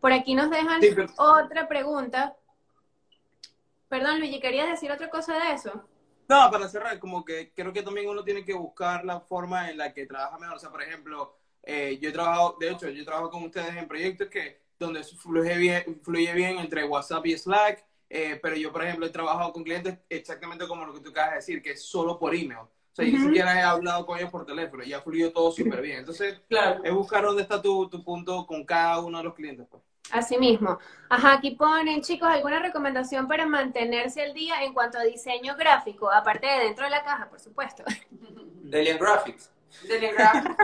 Por 0.00 0.12
aquí 0.12 0.34
nos 0.34 0.50
dejan 0.50 0.80
Sí, 0.82 0.90
pero- 0.94 1.08
otra 1.16 1.68
pregunta. 1.68 2.34
Perdón, 3.88 4.18
Luigi, 4.18 4.40
¿querías 4.40 4.68
decir 4.68 4.90
otra 4.90 5.10
cosa 5.10 5.34
de 5.38 5.52
eso? 5.52 5.86
No, 6.28 6.50
para 6.50 6.66
cerrar, 6.66 6.98
como 6.98 7.24
que 7.24 7.52
creo 7.54 7.72
que 7.72 7.82
también 7.82 8.08
uno 8.08 8.24
tiene 8.24 8.44
que 8.44 8.54
buscar 8.54 9.04
la 9.04 9.20
forma 9.20 9.70
en 9.70 9.76
la 9.76 9.92
que 9.92 10.06
trabaja 10.06 10.38
mejor. 10.38 10.56
O 10.56 10.58
sea, 10.58 10.70
por 10.70 10.82
ejemplo, 10.82 11.36
eh, 11.62 11.98
yo 12.00 12.08
he 12.08 12.12
trabajado, 12.12 12.56
de 12.58 12.70
hecho, 12.70 12.88
yo 12.88 13.04
trabajo 13.04 13.30
con 13.30 13.44
ustedes 13.44 13.76
en 13.76 13.86
proyectos 13.86 14.28
que 14.28 14.61
donde 14.84 15.02
fluye 15.04 15.56
bien, 15.56 16.00
fluye 16.02 16.32
bien 16.34 16.58
entre 16.58 16.84
WhatsApp 16.84 17.26
y 17.26 17.36
Slack, 17.36 17.84
eh, 18.10 18.38
pero 18.42 18.56
yo, 18.56 18.70
por 18.72 18.84
ejemplo, 18.84 19.06
he 19.06 19.10
trabajado 19.10 19.52
con 19.52 19.64
clientes 19.64 19.98
exactamente 20.08 20.66
como 20.68 20.84
lo 20.84 20.92
que 20.92 21.00
tú 21.00 21.10
acabas 21.10 21.30
de 21.30 21.36
decir, 21.36 21.62
que 21.62 21.72
es 21.72 21.82
solo 21.84 22.18
por 22.18 22.34
email. 22.34 22.58
O 22.60 22.94
sea, 22.94 23.06
yo 23.06 23.12
ni 23.18 23.24
siquiera 23.24 23.58
he 23.58 23.62
hablado 23.62 24.04
con 24.04 24.18
ellos 24.18 24.30
por 24.30 24.44
teléfono 24.44 24.84
y 24.84 24.92
ha 24.92 25.00
fluido 25.00 25.32
todo 25.32 25.50
súper 25.50 25.80
bien. 25.80 26.00
Entonces, 26.00 26.40
Claro. 26.48 26.84
es 26.84 26.92
buscar 26.92 27.24
dónde 27.24 27.40
está 27.40 27.62
tu, 27.62 27.88
tu 27.88 28.04
punto 28.04 28.46
con 28.46 28.64
cada 28.66 29.00
uno 29.00 29.16
de 29.16 29.24
los 29.24 29.34
clientes. 29.34 29.66
Pues. 29.70 29.82
Así 30.10 30.36
mismo. 30.36 30.78
Ajá, 31.08 31.32
aquí 31.32 31.52
ponen, 31.52 32.02
chicos, 32.02 32.28
¿alguna 32.28 32.58
recomendación 32.58 33.26
para 33.26 33.46
mantenerse 33.46 34.20
al 34.22 34.34
día 34.34 34.62
en 34.62 34.74
cuanto 34.74 34.98
a 34.98 35.04
diseño 35.04 35.56
gráfico? 35.56 36.12
Aparte 36.12 36.46
de 36.46 36.64
dentro 36.64 36.84
de 36.84 36.90
la 36.90 37.02
caja, 37.02 37.30
por 37.30 37.40
supuesto. 37.40 37.82
Delian 38.62 38.98
Graphics. 38.98 39.50
Telegram. 39.88 40.54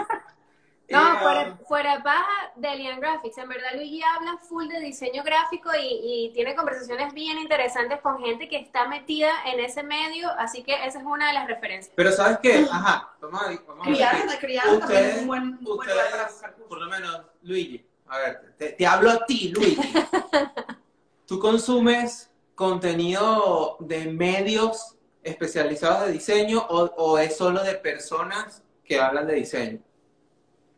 No, 0.91 1.14
Eh, 1.14 1.18
fuera, 1.20 1.59
fuera 1.68 2.03
paja, 2.03 2.53
Delian 2.57 2.99
Graphics. 2.99 3.36
En 3.36 3.49
verdad, 3.49 3.68
Luigi 3.74 4.03
habla 4.03 4.39
full 4.39 4.68
de 4.68 4.80
diseño 4.80 5.22
gráfico 5.22 5.70
y, 5.78 6.01
y 6.28 6.32
tiene 6.32 6.55
conversaciones 6.55 7.12
bien 7.12 7.39
interesantes 7.39 8.01
con 8.01 8.18
gente 8.22 8.49
que 8.49 8.57
está 8.57 8.89
metida 8.89 9.30
en 9.47 9.61
ese 9.61 9.82
medio, 9.82 10.30
así 10.39 10.62
que 10.62 10.72
esa 10.86 10.99
es 11.01 11.05
una 11.05 11.28
de 11.28 11.34
las 11.34 11.47
referencias. 11.47 11.93
Pero 11.95 12.11
¿sabes 12.12 12.39
qué? 12.43 12.66
Ajá, 12.70 13.12
vamos 13.20 13.43
a, 13.43 13.45
vamos 13.66 13.86
a 13.86 13.91
ver. 13.91 13.97
Criar, 13.99 14.39
criar 14.41 14.64
también 14.64 14.82
Ustedes, 14.82 15.14
es 15.16 15.20
un 15.20 15.26
buen, 15.26 15.43
un 15.43 15.64
buen 15.64 15.89
lugar 15.89 16.11
para 16.11 16.22
ustedes, 16.24 16.32
buscar 16.32 16.53
cursos. 16.55 16.68
por 16.68 16.80
lo 16.80 16.86
menos, 16.89 17.20
Luigi, 17.43 17.86
a 18.07 18.18
ver, 18.18 18.55
te, 18.57 18.72
te 18.72 18.86
hablo 18.86 19.11
a 19.11 19.26
ti, 19.26 19.53
Luigi. 19.55 19.76
¿Tú 21.26 21.39
consumes 21.39 22.30
contenido 22.55 23.76
de 23.80 24.07
medios 24.07 24.97
especializados 25.22 26.07
de 26.07 26.12
diseño 26.12 26.64
o, 26.70 26.84
o 26.97 27.18
es 27.18 27.36
solo 27.36 27.62
de 27.62 27.74
personas 27.74 28.62
que 28.82 28.99
hablan 28.99 29.26
de 29.26 29.34
diseño? 29.34 29.80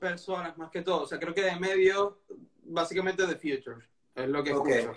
Personas, 0.00 0.56
más 0.58 0.70
que 0.70 0.82
todo. 0.82 1.02
O 1.02 1.06
sea, 1.06 1.18
creo 1.20 1.34
que 1.34 1.42
de 1.42 1.56
medio, 1.56 2.20
básicamente 2.64 3.26
de 3.26 3.34
Future. 3.36 3.86
Es 4.14 4.28
lo 4.28 4.42
que 4.42 4.50
escucho. 4.50 4.92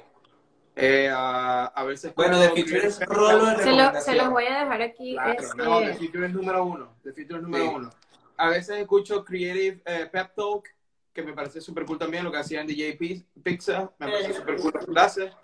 Eh, 0.76 1.08
a, 1.14 1.66
a 1.66 1.84
veces 1.84 2.16
Bueno, 2.16 2.40
The 2.40 2.50
Future 2.50 2.88
es 2.88 3.00
rolo 3.06 3.46
de 3.46 3.64
Se, 3.64 3.72
lo, 3.74 4.02
se 4.02 4.16
los 4.16 4.30
voy 4.32 4.46
a 4.46 4.62
dejar 4.62 4.82
aquí. 4.82 5.14
Claro, 5.14 5.34
este, 5.40 5.58
no, 5.58 5.80
The 5.82 5.94
Future 5.94 6.26
es 6.26 6.34
número 6.34 6.66
uno. 6.66 6.96
The 7.04 7.12
Future 7.14 7.36
es 7.38 7.44
número 7.44 7.64
Sí. 7.66 7.72
uno. 7.76 7.90
A 8.38 8.50
veces 8.50 8.78
escucho 8.80 9.24
Creative 9.24 9.82
eh, 9.86 10.10
Pep 10.12 10.34
Talk, 10.36 10.68
que 11.14 11.22
me 11.22 11.34
parece 11.34 11.62
súper 11.62 11.86
cool 11.86 12.00
también, 12.00 12.24
lo 12.24 12.32
que 12.32 12.40
hacían 12.40 12.66
DJ 12.66 12.94
Pi- 12.98 13.24
Pizza. 13.44 13.92
Me 14.00 14.08
parece 14.08 14.32
Eh. 14.32 14.34
súper 14.34 14.56
cool. 14.56 14.74
Gracias. 14.88 15.36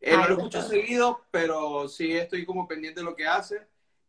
Eh, 0.00 0.16
no 0.16 0.22
Ay, 0.24 0.28
lo 0.30 0.36
escucho 0.36 0.62
seguido, 0.62 1.20
pero 1.30 1.86
sí 1.88 2.12
estoy 2.16 2.44
como 2.44 2.66
pendiente 2.66 2.98
de 3.00 3.04
lo 3.04 3.14
que 3.14 3.24
hace. 3.24 3.62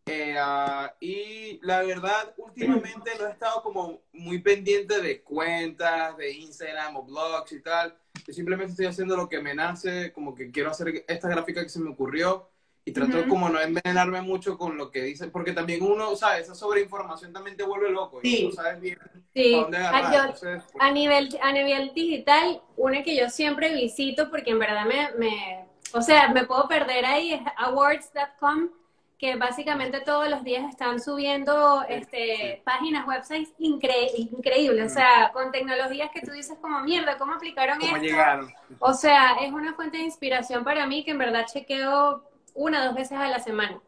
Eh, 0.06 0.36
ah, 0.38 0.94
y 1.00 1.60
la 1.64 1.82
verdad, 1.82 2.34
últimamente 2.38 3.12
no 3.20 3.28
he 3.28 3.32
estado 3.32 3.64
como 3.64 4.02
muy 4.12 4.40
pendiente 4.40 5.02
de 5.02 5.22
cuentas, 5.22 6.18
de 6.18 6.32
Instagram 6.32 6.98
o 6.98 7.04
blogs 7.04 7.52
y 7.54 7.62
tal. 7.62 7.96
Yo 8.28 8.34
simplemente 8.34 8.72
estoy 8.72 8.86
haciendo 8.88 9.16
lo 9.16 9.30
que 9.30 9.40
me 9.42 9.56
nace, 9.56 10.12
como 10.12 10.36
que 10.36 10.52
quiero 10.52 10.72
hacer 10.72 11.06
esta 11.08 11.30
gráfica 11.30 11.64
que 11.64 11.70
se 11.70 11.80
me 11.80 11.90
ocurrió 11.90 12.50
y 12.86 12.92
trato 12.92 13.18
Ujú. 13.20 13.30
como 13.30 13.48
no 13.48 13.62
envenenarme 13.62 14.22
mucho 14.22 14.58
con 14.58 14.76
lo 14.78 14.92
que 14.92 15.02
dicen, 15.04 15.32
porque 15.32 15.54
también 15.54 15.82
uno, 15.82 16.18
¿sabes? 16.18 16.44
Esa 16.44 16.56
sobreinformación 16.56 17.32
también 17.32 17.56
te 17.56 17.64
vuelve 17.64 17.90
loco 17.90 18.20
y 18.22 18.30
Sí. 18.30 18.46
no 18.48 18.52
sabes 18.52 18.82
bien 18.82 19.00
sí. 19.34 19.54
a 19.56 19.62
dónde 19.62 19.78
agarrar. 19.78 20.14
yo- 20.14 20.20
Entonces, 20.24 20.64
pues, 20.70 20.84
A 20.84 20.92
nivel, 20.92 21.30
a 21.42 21.52
nivel 21.54 21.94
digital, 21.94 22.62
una 22.76 23.02
que 23.04 23.16
yo 23.16 23.30
siempre 23.30 23.74
visito 23.74 24.30
porque 24.30 24.52
en 24.52 24.60
verdad 24.60 24.86
me, 24.86 25.12
me 25.18 25.66
o 25.94 26.02
sea, 26.02 26.28
me 26.34 26.46
puedo 26.46 26.68
perder 26.68 27.06
ahí 27.06 27.34
es 27.34 27.42
awards.com, 27.56 28.70
que 29.24 29.38
básicamente 29.38 30.02
todos 30.02 30.28
los 30.28 30.44
días 30.44 30.70
están 30.70 31.00
subiendo 31.00 31.82
este, 31.88 32.62
páginas, 32.66 33.08
websites 33.08 33.54
incre- 33.58 34.10
increíbles, 34.18 34.92
o 34.92 34.94
sea, 34.94 35.32
con 35.32 35.50
tecnologías 35.50 36.12
que 36.12 36.20
tú 36.20 36.32
dices 36.32 36.58
como 36.60 36.82
mierda, 36.82 37.18
¿cómo 37.18 37.34
aplicaron 37.36 37.80
¿cómo 37.80 37.96
esto? 37.96 38.06
llegaron? 38.06 38.54
O 38.80 38.94
sea, 38.94 39.36
es 39.40 39.54
una 39.54 39.76
fuente 39.76 39.96
de 40.00 40.04
inspiración 40.04 40.66
para 40.66 40.86
mí 40.88 41.06
que 41.06 41.12
en 41.12 41.20
verdad 41.20 41.46
chequeo 41.46 42.30
una 42.54 42.82
o 42.82 42.86
dos 42.88 42.96
veces 42.96 43.18
a 43.18 43.30
la 43.30 43.40
semana. 43.40 43.80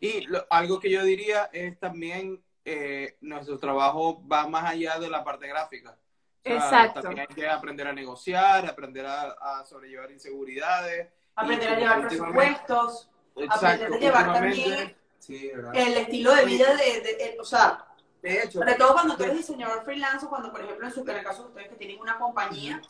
Y 0.00 0.22
lo- 0.22 0.44
algo 0.50 0.80
que 0.80 0.90
yo 0.90 1.04
diría 1.04 1.48
es 1.52 1.78
también 1.78 2.42
eh, 2.64 3.16
nuestro 3.20 3.56
trabajo 3.60 4.20
va 4.26 4.48
más 4.48 4.64
allá 4.68 4.98
de 4.98 5.08
la 5.10 5.22
parte 5.22 5.46
gráfica. 5.46 5.96
O 6.44 6.48
sea, 6.48 6.56
Exacto. 6.56 7.02
También 7.02 7.28
hay 7.28 7.34
que 7.36 7.48
aprender 7.48 7.86
a 7.86 7.92
negociar, 7.92 8.66
aprender 8.66 9.06
a, 9.06 9.30
a 9.60 9.64
sobrellevar 9.64 10.10
inseguridades. 10.10 11.08
Aprender 11.36 11.68
Y 11.70 11.72
a 11.72 11.78
llevar 11.78 11.98
últimamente- 12.00 12.16
presupuestos, 12.46 13.10
Exacto, 13.44 13.84
aprender 13.86 13.92
a 13.92 13.98
llevar 14.20 14.32
también 14.32 14.96
Sí, 15.18 15.50
el 15.74 15.96
estilo 15.96 16.34
de 16.34 16.44
vida 16.44 16.74
de, 16.76 17.00
de- 17.00 17.16
de- 17.16 17.36
o 17.40 17.44
sea, 17.44 17.84
De 18.22 18.42
hecho, 18.44 18.60
sobre 18.60 18.74
todo 18.74 18.92
cuando 18.94 19.16
tú 19.16 19.24
eres 19.24 19.36
diseñador 19.38 19.84
freelance 19.84 20.24
o 20.26 20.28
cuando, 20.28 20.50
por 20.50 20.60
ejemplo, 20.62 20.86
en, 20.86 20.92
su, 20.92 21.00
en 21.02 21.10
el 21.10 21.22
caso 21.24 21.42
de 21.42 21.48
ustedes 21.48 21.68
que 21.68 21.74
tienen 21.76 22.00
una 22.00 22.18
compañía, 22.18 22.80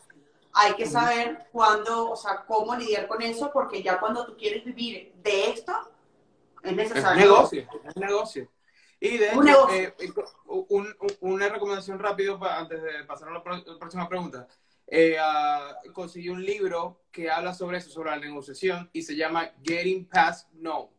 hay 0.53 0.75
que 0.75 0.87
saber 0.87 1.47
cuándo, 1.53 2.11
o 2.11 2.17
sea, 2.17 2.45
cómo 2.47 2.75
lidiar 2.77 3.07
con 3.09 3.21
eso, 3.23 3.51
porque 3.53 3.83
ya 3.83 3.99
cuando 4.01 4.25
tú 4.27 4.37
quieres 4.37 4.65
vivir 4.65 5.13
de 5.23 5.51
esto, 5.51 5.73
es 6.63 6.71
es 6.71 6.77
necesario. 6.77 7.21
negocio, 7.25 7.69
es 7.85 7.97
negocio. 7.97 8.49
Y 9.01 9.17
de 9.19 9.29
hecho, 9.29 9.39
Un 9.39 9.45
negocio. 9.45 9.77
eh, 9.77 9.95
eh, 9.99 10.13
un- 10.47 10.97
un- 11.01 11.17
una 11.21 11.49
recomendación 11.49 11.99
rápido 11.99 12.39
antes 12.45 12.83
de 12.83 13.05
pasar 13.05 13.29
a 13.29 13.33
la, 13.33 13.43
pro- 13.43 13.57
la 13.65 13.79
próxima 13.79 14.09
pregunta. 14.09 14.47
Eh, 14.91 15.17
ah, 15.21 15.77
conseguí 15.93 16.31
un 16.31 16.45
libro 16.45 17.03
que 17.13 17.31
habla 17.31 17.53
sobre 17.53 17.79
eso, 17.79 17.91
sobre 17.91 18.11
la 18.11 18.19
negociación, 18.19 18.89
y 18.93 19.03
se 19.03 19.17
llama 19.17 19.53
Getting 19.63 20.07
Past 20.07 20.51
No. 20.55 20.91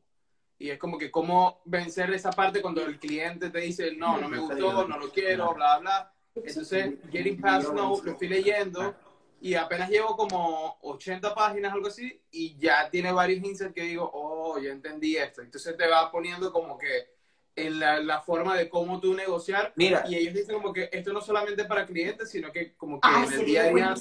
Y 0.57 0.69
es 0.69 0.77
como 0.77 0.97
que 0.97 1.09
cómo 1.09 1.61
vencer 1.65 2.13
esa 2.13 2.31
parte 2.31 2.61
cuando 2.61 2.85
el 2.85 2.99
cliente 2.99 3.49
te 3.49 3.59
dice, 3.59 3.95
no, 3.95 4.19
no 4.19 4.27
me 4.27 4.39
gustó, 4.39 4.87
no 4.87 4.97
lo 4.97 5.09
quiero, 5.09 5.53
bla, 5.53 5.79
bla. 5.79 6.13
Entonces, 6.35 6.95
Getting 7.11 7.39
Past 7.39 7.73
No 7.73 7.99
lo 8.03 8.11
estoy 8.11 8.27
leyendo 8.27 8.95
y 9.41 9.53
apenas 9.55 9.89
llevo 9.89 10.17
como 10.17 10.77
80 10.81 11.33
páginas, 11.33 11.73
algo 11.73 11.87
así, 11.87 12.21
y 12.31 12.57
ya 12.57 12.89
tiene 12.89 13.11
varios 13.11 13.43
insights 13.43 13.73
que 13.73 13.83
digo, 13.83 14.09
oh, 14.13 14.59
ya 14.59 14.71
entendí 14.71 15.15
esto. 15.15 15.41
Entonces 15.41 15.77
te 15.77 15.87
va 15.87 16.11
poniendo 16.11 16.51
como 16.51 16.77
que 16.77 17.18
en 17.67 17.79
la, 17.79 17.99
la 17.99 18.21
forma 18.21 18.55
de 18.55 18.69
cómo 18.69 18.99
tú 18.99 19.13
negociar. 19.13 19.73
Mira, 19.75 20.03
Y 20.07 20.15
ellos 20.15 20.33
dicen 20.33 20.55
como 20.61 20.73
que 20.73 20.89
esto 20.91 21.11
no 21.13 21.21
solamente 21.21 21.65
para 21.65 21.85
clientes, 21.85 22.29
sino 22.31 22.51
que 22.51 22.73
como 22.75 22.99
que 22.99 23.07
Ah, 23.09 23.23
en 23.27 23.33
el 23.33 23.45
día 23.45 23.61
a 23.63 23.67
día 23.69 23.95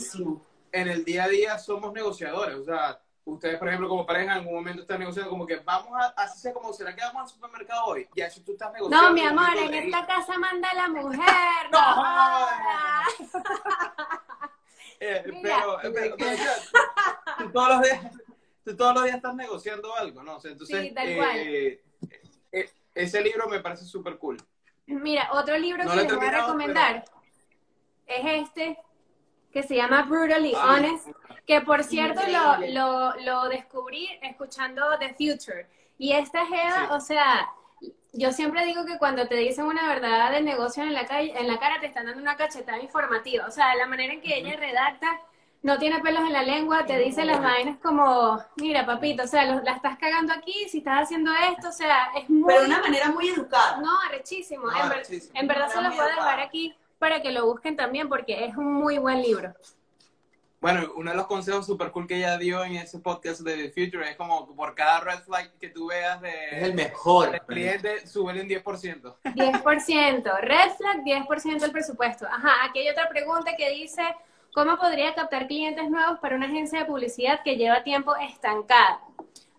en 0.72 0.88
el 0.88 1.04
día 1.04 1.24
a 1.24 1.28
día 1.28 1.58
somos 1.58 1.92
negociadores. 1.92 2.56
O 2.56 2.64
sea, 2.64 3.00
ustedes, 3.24 3.58
por 3.58 3.68
ejemplo, 3.68 3.88
como 3.88 4.04
pareja, 4.06 4.24
en 4.32 4.38
algún 4.38 4.54
momento 4.54 4.82
están 4.82 4.98
negociando 5.00 5.30
como 5.30 5.46
que 5.46 5.56
vamos 5.56 5.92
a, 5.94 6.08
así 6.22 6.38
sea 6.40 6.52
como, 6.52 6.72
¿será 6.72 6.94
que 6.94 7.02
vamos 7.02 7.22
al 7.22 7.28
supermercado 7.28 7.84
hoy? 7.86 8.08
Ya, 8.14 8.26
eso 8.26 8.40
tú 8.44 8.52
estás 8.52 8.72
negociando. 8.72 9.08
No, 9.08 9.12
mi 9.14 9.22
amor, 9.22 9.56
en 9.56 9.70
de- 9.70 9.78
esta 9.86 10.06
casa 10.06 10.38
manda 10.38 10.72
la 10.74 10.88
mujer. 10.88 11.70
No. 11.72 11.78
Eh, 15.00 15.22
pero, 15.42 15.78
tú 17.38 17.52
todos 17.52 17.68
los 17.68 17.82
días, 17.82 18.00
tú 18.64 18.76
todos 18.76 18.94
los 18.94 19.04
días 19.04 19.16
estás 19.16 19.34
negociando 19.36 19.94
algo, 19.94 20.24
¿no? 20.24 20.36
O 20.36 20.40
sea, 20.40 20.50
entonces, 20.50 20.80
Sí, 20.88 20.90
tal 20.92 21.08
eh, 21.08 21.16
cual. 21.16 21.36
eh, 21.36 22.70
ese 23.02 23.20
libro 23.22 23.48
me 23.48 23.60
parece 23.60 23.84
súper 23.84 24.18
cool. 24.18 24.36
Mira, 24.86 25.30
otro 25.32 25.56
libro 25.58 25.84
No 25.84 25.90
que 25.90 25.96
les 25.96 26.14
voy 26.16 26.26
a 26.26 26.30
recomendar 26.30 27.04
es 28.06 28.42
este, 28.42 28.78
que 29.52 29.62
se 29.62 29.76
llama 29.76 30.02
Brutally 30.02 30.54
Ah, 30.56 30.74
Honest, 30.74 31.08
que 31.46 31.60
por 31.60 31.84
cierto 31.84 32.20
lo, 32.26 32.66
lo, 32.68 33.14
lo 33.20 33.48
descubrí 33.48 34.08
escuchando 34.22 34.82
The 34.98 35.10
Future. 35.10 35.66
Y 35.98 36.12
esta 36.12 36.46
Jeva, 36.46 36.86
Sí. 36.86 36.92
o 36.92 37.00
sea, 37.00 37.48
yo 38.12 38.32
siempre 38.32 38.64
digo 38.64 38.86
que 38.86 38.98
cuando 38.98 39.28
te 39.28 39.34
dicen 39.36 39.66
una 39.66 39.86
verdad 39.88 40.30
de 40.32 40.40
negocio 40.40 40.82
en 40.82 40.94
la, 40.94 41.06
calle, 41.06 41.38
en 41.38 41.46
la 41.46 41.58
cara, 41.58 41.80
te 41.80 41.86
están 41.86 42.06
dando 42.06 42.22
una 42.22 42.36
cachetada 42.36 42.80
informativa. 42.80 43.46
O 43.46 43.50
sea, 43.50 43.74
la 43.74 43.86
manera 43.86 44.12
en 44.14 44.20
que 44.22 44.36
ella 44.38 44.56
redacta 44.56 45.20
no 45.62 45.78
tiene 45.78 46.00
pelos 46.00 46.22
en 46.22 46.32
la 46.32 46.42
lengua, 46.42 46.86
te 46.86 46.98
dice 46.98 47.24
las 47.24 47.42
vainas 47.42 47.78
como, 47.82 48.42
mira, 48.56 48.86
papito, 48.86 49.24
o 49.24 49.26
sea, 49.26 49.44
lo- 49.44 49.62
la 49.62 49.72
estás 49.72 49.98
cagando 49.98 50.32
aquí, 50.32 50.68
si 50.68 50.78
estás 50.78 51.02
haciendo 51.02 51.32
esto, 51.50 51.68
o 51.68 51.72
sea, 51.72 52.10
es 52.16 52.30
muy... 52.30 52.46
Pero 52.48 52.60
de 52.60 52.66
una 52.68 52.80
manera 52.80 53.08
muy 53.10 53.28
educada. 53.28 53.78
No, 53.78 53.90
arrechísimo. 54.08 54.66
No, 54.66 54.70
en, 54.82 54.88
ver- 54.88 54.98
arrechísimo. 54.98 55.32
en 55.38 55.46
verdad 55.48 55.68
se 55.68 55.80
los 55.82 55.94
voy 55.96 56.04
a 56.04 56.08
dejar 56.14 56.40
aquí 56.40 56.74
para 56.98 57.20
que 57.22 57.32
lo 57.32 57.46
busquen 57.46 57.76
también 57.76 58.08
porque 58.08 58.44
es 58.44 58.56
un 58.56 58.72
muy 58.72 58.98
buen 58.98 59.20
libro. 59.20 59.52
Bueno, 60.60 60.90
uno 60.96 61.12
de 61.12 61.16
los 61.16 61.28
consejos 61.28 61.64
súper 61.66 61.92
cool 61.92 62.08
que 62.08 62.16
ella 62.16 62.36
dio 62.36 62.64
en 62.64 62.74
ese 62.74 62.98
podcast 62.98 63.42
de 63.42 63.68
The 63.68 63.70
Future 63.70 64.10
es 64.10 64.16
como 64.16 64.44
por 64.56 64.74
cada 64.74 64.98
red 65.00 65.20
flag 65.20 65.52
que 65.60 65.68
tú 65.68 65.86
veas 65.86 66.20
es 66.24 66.62
el 66.64 66.74
de, 66.74 66.84
mejor. 66.84 67.30
del 67.30 67.40
cliente, 67.42 68.04
súbele 68.08 68.40
un 68.42 68.48
10%. 68.48 69.14
10%. 69.22 70.40
Red 70.40 70.70
flag, 70.76 71.04
10% 71.04 71.60
del 71.60 71.70
presupuesto. 71.70 72.26
Ajá, 72.26 72.64
aquí 72.64 72.80
hay 72.80 72.88
otra 72.88 73.08
pregunta 73.08 73.52
que 73.56 73.70
dice, 73.70 74.02
¿cómo 74.58 74.76
podría 74.76 75.14
captar 75.14 75.46
clientes 75.46 75.88
nuevos 75.88 76.18
para 76.18 76.34
una 76.34 76.46
agencia 76.46 76.80
de 76.80 76.84
publicidad 76.86 77.44
que 77.44 77.54
lleva 77.54 77.84
tiempo 77.84 78.16
estancada? 78.16 79.00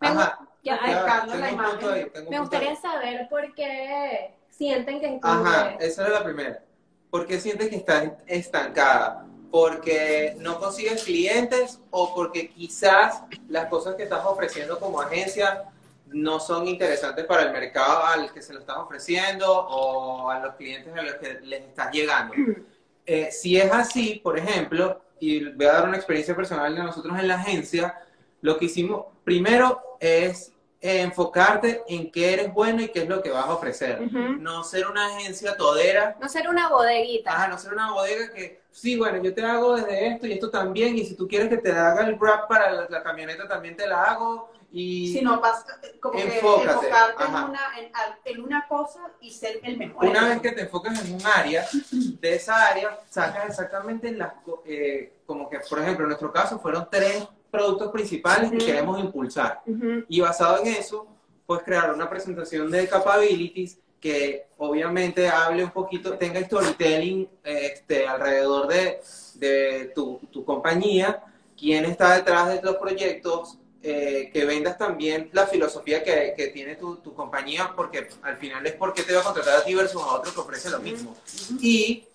Me, 0.01 0.09
Ajá. 0.09 0.39
ya, 0.61 0.77
tengo 0.77 1.35
la 1.35 1.69
punto 1.69 1.91
ahí, 1.91 2.09
tengo 2.09 2.39
gustaría 2.41 2.71
ahí. 2.71 2.75
saber 2.75 3.29
por 3.29 3.55
qué 3.55 4.35
sienten 4.49 4.99
que 4.99 5.17
Ajá, 5.21 5.77
esa 5.79 6.05
era 6.05 6.19
la 6.19 6.23
primera. 6.25 6.61
¿Por 7.09 7.25
qué 7.25 7.39
sientes 7.39 7.69
que 7.69 7.77
estás 7.77 8.11
estancada? 8.27 9.25
¿Porque 9.49 10.35
no 10.39 10.59
consigues 10.59 11.01
clientes 11.05 11.79
o 11.91 12.13
porque 12.13 12.49
quizás 12.49 13.23
las 13.47 13.67
cosas 13.67 13.95
que 13.95 14.03
estás 14.03 14.25
ofreciendo 14.25 14.81
como 14.81 14.99
agencia 14.99 15.63
no 16.07 16.41
son 16.41 16.67
interesantes 16.67 17.25
para 17.25 17.43
el 17.43 17.53
mercado 17.53 18.03
al 18.05 18.33
que 18.33 18.41
se 18.41 18.53
lo 18.53 18.59
estás 18.59 18.75
ofreciendo 18.75 19.49
o 19.49 20.29
a 20.29 20.39
los 20.39 20.55
clientes 20.55 20.93
a 20.93 21.03
los 21.03 21.13
que 21.15 21.39
les 21.39 21.61
estás 21.61 21.89
llegando. 21.93 22.33
Eh, 23.11 23.31
si 23.31 23.57
es 23.57 23.71
así, 23.71 24.21
por 24.23 24.37
ejemplo, 24.37 25.01
y 25.19 25.43
voy 25.53 25.65
a 25.65 25.73
dar 25.73 25.87
una 25.87 25.97
experiencia 25.97 26.35
personal 26.35 26.75
de 26.75 26.83
nosotros 26.83 27.17
en 27.17 27.27
la 27.27 27.37
agencia, 27.37 27.97
lo 28.41 28.55
que 28.55 28.65
hicimos 28.65 29.07
primero 29.23 29.97
es 29.99 30.53
eh, 30.79 31.01
enfocarte 31.01 31.81
en 31.87 32.11
qué 32.11 32.33
eres 32.33 32.53
bueno 32.53 32.83
y 32.83 32.89
qué 32.89 32.99
es 33.01 33.09
lo 33.09 33.23
que 33.23 33.31
vas 33.31 33.47
a 33.47 33.53
ofrecer. 33.55 33.99
No 34.11 34.63
ser 34.63 34.85
una 34.85 35.07
agencia 35.07 35.57
todera. 35.57 36.17
No 36.21 36.29
ser 36.29 36.47
una 36.47 36.69
bodeguita. 36.69 37.31
Ajá, 37.31 37.47
no 37.47 37.57
ser 37.57 37.73
una 37.73 37.91
bodega 37.93 38.31
que, 38.31 38.61
sí, 38.69 38.95
bueno, 38.95 39.23
yo 39.23 39.33
te 39.33 39.41
hago 39.43 39.77
desde 39.77 40.05
esto 40.09 40.27
y 40.27 40.33
esto 40.33 40.51
también, 40.51 40.95
y 40.95 41.03
si 41.03 41.15
tú 41.15 41.27
quieres 41.27 41.49
que 41.49 41.57
te 41.57 41.71
haga 41.71 42.05
el 42.05 42.15
wrap 42.15 42.47
para 42.47 42.71
la, 42.71 42.87
la 42.91 43.01
camioneta, 43.01 43.47
también 43.47 43.75
te 43.75 43.87
la 43.87 44.03
hago. 44.03 44.51
Y 44.71 45.13
Si 45.13 45.21
no, 45.21 45.39
vas 45.41 45.65
como 45.99 46.15
que 46.17 46.37
enfocarte 46.37 47.23
en 47.23 47.33
una, 47.33 47.59
en, 47.79 47.91
en 48.25 48.43
una 48.43 48.67
cosa 48.67 49.11
y 49.19 49.31
ser 49.31 49.59
el 49.63 49.77
mejor. 49.77 50.05
una 50.05 50.27
vez 50.27 50.41
que 50.41 50.51
te 50.51 50.61
enfocas 50.61 51.03
en 51.05 51.15
un 51.15 51.25
área, 51.25 51.65
de 51.91 52.35
esa 52.35 52.67
área 52.67 52.99
sacas 53.09 53.49
exactamente 53.49 54.11
las, 54.11 54.33
eh, 54.65 55.13
como 55.25 55.49
que, 55.49 55.59
por 55.67 55.79
ejemplo, 55.79 56.05
en 56.05 56.09
nuestro 56.09 56.31
caso 56.31 56.59
fueron 56.59 56.87
tres 56.91 57.27
productos 57.49 57.91
principales 57.91 58.51
que 58.51 58.57
queremos 58.57 58.99
impulsar. 58.99 59.61
Y 60.07 60.21
basado 60.21 60.59
en 60.59 60.67
eso, 60.67 61.07
pues 61.45 61.63
crear 61.63 61.93
una 61.93 62.09
presentación 62.09 62.69
de 62.69 62.87
capabilities 62.87 63.79
que 63.99 64.47
obviamente 64.57 65.27
hable 65.27 65.63
un 65.63 65.71
poquito, 65.71 66.17
tenga 66.17 66.39
storytelling 66.41 67.27
eh, 67.43 67.71
este, 67.73 68.07
alrededor 68.07 68.67
de, 68.67 69.01
de 69.35 69.91
tu, 69.93 70.21
tu 70.31 70.45
compañía, 70.45 71.21
quién 71.57 71.83
está 71.85 72.15
detrás 72.15 72.47
de 72.47 72.61
los 72.61 72.77
proyectos, 72.77 73.58
eh, 73.81 74.29
que 74.33 74.45
vendas 74.45 74.77
también 74.77 75.29
la 75.31 75.47
filosofía 75.47 76.03
que, 76.03 76.33
que 76.35 76.47
tiene 76.47 76.75
tu, 76.75 76.97
tu 76.97 77.13
compañía, 77.13 77.71
porque 77.75 78.09
al 78.23 78.37
final 78.37 78.65
es 78.65 78.73
porque 78.73 79.03
te 79.03 79.13
va 79.13 79.21
a 79.21 79.23
contratar 79.23 79.55
a 79.57 79.63
ti 79.63 79.73
versus 79.73 80.01
a 80.03 80.07
otro 80.07 80.33
que 80.33 80.39
ofrece 80.41 80.69
lo 80.69 80.79
mismo. 80.79 81.15
Y 81.61 82.05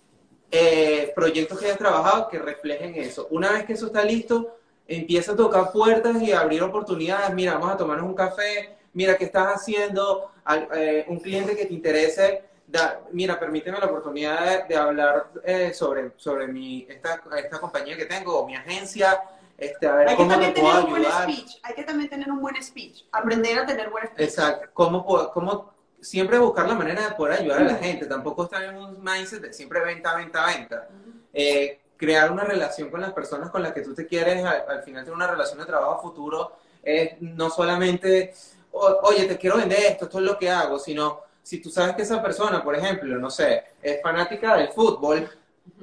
eh, 0.50 1.12
proyectos 1.14 1.58
que 1.58 1.66
hayas 1.66 1.78
trabajado 1.78 2.28
que 2.28 2.38
reflejen 2.38 2.94
eso. 2.96 3.26
Una 3.30 3.50
vez 3.52 3.64
que 3.64 3.72
eso 3.72 3.86
está 3.86 4.04
listo, 4.04 4.56
empieza 4.86 5.32
a 5.32 5.36
tocar 5.36 5.72
puertas 5.72 6.20
y 6.22 6.32
a 6.32 6.40
abrir 6.40 6.62
oportunidades. 6.62 7.32
Mira, 7.34 7.54
vamos 7.54 7.70
a 7.72 7.76
tomarnos 7.76 8.06
un 8.06 8.14
café. 8.14 8.76
Mira, 8.92 9.16
¿qué 9.16 9.24
estás 9.24 9.54
haciendo? 9.56 10.30
Al- 10.44 10.68
eh, 10.74 11.04
un 11.08 11.18
cliente 11.18 11.56
que 11.56 11.66
te 11.66 11.74
interese. 11.74 12.42
da- 12.66 13.00
mira, 13.12 13.38
permíteme 13.40 13.78
la 13.78 13.86
oportunidad 13.86 14.62
de, 14.68 14.74
de 14.74 14.76
hablar 14.76 15.28
eh, 15.44 15.72
sobre, 15.74 16.12
sobre 16.16 16.46
mi, 16.48 16.86
esta, 16.88 17.22
esta 17.36 17.58
compañía 17.60 17.96
que 17.96 18.04
tengo 18.06 18.38
o 18.38 18.46
mi 18.46 18.54
agencia. 18.54 19.20
Este, 19.56 19.86
a 19.86 19.94
ver 19.94 20.08
Hay 20.08 20.16
que 20.16 20.22
cómo 20.22 20.28
te 20.30 20.34
también 20.34 20.54
tener 20.54 20.84
un 20.84 20.90
buen 20.90 21.04
speech. 21.04 21.58
Hay 21.62 21.74
que 21.74 21.82
también 21.84 22.10
tener 22.10 22.30
un 22.30 22.40
buen 22.40 22.62
speech. 22.62 23.04
Aprender 23.12 23.58
a 23.58 23.66
tener 23.66 23.90
buen 23.90 24.06
speech. 24.06 24.20
Exacto. 24.20 24.68
¿Cómo, 24.72 25.04
cómo 25.32 25.72
siempre 26.00 26.38
buscar 26.38 26.66
la 26.68 26.74
manera 26.74 27.08
de 27.08 27.14
poder 27.14 27.40
ayudar 27.40 27.60
a 27.60 27.64
la 27.64 27.74
gente? 27.76 28.06
Tampoco 28.06 28.44
estar 28.44 28.62
en 28.64 28.76
un 28.76 29.02
mindset 29.02 29.40
de 29.42 29.52
siempre 29.52 29.80
venta, 29.80 30.14
venta, 30.16 30.46
venta. 30.46 30.88
Eh, 31.32 31.80
crear 31.96 32.30
una 32.32 32.44
relación 32.44 32.90
con 32.90 33.00
las 33.00 33.12
personas 33.12 33.50
con 33.50 33.62
las 33.62 33.72
que 33.72 33.80
tú 33.82 33.94
te 33.94 34.06
quieres, 34.06 34.44
al, 34.44 34.64
al 34.68 34.82
final 34.82 35.04
tener 35.04 35.14
una 35.16 35.28
relación 35.28 35.58
de 35.58 35.64
trabajo 35.66 35.92
a 35.92 36.02
futuro, 36.02 36.52
no 37.20 37.48
solamente, 37.48 38.34
"O- 38.72 38.98
oye, 39.04 39.24
te 39.26 39.38
quiero 39.38 39.56
vender 39.56 39.78
esto, 39.78 40.04
esto 40.06 40.18
es 40.18 40.24
lo 40.24 40.36
que 40.36 40.50
hago, 40.50 40.78
sino 40.78 41.20
si 41.42 41.62
tú 41.62 41.70
sabes 41.70 41.94
que 41.94 42.02
esa 42.02 42.20
persona, 42.20 42.62
por 42.62 42.74
ejemplo, 42.74 43.16
no 43.18 43.30
sé, 43.30 43.64
es 43.80 44.02
fanática 44.02 44.56
del 44.56 44.68
fútbol, 44.70 45.30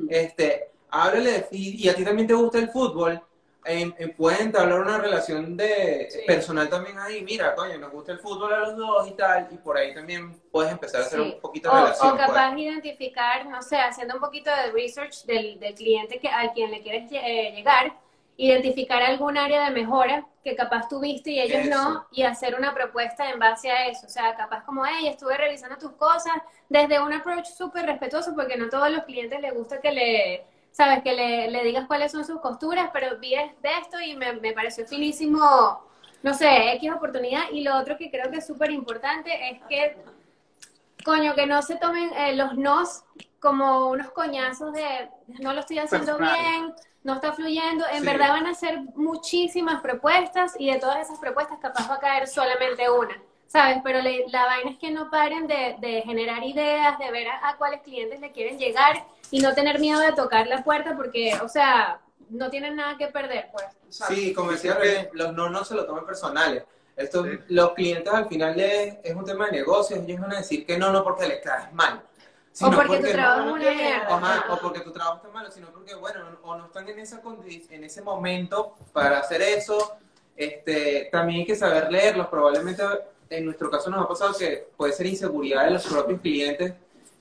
este, 0.09 0.69
háblale 0.89 1.47
y, 1.51 1.85
y 1.85 1.89
a 1.89 1.95
ti 1.95 2.03
también 2.03 2.27
te 2.27 2.33
gusta 2.33 2.59
el 2.59 2.69
fútbol, 2.69 3.19
em, 3.65 3.93
em, 3.97 4.11
pueden 4.15 4.47
entablar 4.47 4.79
una 4.79 4.97
relación 4.97 5.55
de 5.55 6.07
Sí. 6.09 6.19
personal 6.25 6.67
también 6.69 6.97
ahí, 6.99 7.21
mira, 7.23 7.53
coño, 7.55 7.77
nos 7.77 7.91
gusta 7.91 8.11
el 8.13 8.19
fútbol 8.19 8.53
a 8.53 8.59
los 8.59 8.75
dos 8.77 9.07
y 9.07 9.11
tal, 9.11 9.47
y 9.51 9.57
por 9.57 9.77
ahí 9.77 9.93
también 9.93 10.39
puedes 10.51 10.71
empezar 10.71 11.01
a 11.01 11.05
hacer 11.05 11.19
Sí. 11.19 11.31
un 11.35 11.41
poquito 11.41 11.71
O, 11.71 11.75
de 11.75 11.81
relación. 11.83 12.07
o 12.07 12.15
pues. 12.15 12.27
capaz 12.27 12.57
identificar, 12.57 13.45
no 13.45 13.61
sé, 13.61 13.77
haciendo 13.77 14.15
un 14.15 14.19
poquito 14.21 14.49
de 14.49 14.71
research 14.71 15.25
del, 15.25 15.59
del 15.59 15.75
cliente 15.75 16.19
que, 16.19 16.27
al 16.27 16.51
quien 16.53 16.71
le 16.71 16.81
quieres 16.81 17.11
eh, 17.11 17.51
llegar, 17.55 17.93
identificar 18.37 19.03
algún 19.03 19.37
área 19.37 19.65
de 19.65 19.71
mejora 19.71 20.25
que 20.43 20.55
capaz 20.55 20.87
tuviste 20.89 21.29
y 21.29 21.39
ellos 21.39 21.67
Eso. 21.67 21.69
no, 21.69 22.07
y 22.11 22.23
hacer 22.23 22.55
una 22.55 22.73
propuesta 22.73 23.29
en 23.29 23.37
base 23.37 23.69
a 23.69 23.85
eso. 23.87 24.07
O 24.07 24.09
sea, 24.09 24.35
capaz 24.35 24.63
como, 24.65 24.83
hey, 24.83 25.07
estuve 25.07 25.37
revisando 25.37 25.77
tus 25.77 25.91
cosas 25.91 26.33
desde 26.67 26.99
un 26.99 27.13
approach 27.13 27.45
súper 27.45 27.85
respetuoso, 27.85 28.33
porque 28.33 28.57
no 28.57 28.65
a 28.65 28.69
todos 28.69 28.89
los 28.89 29.03
clientes 29.03 29.39
les 29.39 29.53
gusta 29.53 29.79
que 29.79 29.91
le, 29.91 30.45
sabes, 30.71 31.03
que 31.03 31.13
le, 31.13 31.49
le 31.51 31.63
digas 31.63 31.85
cuáles 31.87 32.11
son 32.11 32.25
sus 32.25 32.39
costuras, 32.41 32.89
pero 32.93 33.17
vi 33.19 33.31
de 33.35 33.69
esto 33.81 33.99
y 33.99 34.15
me, 34.15 34.33
me 34.33 34.53
pareció 34.53 34.85
finísimo, 34.85 35.39
no 36.23 36.33
sé, 36.33 36.73
X 36.73 36.91
oportunidad. 36.91 37.43
Y 37.51 37.63
lo 37.63 37.77
otro 37.77 37.97
que 37.97 38.09
creo 38.11 38.29
que 38.31 38.37
es 38.37 38.47
súper 38.47 38.71
importante 38.71 39.31
es 39.51 39.61
que 39.69 39.97
coño, 41.03 41.33
que 41.35 41.45
no 41.45 41.61
se 41.61 41.75
tomen 41.77 42.11
eh, 42.15 42.35
los 42.35 42.57
nos 42.57 43.03
como 43.39 43.87
unos 43.89 44.11
coñazos 44.11 44.71
de 44.73 45.09
no 45.39 45.53
lo 45.53 45.61
estoy 45.61 45.79
haciendo 45.79 46.17
bien, 46.17 46.73
no 47.03 47.15
está 47.15 47.33
fluyendo. 47.33 47.85
En 47.91 48.01
Sí. 48.01 48.05
verdad 48.05 48.29
van 48.29 48.45
a 48.47 48.53
ser 48.53 48.79
muchísimas 48.95 49.81
propuestas 49.81 50.53
y 50.59 50.71
de 50.71 50.79
todas 50.79 50.99
esas 51.07 51.17
propuestas 51.19 51.57
capaz 51.59 51.89
va 51.89 51.95
a 51.95 51.99
caer 51.99 52.27
solamente 52.27 52.87
una, 52.89 53.19
¿sabes? 53.47 53.79
Pero 53.83 53.99
le- 54.01 54.25
la 54.27 54.45
vaina 54.45 54.69
es 54.71 54.77
que 54.77 54.91
no 54.91 55.09
paren 55.09 55.47
de, 55.47 55.75
de 55.79 56.03
generar 56.03 56.43
ideas, 56.43 56.99
de 56.99 57.09
ver 57.09 57.27
a, 57.29 57.49
a 57.49 57.57
cuáles 57.57 57.81
clientes 57.81 58.19
le 58.19 58.31
quieren 58.31 58.59
llegar 58.59 59.03
y 59.31 59.39
no 59.39 59.53
tener 59.53 59.79
miedo 59.79 59.99
de 59.99 60.11
tocar 60.13 60.47
la 60.47 60.63
puerta 60.63 60.95
porque, 60.95 61.33
o 61.41 61.47
sea, 61.49 61.99
no 62.29 62.49
tienen 62.49 62.75
nada 62.75 62.97
que 62.97 63.07
perder, 63.07 63.49
pues. 63.51 63.65
Sí, 63.89 64.33
como 64.33 64.51
decía 64.51 64.75
René, 64.75 65.09
los 65.13 65.33
no 65.33 65.49
no 65.49 65.63
se 65.65 65.73
lo 65.75 65.85
tomen 65.85 66.05
personales. 66.05 66.63
Esto, 66.95 67.23
Sí. 67.23 67.31
Los 67.49 67.71
clientes 67.73 68.13
al 68.13 68.27
final 68.27 68.59
es, 68.59 68.97
es 69.03 69.15
un 69.15 69.25
tema 69.25 69.45
de 69.47 69.53
negocios, 69.53 69.99
ellos 70.05 70.19
van 70.21 70.33
a 70.33 70.37
decir 70.37 70.65
que 70.65 70.77
no, 70.77 70.91
no 70.91 71.03
porque 71.03 71.27
les 71.27 71.39
caes 71.41 71.73
mal. 71.73 72.01
O 72.03 72.03
sino 72.53 72.71
porque 72.75 72.97
tu 72.97 73.03
no- 73.07 73.11
trabajo 73.13 73.41
es 73.47 73.51
una 73.53 73.71
mierda. 73.71 74.07
Ajá, 74.17 74.45
o 74.53 74.57
porque 74.59 74.81
tu 74.81 74.91
trabajo 74.91 75.17
está 75.17 75.29
malo, 75.29 75.49
sino 75.49 75.67
porque, 75.71 75.95
bueno, 75.95 76.19
o 76.43 76.55
no 76.57 76.65
están 76.65 76.87
en, 76.89 76.99
esa 76.99 77.21
en 77.69 77.83
ese 77.85 78.01
momento 78.01 78.75
para 78.91 79.19
hacer 79.19 79.41
eso. 79.41 79.95
Este, 80.35 81.07
también 81.11 81.39
hay 81.41 81.45
que 81.45 81.55
saber 81.55 81.89
leerlos. 81.91 82.27
Probablemente 82.27 82.83
en 83.29 83.45
nuestro 83.45 83.69
caso 83.71 83.89
nos 83.89 84.03
ha 84.03 84.07
pasado 84.07 84.33
que 84.37 84.67
puede 84.75 84.91
ser 84.93 85.05
inseguridad 85.05 85.63
de 85.65 85.71
los 85.71 85.85
propios 85.87 86.19
clientes. 86.19 86.73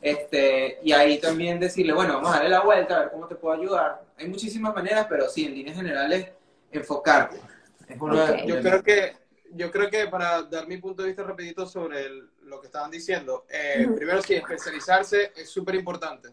Este, 0.02 0.78
y 0.82 0.92
ahí 0.92 1.18
también 1.20 1.60
decirle, 1.60 1.92
bueno, 1.92 2.14
vamos 2.14 2.30
a 2.30 2.36
darle 2.36 2.48
la 2.50 2.60
vuelta, 2.62 2.96
a 2.96 3.00
ver 3.00 3.10
cómo 3.10 3.26
te 3.28 3.34
puedo 3.34 3.54
ayudar. 3.60 4.02
Hay 4.16 4.28
muchísimas 4.28 4.74
maneras, 4.74 5.06
pero 5.08 5.28
sí, 5.28 5.44
en 5.46 5.54
líneas 5.54 5.76
generales, 5.76 6.28
enfocarte. 6.70 7.36
Es 7.88 8.00
uno 8.00 8.16
de- 8.16 8.32
Ok. 8.32 8.46
Yo 8.46 8.60
creo 8.60 8.82
que, 8.82 9.16
yo 9.52 9.70
creo 9.70 9.90
que 9.90 10.06
para 10.06 10.42
dar 10.42 10.66
mi 10.66 10.78
punto 10.78 11.02
de 11.02 11.08
vista 11.08 11.22
rapidito 11.22 11.66
sobre 11.66 12.06
el- 12.06 12.30
lo 12.42 12.60
que 12.60 12.66
estaban 12.68 12.90
diciendo, 12.90 13.44
eh, 13.50 13.86
primero 13.96 14.22
sí, 14.22 14.34
especializarse 14.34 15.32
es 15.36 15.50
súper 15.50 15.74
importante. 15.74 16.28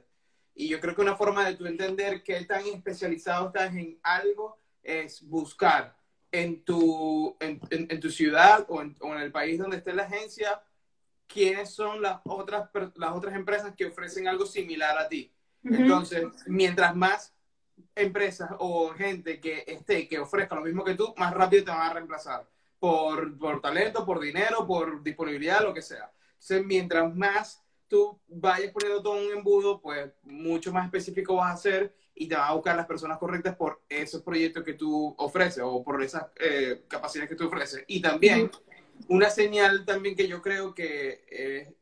Y 0.56 0.68
yo 0.70 0.80
creo 0.80 0.96
que 0.96 1.02
una 1.02 1.16
forma 1.16 1.46
de 1.48 1.56
tú 1.56 1.66
entender 1.66 2.24
qué 2.24 2.44
tan 2.46 2.66
especializado 2.66 3.48
estás 3.48 3.76
en 3.76 4.00
algo 4.02 4.58
es 4.82 5.22
buscar 5.28 5.96
en 6.32 6.64
tu, 6.64 7.36
en, 7.40 7.60
en- 7.70 7.88
en 7.90 8.00
tu 8.00 8.10
ciudad 8.10 8.66
o 8.70 8.82
en, 8.82 8.96
o 9.02 9.14
en 9.14 9.22
el 9.22 9.32
país 9.32 9.60
donde 9.60 9.78
esté 9.78 9.94
la 9.94 10.04
agencia 10.04 10.62
quiénes 11.28 11.74
son 11.74 12.02
las 12.02 12.20
otras, 12.26 12.70
las 12.96 13.12
otras 13.14 13.36
empresas 13.36 13.74
que 13.76 13.86
ofrecen 13.86 14.28
algo 14.28 14.46
similar 14.46 14.98
a 14.98 15.08
ti. 15.08 15.32
Ujú. 15.64 15.76
Entonces, 15.76 16.26
mientras 16.48 16.96
más 16.96 17.34
empresas 17.96 18.52
o 18.60 18.90
gente 18.90 19.40
que 19.40 19.64
esté, 19.68 20.08
que 20.08 20.20
ofrezca 20.20 20.56
lo 20.56 20.62
mismo 20.62 20.84
que 20.84 20.96
tú, 20.96 21.14
más 21.18 21.34
rápido 21.34 21.66
te 21.66 21.72
van 21.72 21.90
a 21.90 21.94
reemplazar. 21.94 22.48
Por, 22.80 23.38
por 23.40 23.60
talento, 23.60 24.06
por 24.06 24.20
dinero, 24.20 24.68
por 24.68 25.02
disponibilidad, 25.02 25.64
lo 25.64 25.74
que 25.74 25.82
sea. 25.82 26.12
Entonces, 26.34 26.64
mientras 26.64 27.16
más 27.16 27.64
tú 27.88 28.20
vayas 28.28 28.72
poniendo 28.72 29.02
todo 29.02 29.20
un 29.20 29.32
embudo, 29.32 29.82
pues 29.82 30.12
mucho 30.24 30.72
más 30.72 30.86
específico 30.86 31.36
vas 31.36 31.56
a 31.56 31.58
ser 31.58 31.96
y 32.14 32.28
te 32.28 32.36
van 32.36 32.50
a 32.50 32.54
buscar 32.54 32.76
las 32.76 32.86
personas 32.86 33.18
correctas 33.18 33.56
por 33.56 33.82
esos 33.88 34.22
proyectos 34.22 34.64
que 34.64 34.74
tú 34.74 35.14
ofreces 35.18 35.64
o 35.66 35.84
por 35.84 36.02
esas 36.04 36.26
eh, 36.36 36.84
capacidades 36.88 37.30
que 37.30 37.36
tú 37.36 37.48
ofreces. 37.48 37.84
Y 37.88 38.02
también, 38.02 38.52
una 39.08 39.30
señal 39.30 39.86
también 39.86 40.16
que 40.16 40.28
yo 40.28 40.42
creo 40.42 40.74
que 40.74 41.24
es 41.30 41.74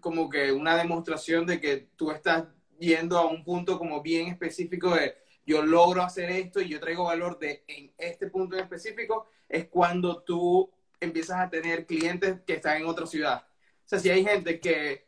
como 0.00 0.28
que 0.28 0.52
una 0.52 0.76
demostración 0.76 1.46
de 1.46 1.60
que 1.60 1.88
tú 1.96 2.10
estás 2.10 2.44
yendo 2.78 3.18
a 3.18 3.26
un 3.26 3.44
punto 3.44 3.78
como 3.78 4.02
bien 4.02 4.28
específico 4.28 4.94
de 4.94 5.16
yo 5.46 5.62
logro 5.62 6.02
hacer 6.02 6.30
esto 6.30 6.60
y 6.60 6.68
yo 6.68 6.80
traigo 6.80 7.04
valor 7.04 7.38
de 7.38 7.64
en 7.66 7.92
este 7.98 8.28
punto 8.28 8.56
en 8.56 8.62
específico, 8.62 9.26
es 9.48 9.66
cuando 9.68 10.22
tú 10.22 10.70
empiezas 11.00 11.40
a 11.40 11.50
tener 11.50 11.86
clientes 11.86 12.40
que 12.46 12.54
están 12.54 12.78
en 12.78 12.86
otra 12.86 13.06
ciudad. 13.06 13.46
O 13.84 13.88
sea, 13.88 13.98
si 13.98 14.08
hay 14.08 14.24
gente 14.24 14.58
que 14.58 15.04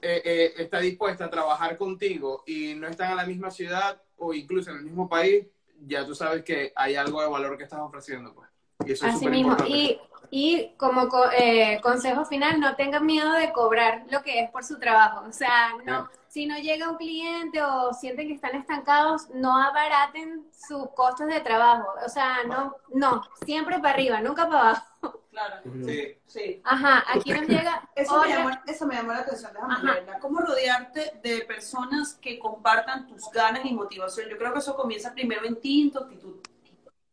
eh, 0.00 0.22
eh, 0.24 0.54
está 0.58 0.80
dispuesta 0.80 1.26
a 1.26 1.30
trabajar 1.30 1.76
contigo 1.76 2.42
y 2.46 2.74
no 2.74 2.88
están 2.88 3.10
en 3.10 3.16
la 3.18 3.26
misma 3.26 3.50
ciudad 3.50 4.00
o 4.16 4.32
incluso 4.32 4.70
en 4.70 4.78
el 4.78 4.84
mismo 4.84 5.08
país, 5.08 5.46
ya 5.86 6.06
tú 6.06 6.14
sabes 6.14 6.42
que 6.42 6.72
hay 6.74 6.94
algo 6.94 7.20
de 7.20 7.28
valor 7.28 7.58
que 7.58 7.64
estás 7.64 7.80
ofreciendo. 7.80 8.34
Pues. 8.34 8.48
Y 8.86 8.92
eso 8.92 9.06
es 9.06 9.14
Así 9.14 9.26
mismo. 9.26 9.52
importante. 9.52 9.76
Y, 9.76 10.00
y 10.30 10.70
como 10.76 11.08
co- 11.08 11.30
eh, 11.32 11.80
consejo 11.82 12.24
final, 12.24 12.60
no 12.60 12.76
tengan 12.76 13.04
miedo 13.06 13.32
de 13.32 13.52
cobrar 13.52 14.04
lo 14.10 14.22
que 14.22 14.40
es 14.40 14.50
por 14.50 14.64
su 14.64 14.78
trabajo. 14.78 15.24
O 15.28 15.32
sea, 15.32 15.70
no, 15.84 16.08
si 16.28 16.46
no 16.46 16.56
llega 16.58 16.90
un 16.90 16.96
cliente 16.96 17.62
o 17.62 17.92
sienten 17.92 18.28
que 18.28 18.34
están 18.34 18.54
estancados, 18.56 19.28
no 19.34 19.56
abaraten 19.56 20.46
sus 20.52 20.88
costos 20.90 21.26
de 21.28 21.40
trabajo. 21.40 21.88
O 22.04 22.08
sea, 22.08 22.38
no, 22.44 22.76
no, 22.92 23.22
siempre 23.44 23.78
para 23.78 23.90
arriba, 23.94 24.20
nunca 24.20 24.46
para 24.48 24.60
abajo. 24.60 25.20
claro. 25.30 25.56
Sí. 25.86 26.16
Sí. 26.26 26.60
Ajá, 26.64 27.04
aquí 27.08 27.30
nos 27.30 27.46
llega 27.46 27.88
Eso 27.94 28.20
me, 28.20 28.28
llamó, 28.28 28.50
eso 28.66 28.86
me 28.86 28.94
llamó 28.96 29.12
la 29.12 29.20
atención, 29.20 29.52
déjame. 29.52 30.18
¿Cómo 30.20 30.40
rodearte 30.40 31.12
de 31.22 31.42
personas 31.42 32.14
que 32.14 32.38
compartan 32.40 33.06
tus 33.06 33.30
ganas 33.30 33.64
y 33.64 33.72
motivación? 33.72 34.28
Yo 34.28 34.36
creo 34.36 34.52
que 34.52 34.58
eso 34.58 34.74
comienza 34.74 35.12
primero 35.12 35.44
en 35.46 35.60
ti 35.60 35.82
en 35.82 35.92
tu 35.92 35.98
actitud. 36.00 36.34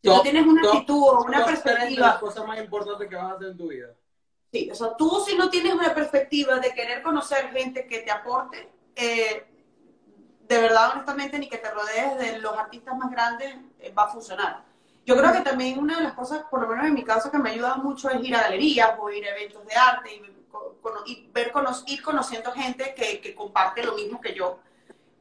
Si 0.01 0.09
tú 0.09 0.13
Top- 0.15 0.23
tienes 0.23 0.45
una 0.47 0.61
top- 0.63 0.73
actitud 0.73 1.03
o 1.07 1.23
una 1.23 1.37
de 1.39 1.39
las 1.39 1.61
perspectiva, 1.63 2.19
cosas 2.19 2.47
más 2.47 2.59
importantes 2.59 3.07
que 3.09 3.15
vas 3.15 3.31
a 3.31 3.35
hacer 3.35 3.47
en 3.49 3.57
tu 3.57 3.67
vida. 3.69 3.95
sí, 4.51 4.69
o 4.71 4.75
sea, 4.75 4.95
tú 4.97 5.23
si 5.25 5.35
no 5.35 5.49
tienes 5.49 5.73
una 5.73 5.93
perspectiva 5.93 6.59
de 6.59 6.73
querer 6.73 7.01
conocer 7.01 7.49
gente 7.51 7.87
que 7.87 7.99
te 7.99 8.11
aporte, 8.11 8.69
eh, 8.95 9.45
de 10.47 10.57
verdad, 10.61 10.91
honestamente, 10.93 11.39
ni 11.39 11.47
que 11.49 11.57
te 11.57 11.71
rodees 11.71 12.17
de 12.17 12.39
los 12.39 12.57
artistas 12.57 12.97
más 12.97 13.09
grandes, 13.11 13.55
eh, 13.79 13.93
va 13.97 14.03
a 14.03 14.07
funcionar. 14.09 14.63
Yo 15.05 15.17
creo 15.17 15.31
que 15.33 15.41
también 15.41 15.79
una 15.79 15.97
de 15.97 16.03
las 16.03 16.13
cosas, 16.13 16.43
por 16.49 16.61
lo 16.61 16.67
menos 16.67 16.85
en 16.85 16.93
mi 16.93 17.03
caso, 17.03 17.31
que 17.31 17.37
me 17.37 17.49
ha 17.49 17.53
ayudado 17.53 17.77
mucho 17.77 18.09
es 18.09 18.23
ir 18.23 18.35
a 18.35 18.41
galerías 18.43 18.91
o 18.99 19.09
ir 19.09 19.25
a 19.25 19.31
eventos 19.31 19.65
de 19.65 19.75
arte 19.75 20.09
y, 20.13 21.11
y 21.11 21.29
ver, 21.33 21.51
cono- 21.51 21.73
ir 21.87 22.01
conociendo 22.03 22.51
gente 22.51 22.93
que, 22.95 23.19
que 23.21 23.33
comparte 23.33 23.83
lo 23.83 23.93
mismo 23.95 24.19
que 24.21 24.33
yo. 24.33 24.59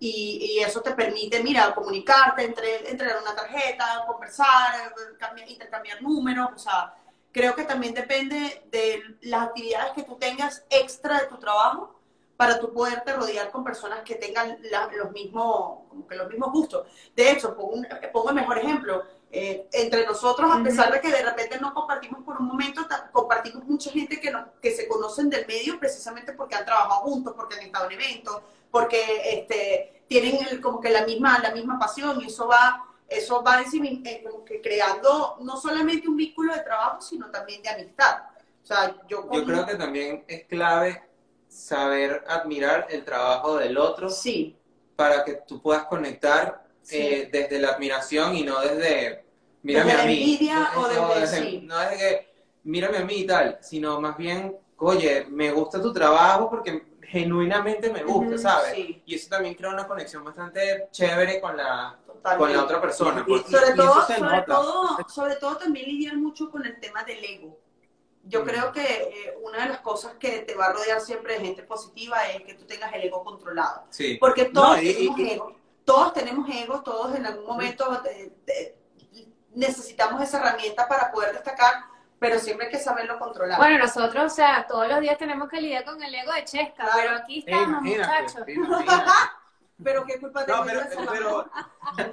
Y, 0.02 0.58
eso 0.60 0.80
te 0.80 0.92
permite, 0.92 1.42
mira, 1.42 1.74
comunicarte, 1.74 2.42
entre, 2.44 2.90
entregar 2.90 3.20
una 3.22 3.34
tarjeta, 3.34 4.04
conversar, 4.06 4.94
cambiar- 5.18 5.48
intercambiar 5.50 6.02
números. 6.02 6.48
O 6.54 6.58
sea, 6.58 6.94
creo 7.32 7.54
que 7.54 7.64
también 7.64 7.94
depende 7.94 8.62
de 8.70 9.02
las 9.22 9.42
actividades 9.48 9.92
que 9.92 10.02
tú 10.04 10.16
tengas 10.16 10.64
extra 10.70 11.20
de 11.20 11.26
tu 11.26 11.36
trabajo 11.38 12.00
para 12.36 12.58
tú 12.58 12.72
poderte 12.72 13.12
rodear 13.12 13.50
con 13.50 13.62
personas 13.62 14.00
que 14.02 14.14
tengan 14.14 14.58
la- 14.70 14.90
los, 14.96 15.12
mismos, 15.12 15.80
los 16.08 16.28
mismos 16.28 16.50
gustos. 16.52 16.88
De 17.14 17.30
hecho, 17.30 17.54
un, 17.58 17.86
pongo 18.12 18.30
el 18.30 18.36
mejor 18.36 18.58
ejemplo. 18.58 19.04
Eh, 19.32 19.68
entre 19.72 20.04
nosotros, 20.06 20.50
a 20.52 20.62
pesar 20.62 20.92
de 20.92 21.00
que 21.00 21.08
de 21.10 21.22
repente 21.22 21.58
no 21.60 21.72
compartimos 21.72 22.22
por 22.24 22.36
un 22.38 22.46
momento, 22.48 22.86
compartimos 23.12 23.64
mucha 23.64 23.90
gente 23.90 24.20
que, 24.20 24.30
nos- 24.30 24.48
que 24.60 24.72
se 24.72 24.88
conocen 24.88 25.30
del 25.30 25.46
medio 25.46 25.78
precisamente 25.78 26.32
porque 26.32 26.56
han 26.56 26.64
trabajado 26.64 27.02
juntos, 27.02 27.34
porque 27.36 27.54
han 27.56 27.62
estado 27.62 27.86
en 27.90 27.92
eventos, 28.00 28.42
porque 28.70 29.00
este, 29.38 30.02
tienen 30.08 30.38
el- 30.48 30.60
como 30.60 30.80
que 30.80 30.90
la 30.90 31.04
misma, 31.06 31.38
la 31.38 31.52
misma 31.52 31.78
pasión 31.78 32.20
y 32.20 32.26
eso 32.26 32.48
va, 32.48 32.84
eso 33.08 33.42
va 33.42 33.62
eh, 33.62 34.24
como 34.24 34.44
que 34.44 34.60
creando 34.60 35.36
no 35.40 35.56
solamente 35.56 36.08
un 36.08 36.16
vínculo 36.16 36.54
de 36.54 36.60
trabajo, 36.60 37.00
sino 37.00 37.30
también 37.30 37.62
de 37.62 37.68
amistad. 37.68 38.22
O 38.62 38.66
sea, 38.66 38.96
yo, 39.06 39.28
Yo 39.30 39.44
creo 39.44 39.66
que 39.66 39.74
también 39.76 40.24
es 40.26 40.44
clave 40.46 41.02
saber 41.48 42.24
admirar 42.28 42.86
el 42.90 43.04
trabajo 43.04 43.56
del 43.56 43.76
otro 43.78 44.08
sí, 44.10 44.56
para 44.96 45.24
que 45.24 45.34
tú 45.46 45.60
puedas 45.60 45.84
conectar 45.84 46.64
Sí. 46.90 46.96
eh, 46.98 47.28
desde 47.32 47.58
la 47.60 47.68
admiración 47.70 48.34
y 48.36 48.42
no 48.42 48.60
desde 48.60 49.24
mírame 49.62 49.90
Desde 49.92 50.02
a 50.02 50.06
mí. 50.06 50.12
envidia 50.22 50.70
o 50.76 50.80
no, 50.82 50.88
desde- 50.88 51.20
desde- 51.20 51.50
sí. 51.50 51.60
no 51.64 51.78
desde 51.78 51.96
que 51.98 52.32
mírame 52.64 52.98
a 52.98 53.04
mí 53.04 53.14
y 53.14 53.26
tal, 53.26 53.58
sino 53.60 54.00
más 54.00 54.16
bien, 54.16 54.56
oye, 54.78 55.26
me 55.28 55.50
gusta 55.52 55.80
tu 55.80 55.92
trabajo 55.92 56.48
porque 56.50 56.82
genuinamente 57.02 57.90
me 57.90 58.02
gusta, 58.04 58.38
¿sabes? 58.38 58.74
sí. 58.74 59.02
Y 59.04 59.14
eso 59.14 59.28
también 59.28 59.54
crea 59.54 59.70
una 59.70 59.86
conexión 59.86 60.24
bastante 60.24 60.88
chévere 60.92 61.40
con 61.40 61.56
la, 61.56 61.98
totalmente. 62.06 62.38
con 62.38 62.52
la 62.56 62.64
otra 62.64 62.80
persona. 62.80 63.20
Y- 63.26 63.30
porque- 63.30 63.48
y- 63.48 63.52
sobre 63.52 63.66
eso 63.66 63.76
todo, 63.76 64.06
sobre 64.06 64.42
todo, 64.42 64.98
sobre 65.08 65.36
todo 65.36 65.56
también 65.56 65.86
lidiar 65.86 66.16
mucho 66.16 66.50
con 66.50 66.64
el 66.64 66.78
tema 66.80 67.04
del 67.04 67.22
ego. 67.24 67.58
Yo 68.24 68.42
Mm. 68.42 68.44
creo 68.44 68.72
que 68.72 68.82
eh, 68.82 69.34
una 69.42 69.62
de 69.64 69.68
las 69.70 69.80
cosas 69.80 70.14
que 70.20 70.40
te 70.40 70.54
va 70.54 70.66
a 70.66 70.72
rodear 70.72 71.00
siempre 71.00 71.34
de 71.34 71.40
gente 71.40 71.62
positiva 71.62 72.28
es 72.28 72.42
que 72.42 72.54
tú 72.54 72.64
tengas 72.66 72.92
el 72.94 73.02
ego 73.04 73.24
controlado. 73.24 73.84
Sí. 73.90 74.16
Porque 74.20 74.44
todos 74.46 74.76
No, 74.76 74.82
y- 74.82 74.92
tenemos 74.94 75.18
y- 75.18 75.30
ego, 75.30 75.56
todos 75.90 76.12
tenemos 76.12 76.48
ego, 76.48 76.82
todos 76.82 77.16
en 77.16 77.26
algún 77.26 77.46
momento 77.46 78.00
eh, 78.04 78.32
eh, 78.46 78.78
necesitamos 79.54 80.22
esa 80.22 80.38
herramienta 80.38 80.86
para 80.86 81.10
poder 81.10 81.32
destacar, 81.32 81.82
pero 82.20 82.38
siempre 82.38 82.66
hay 82.66 82.72
que 82.72 82.78
saberlo 82.78 83.18
controlar. 83.18 83.58
Bueno, 83.58 83.78
nosotros, 83.78 84.32
o 84.32 84.34
sea, 84.34 84.64
todos 84.68 84.86
los 84.86 85.00
días 85.00 85.18
tenemos 85.18 85.48
que 85.48 85.60
lidiar 85.60 85.84
con 85.84 86.00
el 86.00 86.14
ego 86.14 86.32
de 86.32 86.44
Chesca, 86.44 86.84
Claro. 86.84 86.92
pero 86.96 87.16
aquí 87.16 87.38
estamos, 87.40 87.82
muchachos. 87.82 88.34
Imagínate, 88.46 88.52
imagínate. 88.52 89.10
pero 89.82 90.04
qué 90.06 90.20
culpa 90.20 90.46
tengo 90.46 90.58
No, 90.58 90.64
pero, 90.64 90.80
eso, 90.80 91.00
pero 91.10 91.50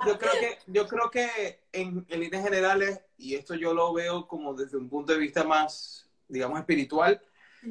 yo 0.07 0.17
creo 0.17 0.31
que, 0.31 0.59
yo 0.65 0.87
creo 0.87 1.11
que 1.11 1.61
en, 1.71 2.03
en 2.09 2.19
líneas 2.19 2.43
generales, 2.43 2.99
y 3.15 3.35
esto 3.35 3.53
yo 3.53 3.75
lo 3.75 3.93
veo 3.93 4.27
como 4.27 4.55
desde 4.55 4.77
un 4.77 4.89
punto 4.89 5.13
de 5.13 5.19
vista 5.19 5.43
más, 5.43 6.09
digamos, 6.27 6.57
espiritual, 6.59 7.21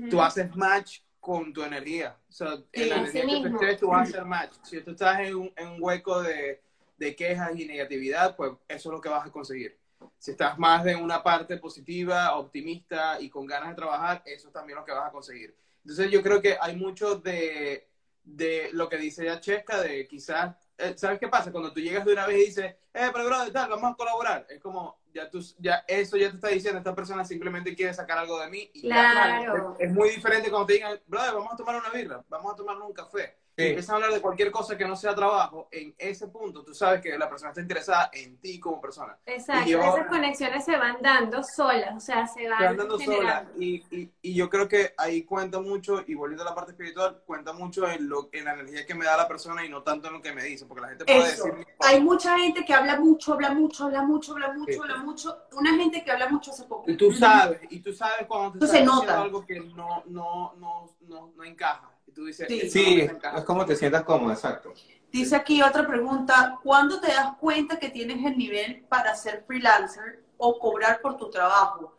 tú 0.09 0.23
haces 0.23 0.55
match 0.55 1.01
con 1.27 1.53
tu 1.53 1.65
energía. 1.65 2.17
O 2.29 2.33
sea, 2.33 2.57
en 2.71 2.89
la 2.89 2.97
energía 2.99 3.43
que 3.43 3.51
tú 3.51 3.57
estés, 3.57 3.81
tú 3.81 3.89
vas 3.89 3.99
a 3.99 4.03
hacer 4.03 4.25
match. 4.25 4.53
Si 4.63 4.81
tú 4.81 4.93
estás 4.93 5.19
en 5.19 5.35
un, 5.35 5.53
en 5.57 5.69
un 5.71 5.79
hueco 5.83 6.23
de, 6.23 6.63
de 6.97 7.17
quejas 7.17 7.51
y 7.59 7.67
negatividad, 7.67 8.37
pues 8.37 8.53
eso 8.69 8.91
es 8.91 8.93
lo 8.93 9.01
que 9.01 9.09
vas 9.09 9.27
a 9.27 9.33
conseguir. 9.33 9.77
Si 10.19 10.31
estás 10.31 10.57
más 10.57 10.85
de 10.85 10.95
una 10.95 11.25
parte 11.25 11.57
positiva, 11.57 12.37
optimista 12.37 13.21
y 13.21 13.29
con 13.29 13.45
ganas 13.45 13.71
de 13.71 13.75
trabajar, 13.75 14.23
eso 14.25 14.47
es 14.47 14.55
también 14.55 14.79
lo 14.79 14.85
que 14.85 14.93
vas 14.93 15.09
a 15.09 15.11
conseguir. 15.11 15.53
Entonces 15.83 16.13
yo 16.13 16.23
creo 16.23 16.41
que 16.41 16.57
hay 16.61 16.77
mucho 16.77 17.17
de, 17.17 17.89
de 18.23 18.71
lo 18.73 18.89
que 18.89 18.97
dice 18.97 19.25
ya 19.25 19.41
Chesca, 19.41 19.81
de 19.81 20.07
quizás, 20.07 20.55
eh, 20.79 20.95
¿sabes 20.97 21.19
qué 21.19 21.27
pasa? 21.27 21.51
Cuando 21.51 21.73
tú 21.73 21.81
llegas 21.81 22.05
de 22.05 22.13
una 22.13 22.29
vez 22.29 22.37
y 22.37 22.47
dices, 22.47 22.67
eh, 22.95 23.11
pero 23.13 23.25
brother, 23.25 23.53
tal, 23.53 23.69
vamos 23.69 23.95
a 23.95 23.97
colaborar. 23.97 24.47
Es 24.49 24.61
como, 24.61 25.01
ya 25.17 25.31
tú, 25.31 25.41
ya 25.59 25.85
eso 25.89 26.17
ya 26.17 26.29
te 26.29 26.37
está 26.37 26.49
diciendo, 26.49 26.79
esta 26.79 26.95
persona 26.95 27.25
simplemente 27.25 27.75
quiere 27.75 27.95
sacar 27.95 28.19
algo 28.19 28.39
de 28.41 28.51
mí. 28.51 28.71
Y 28.75 28.83
ya. 28.83 29.13
Claro. 29.13 29.77
Es, 29.79 29.89
es 29.89 29.95
muy 29.95 30.11
diferente 30.11 30.51
cuando 30.51 30.67
te 30.67 30.75
digan, 30.75 31.01
brother, 31.07 31.35
vamos 31.35 31.53
a 31.53 31.57
tomar 31.57 31.77
una 31.77 31.91
birra, 31.91 32.25
vamos 32.29 32.53
a 32.53 32.57
tomarnos 32.57 32.89
un 32.89 32.95
café. 32.95 33.37
Sí. 33.57 33.63
Y 33.63 33.67
empiezan 33.69 33.95
a 33.95 33.97
hablar 33.97 34.13
de 34.13 34.21
cualquier 34.21 34.51
cosa 34.51 34.77
que 34.77 34.87
no 34.87 34.95
sea 34.97 35.15
trabajo. 35.15 35.69
En 35.71 35.95
ese 35.97 36.29
punto, 36.29 36.63
tú 36.63 36.75
sabes 36.75 37.01
que 37.01 37.17
la 37.17 37.27
persona 37.29 37.51
está 37.53 37.63
interesada 37.63 38.11
en 38.13 38.37
ti 38.39 38.61
como 38.61 38.81
persona. 38.83 39.17
Exacto, 39.25 39.67
Y 39.69 39.73
yo- 39.73 39.81
esas 39.81 40.07
conexiones 40.09 40.63
se 40.65 40.77
van 40.77 40.99
dando 41.01 41.43
solas, 41.43 41.97
o 41.97 42.01
sea, 42.01 42.27
se 42.27 42.47
van 42.49 42.59
Te 42.59 42.65
van 42.67 42.77
dando 42.77 42.99
sola. 42.99 43.17
generando. 43.17 43.53
Y, 43.59 43.85
y, 43.91 44.13
y 44.21 44.35
yo 44.35 44.51
creo 44.51 44.69
que 44.69 44.93
ahí 44.99 45.23
cuenta 45.25 45.59
mucho, 45.61 46.03
y 46.07 46.15
volviendo 46.15 46.43
a 46.43 46.51
la 46.51 46.55
parte 46.55 46.73
espiritual, 46.73 47.23
cuenta 47.25 47.55
mucho 47.55 47.89
en, 47.89 48.07
lo, 48.09 48.29
en 48.33 48.45
la 48.45 48.53
energía 48.53 48.85
que 48.85 48.95
me 48.95 49.07
da 49.07 49.17
la 49.17 49.27
persona 49.27 49.65
y 49.65 49.71
no 49.71 49.83
tanto 49.83 50.09
en 50.09 50.13
lo 50.15 50.21
que 50.21 50.33
me 50.35 50.43
dice. 50.45 50.67
Porque 50.67 50.83
la 50.83 50.89
gente 50.89 51.05
puede 51.07 51.19
Eso. 51.21 51.45
decir. 51.47 51.67
Hay 51.81 52.01
mucha 52.03 52.39
gente 52.39 52.63
que 52.65 52.75
habla 52.75 53.01
mucho, 53.01 53.33
habla 53.33 53.51
mucho, 53.55 53.85
habla 53.85 54.03
mucho, 54.03 54.33
habla 54.33 54.53
mucho, 54.53 54.73
Sí. 54.73 54.79
habla 54.83 54.97
mucho. 54.99 55.35
Una 55.53 55.75
gente 55.77 56.05
que 56.05 56.11
habla 56.11 56.29
mucho 56.29 56.51
hace 56.51 56.65
poco. 56.65 56.91
Y 56.91 56.97
tú 56.99 57.11
sabes, 57.11 57.59
y 57.71 57.81
tú 57.81 57.93
sabes 57.95 58.27
cuando 58.27 58.53
te 58.53 58.59
Tú 58.59 58.65
estás 58.67 58.81
se 58.81 58.85
nota. 58.85 59.23
algo 59.23 59.47
que 59.47 59.61
no, 59.61 60.03
no, 60.07 60.53
no, 60.59 60.95
no, 61.09 61.33
no 61.35 61.45
encaja. 61.45 61.91
Y 62.17 62.19
tú 62.19 62.25
dices, 62.25 62.73
Sí. 62.73 63.01
Es 63.37 63.45
como 63.45 63.67
te 63.67 63.77
sientas 63.77 64.03
cómodo, 64.05 64.33
exacto. 64.33 64.73
Dice 65.13 65.37
aquí 65.37 65.63
otra 65.63 65.87
pregunta, 65.87 66.59
¿cuándo 66.63 66.99
te 66.99 67.09
das 67.09 67.37
cuenta 67.39 67.79
que 67.79 67.91
tienes 67.91 68.25
el 68.25 68.39
nivel 68.39 68.85
para 68.89 69.15
ser 69.15 69.45
freelancer 69.47 70.23
o 70.39 70.59
cobrar 70.59 71.01
por 71.03 71.19
tu 71.19 71.29
trabajo? 71.31 71.95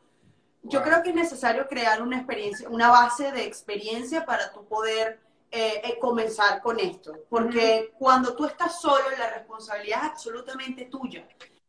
Yo 0.63 0.79
Wow. 0.79 0.87
creo 0.89 1.03
que 1.03 1.09
es 1.09 1.15
necesario 1.15 1.67
crear 1.67 2.01
una 2.01 2.17
experiencia, 2.17 2.67
una 2.67 2.89
base 2.89 3.31
de 3.31 3.43
experiencia 3.45 4.25
para 4.25 4.51
tú 4.51 4.65
poder 4.65 5.19
eh, 5.51 5.81
eh, 5.83 5.97
comenzar 5.99 6.61
con 6.61 6.79
esto, 6.79 7.13
porque 7.29 7.93
cuando 7.97 8.35
tú 8.35 8.45
estás 8.45 8.81
solo, 8.81 9.03
la 9.17 9.29
responsabilidad 9.29 9.99
es 10.05 10.11
absolutamente 10.11 10.85
tuya. 10.85 11.25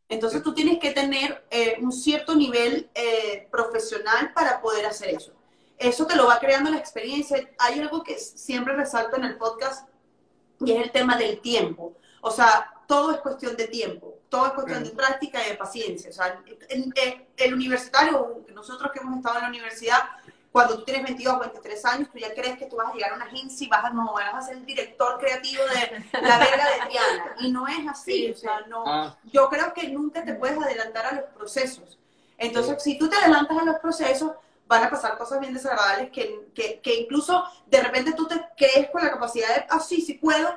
Entonces 0.09 0.43
tú 0.43 0.53
tienes 0.55 0.79
que 0.79 0.91
tener 0.91 1.45
eh, 1.51 1.77
un 1.81 1.93
cierto 1.93 2.35
nivel 2.35 2.91
eh, 2.95 3.47
profesional 3.51 4.33
para 4.33 4.61
poder 4.61 4.87
hacer 4.87 5.11
eso. 5.11 5.33
Eso 5.79 6.07
te 6.07 6.17
lo 6.17 6.27
va 6.27 6.39
creando 6.39 6.71
la 6.71 6.79
experiencia. 6.79 7.49
Hay 7.59 7.79
algo 7.81 8.03
que 8.03 8.19
siempre 8.19 8.75
resalto 8.75 9.17
en 9.17 9.25
el 9.25 9.37
podcast 9.37 9.89
y 10.61 10.73
es 10.73 10.83
el 10.83 10.91
tema 10.91 11.17
del 11.17 11.41
tiempo. 11.41 11.95
O 12.21 12.31
sea, 12.31 12.73
todo 12.87 13.13
es 13.13 13.19
cuestión 13.19 13.55
de 13.57 13.69
tiempo, 13.69 14.15
todo 14.29 14.47
es 14.49 14.53
cuestión 14.55 14.83
de 14.83 14.91
práctica 14.91 15.45
y 15.47 15.51
de 15.51 15.55
paciencia. 15.57 16.11
O 16.11 16.13
sea, 16.13 16.41
en- 16.69 16.93
en- 16.97 17.27
el 17.37 17.55
universitario, 17.55 18.45
nosotros 18.53 18.91
que 18.93 18.99
hemos 19.01 19.19
estado 19.19 19.37
en 19.37 19.43
la 19.43 19.49
universidad, 19.49 20.01
cuando 20.51 20.79
tú 20.79 20.85
tienes 20.85 21.05
22, 21.05 21.39
23 21.39 21.85
años, 21.85 22.09
tú 22.11 22.19
ya 22.19 22.35
crees 22.35 22.59
que 22.59 22.67
tú 22.67 22.77
vas 22.77 22.89
a 22.91 22.95
llegar 22.95 23.13
a 23.13 23.17
una 23.17 23.27
agencia 23.27 23.65
y 23.67 23.69
vas 23.69 23.85
a, 23.85 23.91
no, 23.91 24.15
vas 24.15 24.35
a 24.35 24.41
ser 24.43 24.57
el 24.57 24.67
director 24.67 25.19
creativo 25.21 25.63
de 25.65 26.21
la 26.23 26.39
verga 26.39 26.67
de 26.71 26.87
Triana. 26.89 27.35
Y 27.41 27.53
no 27.53 27.69
es 27.69 27.87
así. 27.89 28.13
Sí, 28.13 28.31
o 28.33 28.37
sea, 28.37 28.61
no, 28.67 28.83
Ah, 28.87 29.17
yo 29.25 29.49
creo 29.51 29.73
que 29.75 29.89
nunca 29.91 30.25
te 30.25 30.35
puedes 30.35 30.59
adelantar 30.59 31.07
a 31.07 31.13
los 31.13 31.25
procesos. 31.37 31.99
Entonces, 32.39 32.83
si 32.83 32.99
tú 32.99 33.09
te 33.09 33.17
adelantas 33.17 33.59
a 33.59 33.65
los 33.65 33.79
procesos, 33.79 34.33
van 34.69 34.85
a 34.85 34.91
pasar 34.91 35.19
cosas 35.19 35.41
bien 35.41 35.55
desagradables 35.55 36.11
que, 36.11 36.49
que, 36.55 36.81
que 36.81 36.95
incluso 36.95 37.43
de 37.67 37.83
repente 37.83 38.13
tú 38.13 38.29
te 38.29 38.37
crees 38.57 38.91
con 38.91 39.03
la 39.03 39.11
capacidad 39.11 39.49
de, 39.57 39.67
ah, 39.71 39.81
sí, 39.81 40.01
sí 40.03 40.15
puedo, 40.15 40.49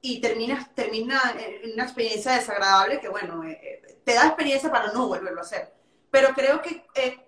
y 0.00 0.20
terminas, 0.20 0.74
termina 0.74 1.20
en 1.38 1.72
una 1.74 1.84
experiencia 1.84 2.32
desagradable 2.32 3.00
que, 3.00 3.08
bueno, 3.08 3.44
eh, 3.44 3.60
eh, 3.62 4.00
te 4.04 4.14
da 4.14 4.26
experiencia 4.26 4.70
para 4.70 4.92
no 4.92 5.08
volverlo 5.08 5.40
a 5.40 5.44
hacer. 5.44 5.72
Pero 6.10 6.28
creo 6.34 6.62
que 6.62 6.86
eh, 6.94 7.18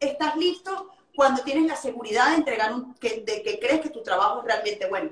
estás 0.00 0.36
listo 0.36 0.90
cuando 1.16 1.42
tienes 1.42 1.66
la 1.66 1.76
seguridad 1.76 2.30
de 2.30 2.36
entregar 2.36 2.72
un, 2.72 2.94
que, 2.94 3.22
de 3.26 3.42
que 3.42 3.58
crees 3.58 3.80
que 3.80 3.90
tu 3.90 4.02
trabajo 4.02 4.40
es 4.40 4.44
realmente 4.46 4.86
bueno. 4.86 5.10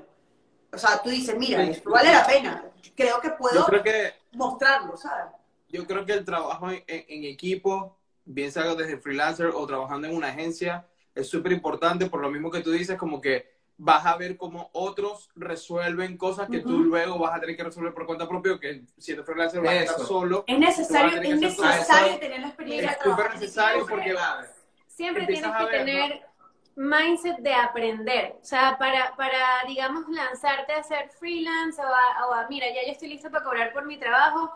O 0.71 0.77
sea, 0.77 1.01
tú 1.01 1.09
dices, 1.09 1.35
mira, 1.37 1.63
esto 1.63 1.89
vale 1.89 2.11
la 2.11 2.25
pena. 2.25 2.65
Creo 2.95 3.19
que 3.21 3.31
puedo 3.31 3.65
creo 3.65 3.83
que 3.83 4.13
mostrarlo, 4.33 4.97
¿sabes? 4.97 5.25
yo 5.69 5.85
creo 5.87 6.05
que 6.05 6.13
el 6.13 6.25
trabajo 6.25 6.69
en, 6.69 6.83
en- 6.87 7.05
en 7.07 7.23
equipo, 7.25 7.97
bien 8.25 8.51
sea 8.51 8.75
desde 8.75 8.97
freelancer 8.97 9.47
o 9.53 9.65
trabajando 9.65 10.07
en 10.07 10.15
una 10.15 10.29
agencia, 10.29 10.87
es 11.15 11.29
súper 11.29 11.51
importante 11.51 12.07
por 12.07 12.21
lo 12.21 12.29
mismo 12.29 12.49
que 12.49 12.61
tú 12.61 12.71
dices, 12.71 12.97
como 12.97 13.21
que 13.21 13.53
vas 13.77 14.05
a 14.05 14.15
ver 14.17 14.37
cómo 14.37 14.69
otros 14.73 15.29
resuelven 15.35 16.17
cosas 16.17 16.47
que 16.49 16.59
tú 16.59 16.79
luego 16.83 17.17
vas 17.17 17.35
a 17.35 17.39
tener 17.39 17.57
que 17.57 17.63
resolver 17.63 17.93
por 17.93 18.05
cuenta 18.05 18.27
propia, 18.27 18.59
que 18.59 18.83
siendo 18.97 19.23
freelancer 19.23 19.61
vas 19.61 19.73
a 19.73 19.83
estar 19.83 19.99
solo. 20.05 20.43
Es 20.47 20.59
necesario, 20.59 21.15
es 21.15 21.21
tener 21.21 21.39
necesario 21.39 22.19
tener 22.19 22.39
la 22.41 22.47
experiencia. 22.47 22.91
Es 22.91 23.03
súper 23.03 23.33
necesario 23.33 23.85
porque 23.87 24.15
siempre 24.87 25.25
tienes 25.25 25.51
que 25.51 25.65
ver, 25.65 25.79
¿no? 25.79 25.85
tener 25.85 26.33
mindset 26.75 27.37
de 27.37 27.53
aprender. 27.53 28.35
O 28.41 28.45
sea, 28.45 28.77
para, 28.77 29.15
para 29.15 29.63
digamos, 29.67 30.07
lanzarte 30.09 30.73
a 30.73 30.83
ser 30.83 31.09
freelance 31.09 31.81
o 31.81 31.87
a, 31.87 32.27
o 32.27 32.33
a, 32.33 32.47
mira, 32.49 32.67
ya 32.67 32.85
yo 32.85 32.91
estoy 32.91 33.09
listo 33.09 33.29
para 33.29 33.43
cobrar 33.43 33.73
por 33.73 33.85
mi 33.85 33.97
trabajo, 33.97 34.51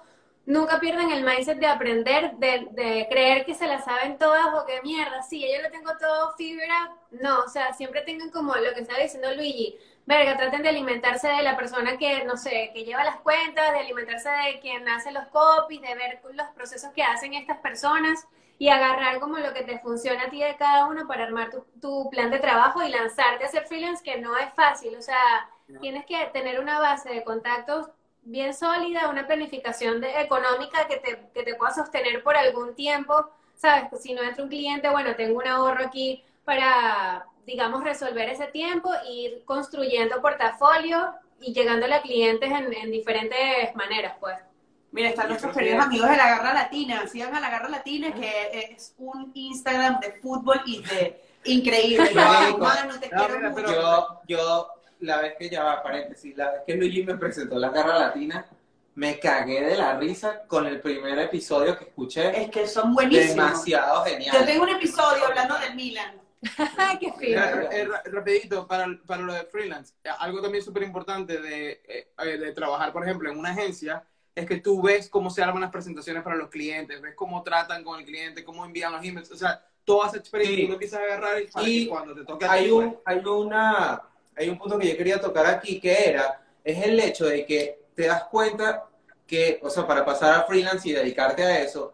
nunca 0.48 0.80
pierdan 0.80 1.12
el 1.12 1.24
mindset 1.24 1.60
de 1.60 1.68
aprender, 1.68 2.32
de, 2.38 2.70
de 2.72 3.08
creer 3.12 3.46
que 3.46 3.54
se 3.54 3.68
la 3.68 3.82
saben 3.82 4.18
todas 4.18 4.48
o 4.54 4.66
que 4.66 4.82
mierda, 4.82 5.22
sí, 5.22 5.42
yo 5.42 5.62
lo 5.62 5.70
tengo 5.70 5.92
todo 6.00 6.30
out. 6.30 6.98
No, 7.12 7.42
o 7.42 7.50
sea, 7.50 7.74
siempre 7.74 8.02
tengan 8.02 8.32
como 8.32 8.56
lo 8.56 8.74
que 8.74 8.82
estaba 8.82 9.00
diciendo 9.00 9.34
Luigi, 9.36 9.78
verga, 10.06 10.38
traten 10.38 10.64
de 10.64 10.70
alimentarse 10.70 11.28
de 11.28 11.44
la 11.44 11.58
persona 11.58 11.98
que, 11.98 12.24
no 12.24 12.38
sé, 12.38 12.72
que 12.74 12.86
lleva 12.86 13.04
las 13.04 13.18
cuentas, 13.18 13.74
de 13.74 13.80
alimentarse 13.80 14.30
de 14.30 14.60
quien 14.62 14.88
hace 14.88 15.12
los 15.12 15.28
copies, 15.28 15.82
de 15.82 15.96
ver 15.96 16.22
los 16.34 16.48
procesos 16.56 16.92
que 16.94 17.04
hacen 17.04 17.34
estas 17.34 17.58
personas 17.58 18.26
y 18.58 18.70
agarrar 18.70 19.20
como 19.20 19.38
lo 19.40 19.54
que 19.54 19.64
te 19.64 19.80
funciona 19.80 20.24
a 20.24 20.30
ti 20.30 20.42
de 20.42 20.56
cada 20.56 20.86
uno 20.88 21.08
para 21.08 21.26
armar 21.26 21.52
tu, 21.52 21.66
tu 21.82 22.10
plan 22.10 22.32
de 22.32 22.40
trabajo 22.40 22.82
y 22.84 22.90
lanzarte 22.90 23.44
a 23.44 23.48
hacer 23.48 23.68
freelance, 23.68 24.02
que 24.04 24.18
no 24.18 24.36
es 24.38 24.52
fácil, 24.54 24.96
o 24.96 25.02
sea, 25.02 25.50
tienes 25.82 26.06
que 26.06 26.18
tener 26.28 26.62
una 26.62 26.80
base 26.80 27.10
de 27.10 27.26
contactos 27.26 27.90
bien 28.30 28.54
sólida, 28.54 29.10
una 29.10 29.26
planificación 29.26 30.02
de- 30.02 30.22
económica 30.22 30.86
que 30.88 30.98
te, 30.98 31.30
que 31.34 31.44
te 31.44 31.56
pueda 31.56 31.74
sostener 31.74 32.22
por 32.24 32.36
algún 32.36 32.76
tiempo, 32.76 33.30
¿sabes? 33.56 33.86
Si 34.02 34.14
no 34.14 34.22
entra 34.22 34.44
un 34.44 34.50
cliente, 34.50 34.90
bueno, 34.90 35.16
tengo 35.16 35.38
un 35.40 35.48
ahorro 35.48 35.86
aquí 35.86 36.24
para, 36.44 37.26
digamos, 37.46 37.84
resolver 37.84 38.30
ese 38.30 38.48
tiempo, 38.48 38.92
ir 39.10 39.44
construyendo 39.46 40.22
portafolio 40.22 41.14
y 41.40 41.54
llegándole 41.54 41.96
a 41.96 42.02
clientes 42.02 42.50
en, 42.52 42.74
en 42.74 42.92
diferentes 42.92 43.74
maneras, 43.76 44.16
pues. 44.20 44.38
Mira, 44.92 45.10
están 45.10 45.28
nuestros 45.28 45.56
queridos 45.56 45.84
amigos 45.86 46.10
de 46.10 46.18
la 46.18 46.30
Garra 46.30 46.54
Latina. 46.54 47.06
Sigan 47.08 47.36
a 47.36 47.40
la 47.42 47.50
Garra 47.50 47.70
Latina, 47.70 48.14
que 48.14 48.72
es 48.72 48.96
un 48.98 49.32
Instagram 49.34 50.00
de 50.00 50.14
fútbol 50.14 50.62
y 50.66 50.82
de 50.82 51.22
increíble. 51.44 52.10
Marico. 52.16 52.58
Mano, 52.60 53.00
te 53.00 53.10
No, 53.10 53.18
quiero 53.18 53.38
mira, 53.38 53.50
mucho. 53.50 53.64
pero- 53.66 53.82
Yo, 53.82 54.22
yo, 54.28 54.68
la 55.00 55.22
vez 55.22 55.36
que 55.38 55.50
ya 55.50 55.64
va, 55.64 55.82
paréntesis, 55.84 56.36
la 56.36 56.52
vez 56.52 56.62
que 56.66 56.76
Luigi 56.76 57.04
me 57.04 57.16
presentó 57.18 57.58
la 57.58 57.70
Garra 57.70 57.98
Latina, 58.00 58.46
me 58.96 59.20
cagué 59.20 59.62
de 59.64 59.76
la 59.78 59.98
risa 59.98 60.44
con 60.48 60.66
el 60.66 60.82
primer 60.82 61.18
episodio 61.20 61.78
que 61.78 61.86
escuché. 61.86 62.42
Es 62.42 62.50
que 62.50 62.68
son 62.68 62.94
buenísimos. 62.94 63.36
Demasiado 63.36 64.04
genial. 64.06 64.36
Yo 64.40 64.46
tengo 64.46 64.64
un 64.64 64.70
episodio 64.70 65.26
hablando 65.28 65.58
del 65.60 65.76
Milan. 65.76 66.20
¡Ay, 66.78 66.98
qué 67.00 67.12
fino! 67.14 67.42
Eh, 67.44 67.70
eh, 67.72 67.86
ra- 67.86 68.02
rapidito, 68.06 68.66
para, 68.68 68.88
para 69.06 69.22
lo 69.22 69.34
de 69.34 69.44
freelance, 69.46 69.94
algo 70.20 70.42
también 70.42 70.64
súper 70.64 70.84
importante 70.84 71.40
de, 71.40 71.82
eh, 71.88 72.12
eh, 72.20 72.38
de 72.38 72.52
trabajar, 72.54 72.92
por 72.92 73.04
ejemplo, 73.04 73.30
en 73.32 73.38
una 73.38 73.52
agencia, 73.52 74.04
es 74.34 74.46
que 74.46 74.58
tú 74.58 74.82
ves 74.82 75.10
cómo 75.10 75.30
se 75.32 75.42
arman 75.44 75.62
las 75.62 75.72
presentaciones 75.72 76.22
para 76.24 76.36
los 76.36 76.50
clientes, 76.50 77.02
ves 77.02 77.16
cómo 77.16 77.42
tratan 77.44 77.84
con 77.84 78.00
el 78.00 78.06
cliente, 78.06 78.44
cómo 78.44 78.66
envían 78.66 78.92
los 78.94 79.04
emails, 79.04 79.32
o 79.32 79.36
sea, 79.36 79.64
toda 79.84 80.08
esa 80.10 80.18
experiencia 80.18 80.56
Sí. 80.58 80.62
tú 80.64 80.68
lo 80.68 80.74
empiezas 80.74 81.00
a 81.00 81.04
agarrar 81.04 81.42
y, 81.42 81.50
Y 81.84 81.88
cuando 81.88 82.14
te 82.14 82.24
toque 82.24 82.46
a 82.46 82.50
ti, 82.50 82.56
hay 82.56 82.70
pues, 82.72 82.88
un, 82.88 82.98
hay 83.06 83.18
una, 83.26 84.02
hay 84.38 84.50
un 84.50 84.58
punto 84.58 84.78
que 84.78 84.88
yo 84.88 84.98
quería 84.98 85.20
tocar 85.20 85.46
aquí 85.46 85.80
que 85.80 86.10
era, 86.10 86.42
es 86.64 86.86
el 86.86 87.00
hecho 87.00 87.26
de 87.26 87.46
que 87.46 87.82
te 87.96 88.08
das 88.08 88.26
cuenta 88.26 88.86
que, 89.26 89.60
o 89.64 89.70
sea, 89.70 89.88
para 89.88 90.06
pasar 90.06 90.34
a 90.34 90.44
freelance 90.44 90.88
y 90.88 90.94
dedicarte 90.94 91.44
a 91.44 91.62
eso, 91.62 91.94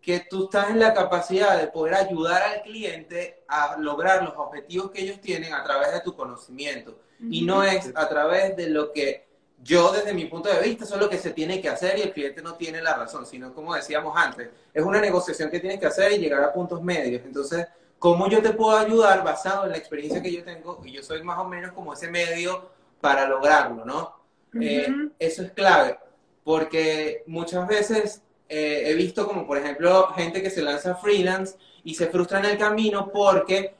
que 0.00 0.20
tú 0.30 0.44
estás 0.44 0.70
en 0.70 0.78
la 0.78 0.94
capacidad 0.94 1.58
de 1.58 1.66
poder 1.66 1.94
ayudar 1.94 2.42
al 2.42 2.62
cliente 2.62 3.42
a 3.48 3.76
lograr 3.78 4.22
los 4.22 4.34
objetivos 4.36 4.90
que 4.90 5.02
ellos 5.02 5.20
tienen 5.20 5.52
a 5.52 5.62
través 5.62 5.92
de 5.92 6.00
tu 6.00 6.14
conocimiento. 6.14 6.98
Y 7.30 7.42
no 7.42 7.62
es 7.62 7.92
a 7.94 8.08
través 8.08 8.56
de 8.56 8.70
lo 8.70 8.92
que 8.92 9.26
yo 9.62 9.92
desde 9.92 10.14
mi 10.14 10.24
punto 10.24 10.48
de 10.48 10.58
vista 10.62 10.84
eso 10.84 10.94
es 10.94 11.00
lo 11.02 11.10
que 11.10 11.18
se 11.18 11.32
tiene 11.32 11.60
que 11.60 11.68
hacer 11.68 11.98
y 11.98 12.02
el 12.02 12.12
cliente 12.14 12.40
no 12.40 12.54
tiene 12.54 12.80
la 12.80 12.94
razón, 12.94 13.26
sino 13.26 13.52
como 13.52 13.74
decíamos 13.74 14.16
antes, 14.16 14.48
es 14.72 14.82
una 14.82 15.00
negociación 15.00 15.50
que 15.50 15.60
tienes 15.60 15.78
que 15.78 15.86
hacer 15.86 16.12
y 16.12 16.18
llegar 16.18 16.42
a 16.42 16.52
puntos 16.52 16.82
medios. 16.82 17.22
Entonces, 17.26 17.66
¿cómo 18.00 18.28
yo 18.28 18.42
te 18.42 18.54
puedo 18.54 18.76
ayudar 18.76 19.22
basado 19.22 19.66
en 19.66 19.70
la 19.70 19.76
experiencia 19.76 20.20
que 20.20 20.32
yo 20.32 20.42
tengo? 20.42 20.80
Y 20.84 20.90
yo 20.90 21.02
soy 21.04 21.22
más 21.22 21.38
o 21.38 21.44
menos 21.44 21.72
como 21.72 21.92
ese 21.92 22.10
medio 22.10 22.70
para 23.00 23.28
lograrlo, 23.28 23.84
¿no? 23.84 24.16
Eh, 24.60 24.88
Ujú. 24.90 25.12
eso 25.18 25.42
es 25.42 25.52
clave, 25.52 25.98
porque 26.42 27.22
muchas 27.26 27.68
veces 27.68 28.22
eh, 28.48 28.84
he 28.86 28.94
visto 28.94 29.28
como, 29.28 29.46
por 29.46 29.58
ejemplo, 29.58 30.08
gente 30.08 30.42
que 30.42 30.50
se 30.50 30.62
lanza 30.62 30.96
freelance 30.96 31.56
y 31.84 31.94
se 31.94 32.08
frustra 32.08 32.40
en 32.40 32.46
el 32.46 32.58
camino 32.58 33.12
porque 33.12 33.76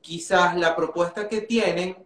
quizás 0.00 0.56
la 0.56 0.74
propuesta 0.74 1.28
que 1.28 1.42
tienen, 1.42 1.96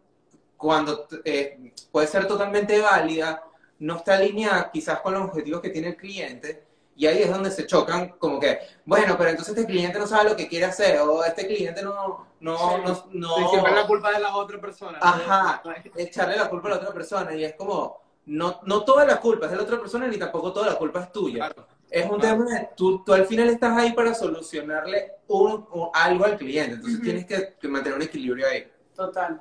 cuando 0.56 1.06
eh, 1.24 1.72
puede 1.92 2.06
ser 2.06 2.26
totalmente 2.26 2.80
válida, 2.80 3.44
no 3.80 3.96
está 3.96 4.16
alineada 4.16 4.70
quizás 4.72 5.00
con 5.00 5.14
los 5.14 5.22
objetivos 5.22 5.60
que 5.60 5.70
tiene 5.70 5.88
el 5.88 5.96
cliente. 5.96 6.64
Y 6.98 7.06
ahí 7.06 7.22
es 7.22 7.30
donde 7.30 7.52
se 7.52 7.64
chocan, 7.64 8.08
como 8.18 8.40
que, 8.40 8.58
bueno, 8.84 9.14
pero 9.16 9.30
entonces 9.30 9.56
este 9.56 9.70
cliente 9.70 10.00
no 10.00 10.06
sabe 10.08 10.30
lo 10.30 10.36
que 10.36 10.48
quiere 10.48 10.64
hacer, 10.64 10.98
o 10.98 11.24
este 11.24 11.46
cliente 11.46 11.80
no, 11.80 12.26
no, 12.40 12.58
Sí. 12.58 13.00
no, 13.12 13.48
siempre 13.50 13.72
la 13.72 13.86
culpa 13.86 14.10
de 14.10 14.18
la 14.18 14.34
otra 14.34 14.60
persona. 14.60 14.98
Ajá. 15.00 15.62
echarle 15.94 16.36
la 16.36 16.50
culpa 16.50 16.66
a 16.66 16.70
la 16.72 16.76
otra 16.78 16.92
persona 16.92 17.32
y 17.34 17.44
es 17.44 17.54
como, 17.54 18.02
no, 18.26 18.60
no 18.64 18.84
toda 18.84 19.04
la 19.06 19.20
culpa 19.20 19.46
es 19.46 19.52
de 19.52 19.58
la 19.58 19.62
otra 19.62 19.78
persona 19.78 20.08
ni 20.08 20.18
tampoco 20.18 20.52
toda 20.52 20.66
la 20.66 20.74
culpa 20.74 21.00
es 21.04 21.12
tuya. 21.12 21.36
Claro. 21.52 21.68
Es 21.88 22.04
un 22.10 22.18
Claro. 22.18 22.44
tema 22.44 22.58
de 22.58 22.68
tú, 22.76 23.02
tú 23.04 23.14
al 23.14 23.26
final 23.26 23.48
estás 23.48 23.78
ahí 23.78 23.92
para 23.92 24.12
solucionarle 24.12 25.12
un, 25.28 25.66
un- 25.70 25.90
algo 25.94 26.24
al 26.24 26.36
cliente, 26.36 26.74
entonces 26.74 27.00
tienes 27.00 27.26
que, 27.26 27.54
que 27.60 27.68
mantener 27.68 27.96
un 27.96 28.02
equilibrio 28.02 28.46
ahí. 28.48 28.68
Total. 28.96 29.40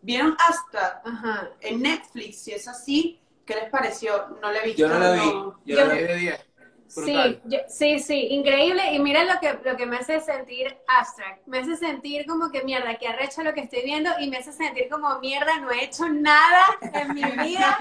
¿Vieron 0.00 0.36
hasta 0.48 1.02
Ajá. 1.04 1.50
en 1.60 1.82
Netflix? 1.82 2.38
Si 2.44 2.52
es 2.52 2.66
así, 2.68 3.20
¿qué 3.44 3.54
les 3.56 3.70
pareció? 3.70 4.28
No 4.40 4.50
la 4.52 4.60
he 4.60 4.66
visto. 4.66 4.82
Yo 4.82 4.88
no 4.88 4.98
la 5.00 5.12
vi, 5.12 5.20
yo 5.20 5.54
Yo- 5.64 5.84
la 5.84 5.92
vi. 5.94 5.98
10 5.98 6.08
de 6.08 6.16
10. 6.16 6.46
Sí, 6.92 7.40
yo- 7.44 7.58
sí, 7.68 7.98
sí, 8.00 8.26
increíble. 8.30 8.92
Y 8.92 8.98
mira 8.98 9.24
lo 9.24 9.40
que, 9.40 9.52
lo 9.64 9.76
que 9.76 9.86
me 9.86 9.96
hace 9.96 10.20
sentir 10.20 10.76
abstract. 10.86 11.46
Me 11.46 11.60
hace 11.60 11.76
sentir 11.76 12.26
como 12.26 12.50
que 12.50 12.62
mierda, 12.64 12.96
que 12.96 13.08
arrecho 13.08 13.42
lo 13.42 13.54
que 13.54 13.60
estoy 13.62 13.82
viendo 13.82 14.10
y 14.20 14.28
me 14.28 14.36
hace 14.38 14.52
sentir 14.52 14.88
como 14.90 15.18
mierda, 15.20 15.58
no 15.58 15.70
he 15.70 15.84
hecho 15.84 16.08
nada 16.08 16.64
en 16.92 17.14
mi 17.14 17.22
vida. 17.48 17.78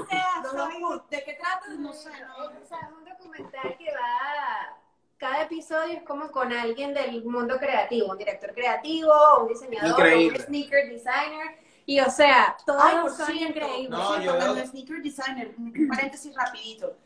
O 0.00 0.06
sea, 0.06 0.26
No, 0.42 0.50
soy- 0.50 0.78
no, 0.80 0.98
¿De 1.10 1.22
qué 1.24 1.34
trata? 1.34 1.66
No 1.78 1.92
sé. 1.92 2.10
no. 2.10 2.44
o 2.46 2.66
sea, 2.66 2.78
es 2.78 2.92
un 2.96 3.04
documental 3.04 3.76
que 3.76 3.90
va. 3.92 4.76
Cada 5.18 5.42
episodio 5.42 5.94
es 5.98 6.02
como 6.02 6.30
con 6.30 6.52
alguien 6.52 6.92
del 6.94 7.24
mundo 7.24 7.56
creativo, 7.58 8.10
un 8.10 8.18
director 8.18 8.52
creativo, 8.52 9.12
un 9.42 9.48
diseñador, 9.48 9.90
Increíble. 9.90 10.38
un 10.38 10.44
sneaker 10.46 10.88
designer. 10.88 11.58
Y 11.86 12.00
o 12.00 12.10
sea, 12.10 12.56
todos 12.64 12.82
Ay, 12.82 12.96
por 13.02 13.10
son 13.12 13.26
cierto, 13.26 13.58
increíbles. 13.58 13.90
No, 13.90 14.20
yo 14.22 14.66
sneaker 14.66 15.02
designer, 15.02 15.54
paréntesis 15.88 16.34
rapidito. 16.34 16.96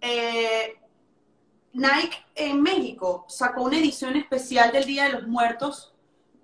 Eh, 0.00 0.76
Nike 1.72 2.16
en 2.34 2.62
México 2.62 3.24
sacó 3.28 3.62
una 3.62 3.78
edición 3.78 4.16
especial 4.16 4.72
del 4.72 4.84
Día 4.84 5.04
de 5.04 5.10
los 5.10 5.26
Muertos, 5.26 5.94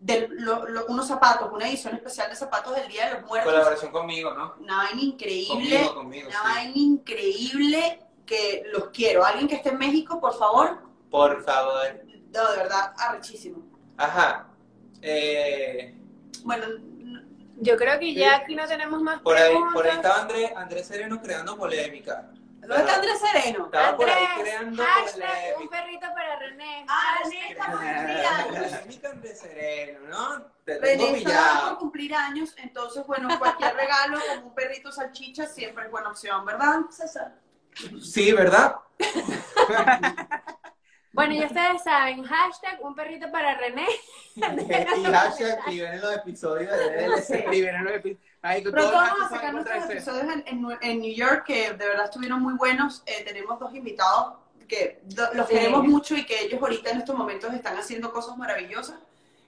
de 0.00 0.28
lo- 0.30 0.66
lo- 0.68 0.86
unos 0.86 1.06
zapatos, 1.08 1.50
una 1.52 1.68
edición 1.68 1.94
especial 1.94 2.30
de 2.30 2.36
zapatos 2.36 2.74
del 2.74 2.88
Día 2.88 3.08
de 3.08 3.20
los 3.20 3.28
Muertos. 3.28 3.52
Colaboración 3.52 3.92
conmigo, 3.92 4.32
¿no? 4.34 4.54
Una 4.60 4.76
vaina 4.78 5.00
increíble, 5.02 5.48
Conmigo, 5.48 5.94
conmigo, 5.94 6.28
una 6.28 6.38
sí. 6.42 6.44
vaina 6.54 6.72
increíble 6.74 8.00
que 8.24 8.62
los 8.72 8.88
quiero. 8.90 9.24
Alguien 9.24 9.48
que 9.48 9.56
esté 9.56 9.70
en 9.70 9.78
México, 9.78 10.20
por 10.20 10.34
favor. 10.38 10.78
Por 11.10 11.42
favor. 11.44 12.04
No, 12.34 12.50
de 12.52 12.56
verdad, 12.58 12.92
arrechísimo. 12.98 13.62
Ajá. 13.96 14.48
Eh, 15.02 15.94
Bueno, 16.44 16.66
Yo 17.60 17.76
creo 17.76 17.98
que 17.98 18.14
ya 18.14 18.36
aquí 18.36 18.54
no 18.54 18.66
tenemos 18.68 19.02
más 19.02 19.20
por 19.20 19.36
ahí, 19.36 19.48
preguntas. 19.50 19.74
por 19.74 19.84
ahí 19.86 19.96
estaba 19.96 20.20
Andrés, 20.22 20.52
Andrés 20.54 20.86
Sereno 20.86 21.20
creando 21.20 21.56
polémica. 21.56 22.30
¿Dónde 22.68 22.82
está 22.84 22.94
Andrés 22.96 23.18
Sereno? 23.20 23.64
Estaba 23.64 23.96
por 23.96 24.08
ahí 24.10 24.24
Andrés, 24.26 24.42
creando 24.42 24.82
hashtag 24.84 25.60
un 25.60 25.68
perrito 25.68 26.06
para 26.14 26.38
René. 26.38 26.86
Ah, 26.88 27.18
René 27.24 27.50
está 27.50 27.64
por 27.66 27.80
cumplir 27.80 28.26
años. 28.26 28.72
Polémica 28.72 29.10
Andrés 29.10 29.40
Sereno, 29.40 30.00
¿no? 30.08 30.42
Te 30.64 30.78
René 30.78 31.18
está 31.18 31.60
por 31.68 31.78
cumplir 31.78 32.14
años, 32.14 32.54
entonces, 32.58 33.06
bueno, 33.06 33.38
cualquier 33.38 33.74
regalo 33.74 34.18
como 34.34 34.48
un 34.48 34.54
perrito 34.54 34.92
salchicha 34.92 35.46
siempre 35.46 35.86
es 35.86 35.90
buena 35.90 36.10
opción, 36.10 36.44
¿verdad, 36.44 36.80
César? 36.90 37.34
Sí, 38.02 38.32
¿verdad? 38.32 38.76
Bueno, 41.10 41.34
ya 41.34 41.46
ustedes 41.46 41.82
saben, 41.82 42.22
hashtag 42.22 42.78
un 42.80 42.94
perrito 42.94 43.28
para 43.32 43.56
René. 43.56 43.86
y 44.36 45.04
hashtag 45.04 45.58
y 45.66 45.80
ven 45.80 45.94
en 45.94 46.00
los 46.00 46.14
episodios 46.14 46.70
de 46.70 46.90
DLC. 46.90 47.30
Escriben 47.30 47.74
en 47.74 47.84
los 47.84 47.92
epi- 47.94 48.18
Ahí 48.42 48.62
Pronto 48.62 48.92
vamos 48.92 49.20
a 49.22 49.28
sacar 49.28 49.52
nuestros 49.52 49.84
episodios 49.90 50.24
en, 50.32 50.44
en- 50.46 50.78
en 50.80 51.00
New 51.00 51.12
York, 51.14 51.44
que 51.46 51.72
de 51.72 51.88
verdad 51.88 52.04
estuvieron 52.04 52.40
muy 52.40 52.54
buenos. 52.54 53.02
Eh, 53.06 53.24
tenemos 53.24 53.58
dos 53.58 53.74
invitados 53.74 54.34
que 54.68 55.00
do- 55.04 55.32
los 55.34 55.48
Sí. 55.48 55.54
queremos 55.54 55.84
mucho 55.84 56.14
y 56.14 56.24
que 56.24 56.42
ellos 56.44 56.60
ahorita 56.60 56.90
en 56.90 56.98
estos 56.98 57.16
momentos 57.16 57.52
están 57.52 57.76
haciendo 57.76 58.12
cosas 58.12 58.36
maravillosas. 58.36 58.96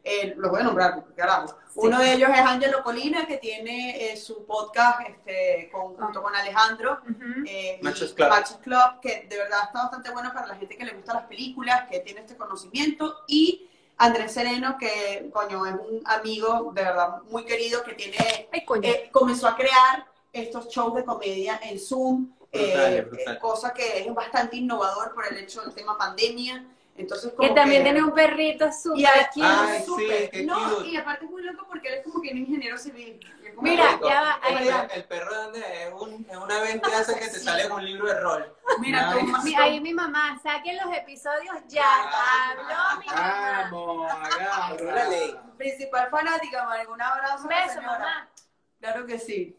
Eh, 0.02 0.34
los 0.36 0.50
voy 0.50 0.60
a 0.60 0.64
nombrar, 0.64 0.94
porque 0.94 1.12
carajo. 1.14 1.56
Uno 1.74 1.98
de 2.00 2.14
ellos 2.14 2.30
es 2.30 2.40
Ángelo 2.40 2.82
Colina, 2.82 3.26
que 3.26 3.36
tiene 3.36 4.12
eh, 4.12 4.16
su 4.16 4.44
podcast 4.46 5.00
este, 5.06 5.68
con- 5.70 5.94
junto 5.94 6.22
con 6.22 6.34
Alejandro. 6.34 7.00
Ujú. 7.04 7.44
eh, 7.46 7.78
y 7.80 7.84
Machos 7.84 8.14
Club. 8.14 8.28
Machos 8.30 8.56
Club, 8.58 9.00
que 9.02 9.26
de 9.28 9.36
verdad 9.36 9.60
está 9.66 9.82
bastante 9.82 10.10
bueno 10.10 10.32
para 10.32 10.46
la 10.46 10.56
gente 10.56 10.76
que 10.76 10.84
le 10.86 10.94
gusta 10.94 11.14
las 11.14 11.24
películas, 11.24 11.86
que 11.88 12.00
tiene 12.00 12.20
este 12.20 12.34
conocimiento. 12.36 13.18
Y 13.28 13.69
Andrés 14.00 14.32
Sereno, 14.32 14.76
que, 14.78 15.28
coño, 15.32 15.66
es 15.66 15.74
un 15.74 16.00
amigo 16.06 16.72
de 16.74 16.82
verdad 16.82 17.22
muy 17.30 17.44
querido, 17.44 17.82
que 17.84 17.92
tiene 17.92 18.48
Ay, 18.50 18.64
coño. 18.64 18.88
eh, 18.88 19.10
comenzó 19.12 19.46
a 19.46 19.54
crear 19.56 20.06
estos 20.32 20.68
shows 20.68 20.94
de 20.94 21.04
comedia 21.04 21.60
en 21.62 21.78
Zoom, 21.78 22.30
Brutal, 22.50 22.94
eh, 22.94 23.02
brutal. 23.02 23.34
eh, 23.36 23.38
cosa 23.38 23.72
que 23.74 24.00
es 24.00 24.14
bastante 24.14 24.56
innovador 24.56 25.12
por 25.14 25.26
el 25.26 25.36
hecho 25.36 25.60
del 25.62 25.74
tema 25.74 25.98
pandemia. 25.98 26.64
Entonces, 27.00 27.32
Que 27.40 27.48
también 27.50 27.82
que- 27.82 27.90
tiene 27.90 28.02
un 28.04 28.12
perrito 28.14 28.68
Y 28.68 28.72
súper 28.72 29.06
aquí 29.20 29.40
cute. 29.40 29.52
Ay, 29.52 29.82
súper. 29.84 30.30
sí, 30.32 30.46
no, 30.46 30.76
cute. 30.76 30.88
y 30.88 30.96
aparte 30.96 31.24
es 31.24 31.30
muy 31.30 31.42
loco 31.42 31.66
porque 31.68 31.88
él 31.88 31.94
es 31.94 32.04
como 32.04 32.20
que 32.22 32.30
un 32.32 32.38
ingeniero 32.38 32.78
civil. 32.78 33.20
Y 33.42 33.60
Mira, 33.62 33.98
ya 34.02 34.20
va, 34.22 34.38
ahí 34.42 34.68
el, 34.68 34.74
va. 34.74 34.82
el 34.94 35.04
perro 35.04 35.52
es, 35.52 35.92
un, 35.92 36.26
es 36.30 36.36
una 36.36 36.68
esa 36.70 37.14
que 37.18 37.26
te 37.28 37.38
sale 37.40 37.64
en 37.64 37.72
un 37.72 37.84
libro 37.84 38.06
de 38.06 38.20
rol. 38.20 38.56
Mira, 38.78 39.12
Nice. 39.14 39.26
toma- 39.26 39.42
Mi- 39.42 39.54
ahí 39.54 39.80
mi 39.80 39.92
mamá, 39.92 40.38
saquen 40.42 40.76
los 40.76 40.96
episodios 40.96 41.56
ya. 41.66 41.84
Habló 41.84 43.00
mi 43.00 43.06
mamá. 43.06 43.68
Vamos. 43.70 44.12
La 44.82 45.08
ley. 45.08 45.36
principal 45.58 46.08
fanática, 46.10 46.64
Mari, 46.64 46.86
un 46.86 47.02
abrazo. 47.02 47.42
Un 47.42 47.48
beso, 47.48 47.68
señora. 47.74 47.98
mamá. 47.98 48.28
Claro 48.80 49.04
que 49.06 49.18
sí. 49.18 49.56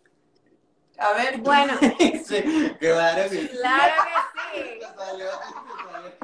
A 0.97 1.13
ver, 1.13 1.37
Bueno, 1.39 1.73
Sí, 1.79 2.23
sí. 2.25 2.75
claro 2.79 3.29
que 3.29 3.37
sí. 3.37 3.51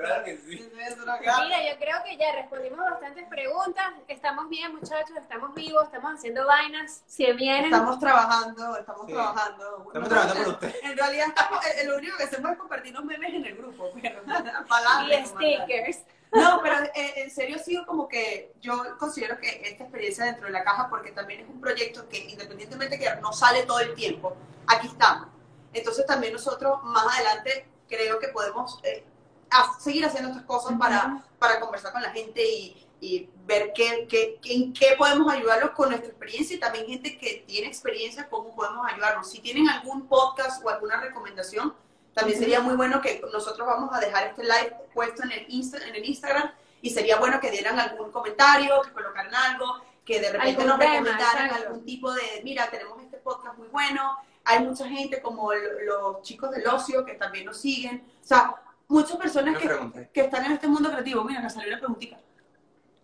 Claro 0.00 0.24
que 0.24 0.36
sí. 0.38 0.70
Mira, 0.74 1.72
yo 1.72 1.78
creo 1.78 1.96
que 2.04 2.16
ya 2.16 2.32
respondimos 2.32 2.78
bastantes 2.78 3.28
preguntas. 3.28 3.92
Estamos 4.08 4.48
bien, 4.48 4.74
muchachos, 4.74 5.16
estamos 5.20 5.54
vivos, 5.54 5.84
estamos 5.84 6.14
haciendo 6.14 6.46
vainas. 6.46 7.02
Si 7.06 7.30
vienen, 7.32 7.66
Estamos 7.66 7.98
trabajando, 7.98 8.76
estamos 8.76 9.06
Sí. 9.06 9.12
trabajando. 9.12 9.84
Estamos 9.86 10.08
trabajando 10.08 10.44
por 10.44 10.52
usted. 10.54 10.74
En 10.82 10.96
realidad, 10.96 11.26
estamos, 11.28 11.66
eh, 11.66 11.84
lo 11.86 11.96
único 11.96 12.16
que 12.16 12.24
hacemos 12.24 12.52
es 12.52 12.58
compartir 12.58 12.94
los 12.94 13.04
memes 13.04 13.34
en 13.34 13.44
el 13.44 13.56
grupo. 13.56 13.90
Pero, 14.00 14.22
pa'lante, 14.68 15.20
y 15.20 15.26
stickers. 15.26 15.98
No, 16.32 16.60
pero 16.62 16.76
eh, 16.94 17.12
en 17.16 17.30
serio 17.30 17.56
ha 17.56 17.58
sido 17.58 17.84
como 17.84 18.06
que 18.08 18.52
yo 18.60 18.96
considero 18.98 19.36
que 19.38 19.62
esta 19.64 19.82
experiencia 19.84 20.24
dentro 20.26 20.46
de 20.46 20.52
la 20.52 20.62
caja, 20.62 20.88
porque 20.88 21.10
también 21.10 21.40
es 21.40 21.48
un 21.48 21.60
proyecto 21.60 22.08
que 22.08 22.18
independientemente 22.18 22.98
que 22.98 23.10
no 23.20 23.32
sale 23.32 23.64
todo 23.64 23.80
el 23.80 23.94
tiempo, 23.94 24.36
aquí 24.68 24.86
estamos. 24.86 25.26
Entonces 25.72 26.06
también 26.06 26.32
nosotros 26.32 26.82
más 26.84 27.04
adelante 27.18 27.66
creo 27.88 28.20
que 28.20 28.28
podemos 28.28 28.78
eh, 28.84 29.04
ha- 29.50 29.78
seguir 29.80 30.04
haciendo 30.04 30.30
estas 30.30 30.44
cosas 30.44 30.76
para, 30.78 31.22
para 31.38 31.60
conversar 31.60 31.92
con 31.92 32.02
la 32.02 32.10
gente 32.10 32.42
y, 32.46 32.86
y 33.00 33.28
ver 33.46 33.72
qué, 33.74 34.06
qué- 34.08 34.38
en 34.44 34.72
qué 34.72 34.94
podemos 34.98 35.32
ayudarlos 35.32 35.70
con 35.70 35.88
nuestra 35.88 36.08
experiencia 36.10 36.56
y 36.56 36.60
también 36.60 36.86
gente 36.86 37.18
que 37.18 37.44
tiene 37.46 37.66
experiencia, 37.68 38.28
cómo 38.28 38.54
podemos 38.54 38.86
ayudarlos. 38.90 39.30
Si 39.30 39.40
tienen 39.40 39.68
algún 39.68 40.06
podcast 40.06 40.64
o 40.64 40.68
alguna 40.68 41.00
recomendación, 41.00 41.74
también 42.14 42.38
sería 42.38 42.60
muy 42.60 42.74
bueno 42.74 43.00
que 43.00 43.22
nosotros 43.32 43.66
vamos 43.66 43.90
a 43.94 44.00
dejar 44.00 44.26
este 44.26 44.42
live 44.42 44.74
puesto 44.92 45.22
en 45.22 45.32
el, 45.32 45.46
Insta- 45.48 45.82
en 45.86 45.94
el 45.94 46.04
Instagram 46.04 46.50
y 46.82 46.90
sería 46.90 47.18
bueno 47.18 47.38
que 47.40 47.50
dieran 47.50 47.78
algún 47.78 48.10
comentario, 48.10 48.82
que 48.82 48.92
colocaran 48.92 49.34
algo, 49.34 49.80
que 50.04 50.20
de 50.20 50.32
repente 50.32 50.64
nos 50.64 50.78
tema, 50.78 50.92
recomendaran 50.94 51.46
exacto. 51.46 51.66
algún 51.68 51.84
tipo 51.84 52.12
de, 52.12 52.22
mira, 52.42 52.68
tenemos 52.70 53.00
este 53.02 53.18
podcast 53.18 53.56
muy 53.58 53.68
bueno, 53.68 54.16
hay 54.44 54.60
mucha 54.60 54.88
gente 54.88 55.20
como 55.22 55.52
los 55.52 56.22
chicos 56.22 56.50
del 56.50 56.66
ocio 56.66 57.04
que 57.04 57.14
también 57.14 57.44
nos 57.44 57.58
siguen, 57.58 58.04
o 58.22 58.26
sea, 58.26 58.54
muchas 58.90 59.16
personas 59.16 59.56
que, 59.58 60.10
que 60.12 60.20
están 60.20 60.44
en 60.44 60.52
este 60.52 60.68
mundo 60.68 60.90
creativo, 60.90 61.24
mira, 61.24 61.40
me 61.40 61.48
salió 61.50 61.68
una 61.68 61.78
preguntita. 61.78 62.18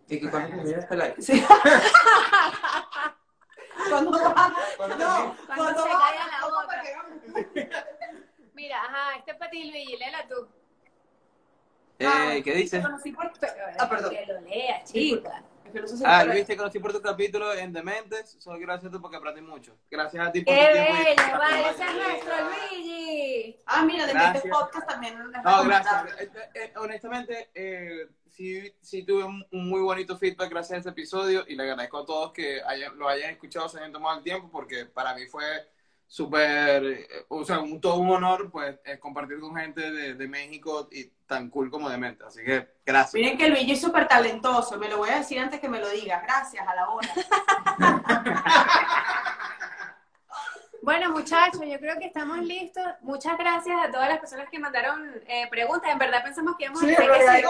¿Y 0.08 0.20
que 0.20 0.30
cuando 0.30 0.48
termina 0.56 0.78
este 0.78 0.96
live? 0.96 1.14
Sí. 1.18 1.44
cuando 3.88 4.10
va, 4.12 4.52
¿Cuándo 4.76 4.96
no, 4.96 5.36
Cuando 5.46 5.64
cuando 5.64 5.82
se 5.82 5.88
va, 5.88 5.98
caiga 6.00 6.26
la 6.26 6.40
¿cómo 6.40 6.56
boca. 6.62 6.82
Mira, 8.54 8.82
ajá, 8.84 9.16
este 9.18 9.30
es 9.32 9.36
para 9.36 9.50
ti, 9.50 9.70
Luigi, 9.70 9.96
léela 9.96 10.26
tú. 10.28 10.48
Eh, 11.98 12.42
¿Qué 12.42 12.52
dice? 12.54 12.80
Por- 12.80 13.32
Ah, 13.78 13.88
perdón. 13.88 14.10
Que 14.10 14.26
lo 14.26 14.40
lea, 14.42 14.82
chica. 14.84 15.42
Que 15.76 15.82
no 15.82 15.88
Ah, 16.06 16.20
para- 16.20 16.24
Luis, 16.32 16.46
te 16.46 16.56
conocí 16.56 16.78
por 16.78 16.92
tu 16.92 17.02
capítulo 17.02 17.52
en 17.52 17.70
Dementes. 17.72 18.36
Solo 18.38 18.56
quiero 18.56 18.72
decirte 18.72 18.98
porque 18.98 19.18
aprendí 19.18 19.42
mucho. 19.42 19.76
Gracias 19.90 20.26
a 20.26 20.32
ti 20.32 20.40
por 20.40 20.54
¡Qué 20.54 20.66
tu 20.66 20.72
tiempo. 20.72 20.92
y- 20.94 21.04
bello! 21.04 21.38
Vale, 21.38 21.70
ese 21.70 21.84
es 21.84 21.94
nuestro 21.94 22.34
Luigi. 22.48 23.56
Ah, 23.66 23.84
mira, 23.84 24.06
de 24.06 24.12
Gracias. 24.12 24.36
este 24.36 24.48
podcast 24.48 24.88
también 24.88 25.18
No, 25.18 25.64
gracias. 25.64 26.20
Eh, 26.20 26.30
eh, 26.54 26.72
honestamente, 26.76 27.50
eh, 27.54 28.08
sí, 28.28 28.72
sí 28.80 29.02
tuve 29.02 29.24
un, 29.24 29.44
un 29.52 29.68
muy 29.68 29.80
bonito 29.82 30.16
feedback 30.16 30.48
gracias 30.50 30.72
a 30.72 30.78
este 30.78 30.90
episodio 30.90 31.44
y 31.46 31.54
le 31.56 31.62
agradezco 31.64 31.98
a 31.98 32.06
todos 32.06 32.32
que 32.32 32.62
hayan- 32.62 32.96
lo 32.98 33.08
hayan 33.08 33.30
escuchado, 33.32 33.68
se 33.68 33.78
hayan 33.78 33.92
tomado 33.92 34.16
el 34.18 34.24
tiempo 34.24 34.48
porque 34.50 34.86
para 34.86 35.14
mí 35.14 35.26
fue 35.26 35.44
súper, 36.06 36.84
eh, 36.84 37.08
o 37.28 37.44
sea, 37.44 37.60
un, 37.60 37.80
todo 37.80 37.96
un 37.96 38.10
honor 38.10 38.50
pues 38.50 38.76
eh, 38.84 38.98
compartir 38.98 39.40
con 39.40 39.56
gente 39.56 39.90
de, 39.90 40.14
de 40.14 40.28
México 40.28 40.88
y 40.90 41.04
tan 41.26 41.50
cool 41.50 41.70
como 41.70 41.88
de 41.88 41.98
mente. 41.98 42.24
Así 42.26 42.44
que 42.44 42.68
gracias. 42.84 43.14
Miren 43.14 43.38
que 43.38 43.48
Luigi 43.48 43.72
es 43.72 43.80
súper 43.80 44.06
talentoso, 44.06 44.78
me 44.78 44.88
lo 44.88 44.98
voy 44.98 45.10
a 45.10 45.18
decir 45.18 45.38
antes 45.38 45.60
que 45.60 45.68
me 45.68 45.80
lo 45.80 45.88
digas. 45.90 46.22
Gracias, 46.22 46.66
a 46.66 46.74
la 46.74 46.88
hora. 46.88 47.08
Bueno, 50.86 51.10
muchachos, 51.10 51.62
yo 51.66 51.80
creo 51.80 51.98
que 51.98 52.06
estamos 52.06 52.38
listos. 52.38 52.84
Muchas 53.00 53.36
gracias 53.36 53.76
a 53.82 53.90
todas 53.90 54.08
las 54.08 54.20
personas 54.20 54.48
que 54.48 54.60
mandaron 54.60 55.20
eh, 55.26 55.48
preguntas. 55.50 55.90
En 55.90 55.98
verdad 55.98 56.22
pensamos 56.22 56.54
que 56.56 56.66
íbamos 56.66 56.80
a 56.80 56.86
tener 56.86 57.10
que 57.10 57.28
hacer 57.28 57.44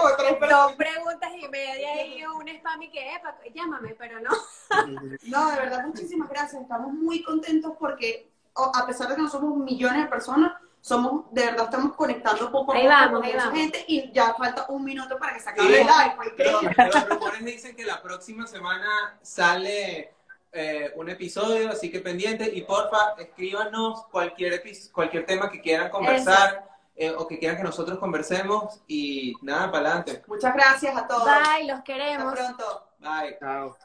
dos 0.49 0.73
preguntas 0.73 1.31
y 1.39 1.47
media 1.47 2.03
y 2.03 2.25
un 2.25 2.47
spam 2.47 2.81
y 2.81 2.89
que, 2.89 3.13
epa, 3.13 3.37
llámame, 3.53 3.93
pero 3.93 4.19
no. 4.21 4.31
No, 5.27 5.51
de 5.51 5.55
verdad, 5.55 5.85
muchísimas 5.85 6.29
gracias. 6.29 6.63
Estamos 6.63 6.91
muy 6.93 7.21
contentos 7.21 7.73
porque, 7.77 8.27
a 8.73 8.85
pesar 8.85 9.07
de 9.09 9.15
que 9.15 9.21
no 9.21 9.29
somos 9.29 9.55
millones 9.57 10.03
de 10.03 10.09
personas, 10.09 10.53
somos, 10.81 11.25
de 11.31 11.45
verdad, 11.45 11.65
estamos 11.65 11.95
conectando 11.95 12.49
poco 12.51 12.71
a 12.71 12.75
Ahí 12.75 12.83
poco 12.83 12.95
vamos, 12.95 13.19
con 13.21 13.29
mucha 13.29 13.51
gente 13.51 13.83
y 13.87 14.11
ya 14.13 14.33
falta 14.35 14.65
un 14.69 14.83
minuto 14.85 15.17
para 15.19 15.33
que 15.33 15.39
se 15.41 15.49
acabe 15.49 15.67
Sí. 15.67 15.73
el 15.75 15.87
live. 15.87 16.13
pues, 16.15 16.29
Pero, 16.37 16.61
increíble. 16.61 16.91
los 16.93 17.09
rumores 17.09 17.45
dicen 17.45 17.75
que 17.75 17.83
la 17.85 18.01
próxima 18.01 18.47
semana 18.47 19.17
sale 19.21 20.13
eh, 20.53 20.93
un 20.95 21.09
episodio, 21.09 21.69
así 21.69 21.91
que 21.91 21.99
pendiente. 21.99 22.49
Y 22.53 22.61
porfa, 22.61 23.15
escríbanos 23.19 24.05
cualquier, 24.05 24.63
cualquier 24.93 25.25
tema 25.25 25.51
que 25.51 25.59
quieran 25.61 25.89
conversar 25.89 26.67
eh, 26.95 27.11
o 27.11 27.27
que 27.27 27.37
quieran 27.37 27.57
que 27.57 27.63
nosotros 27.63 27.99
conversemos. 27.99 28.81
Y 28.87 29.33
nada, 29.41 29.69
para 29.71 29.87
adelante. 29.89 30.23
Muchas 30.27 30.53
gracias 30.53 30.95
a 30.95 31.05
todos. 31.05 31.25
Bye, 31.25 31.67
los 31.67 31.79
Hasta 31.79 31.83
queremos. 31.83 32.33
pronto. 32.33 32.87
Bye. 32.99 33.37
Chao. 33.39 33.77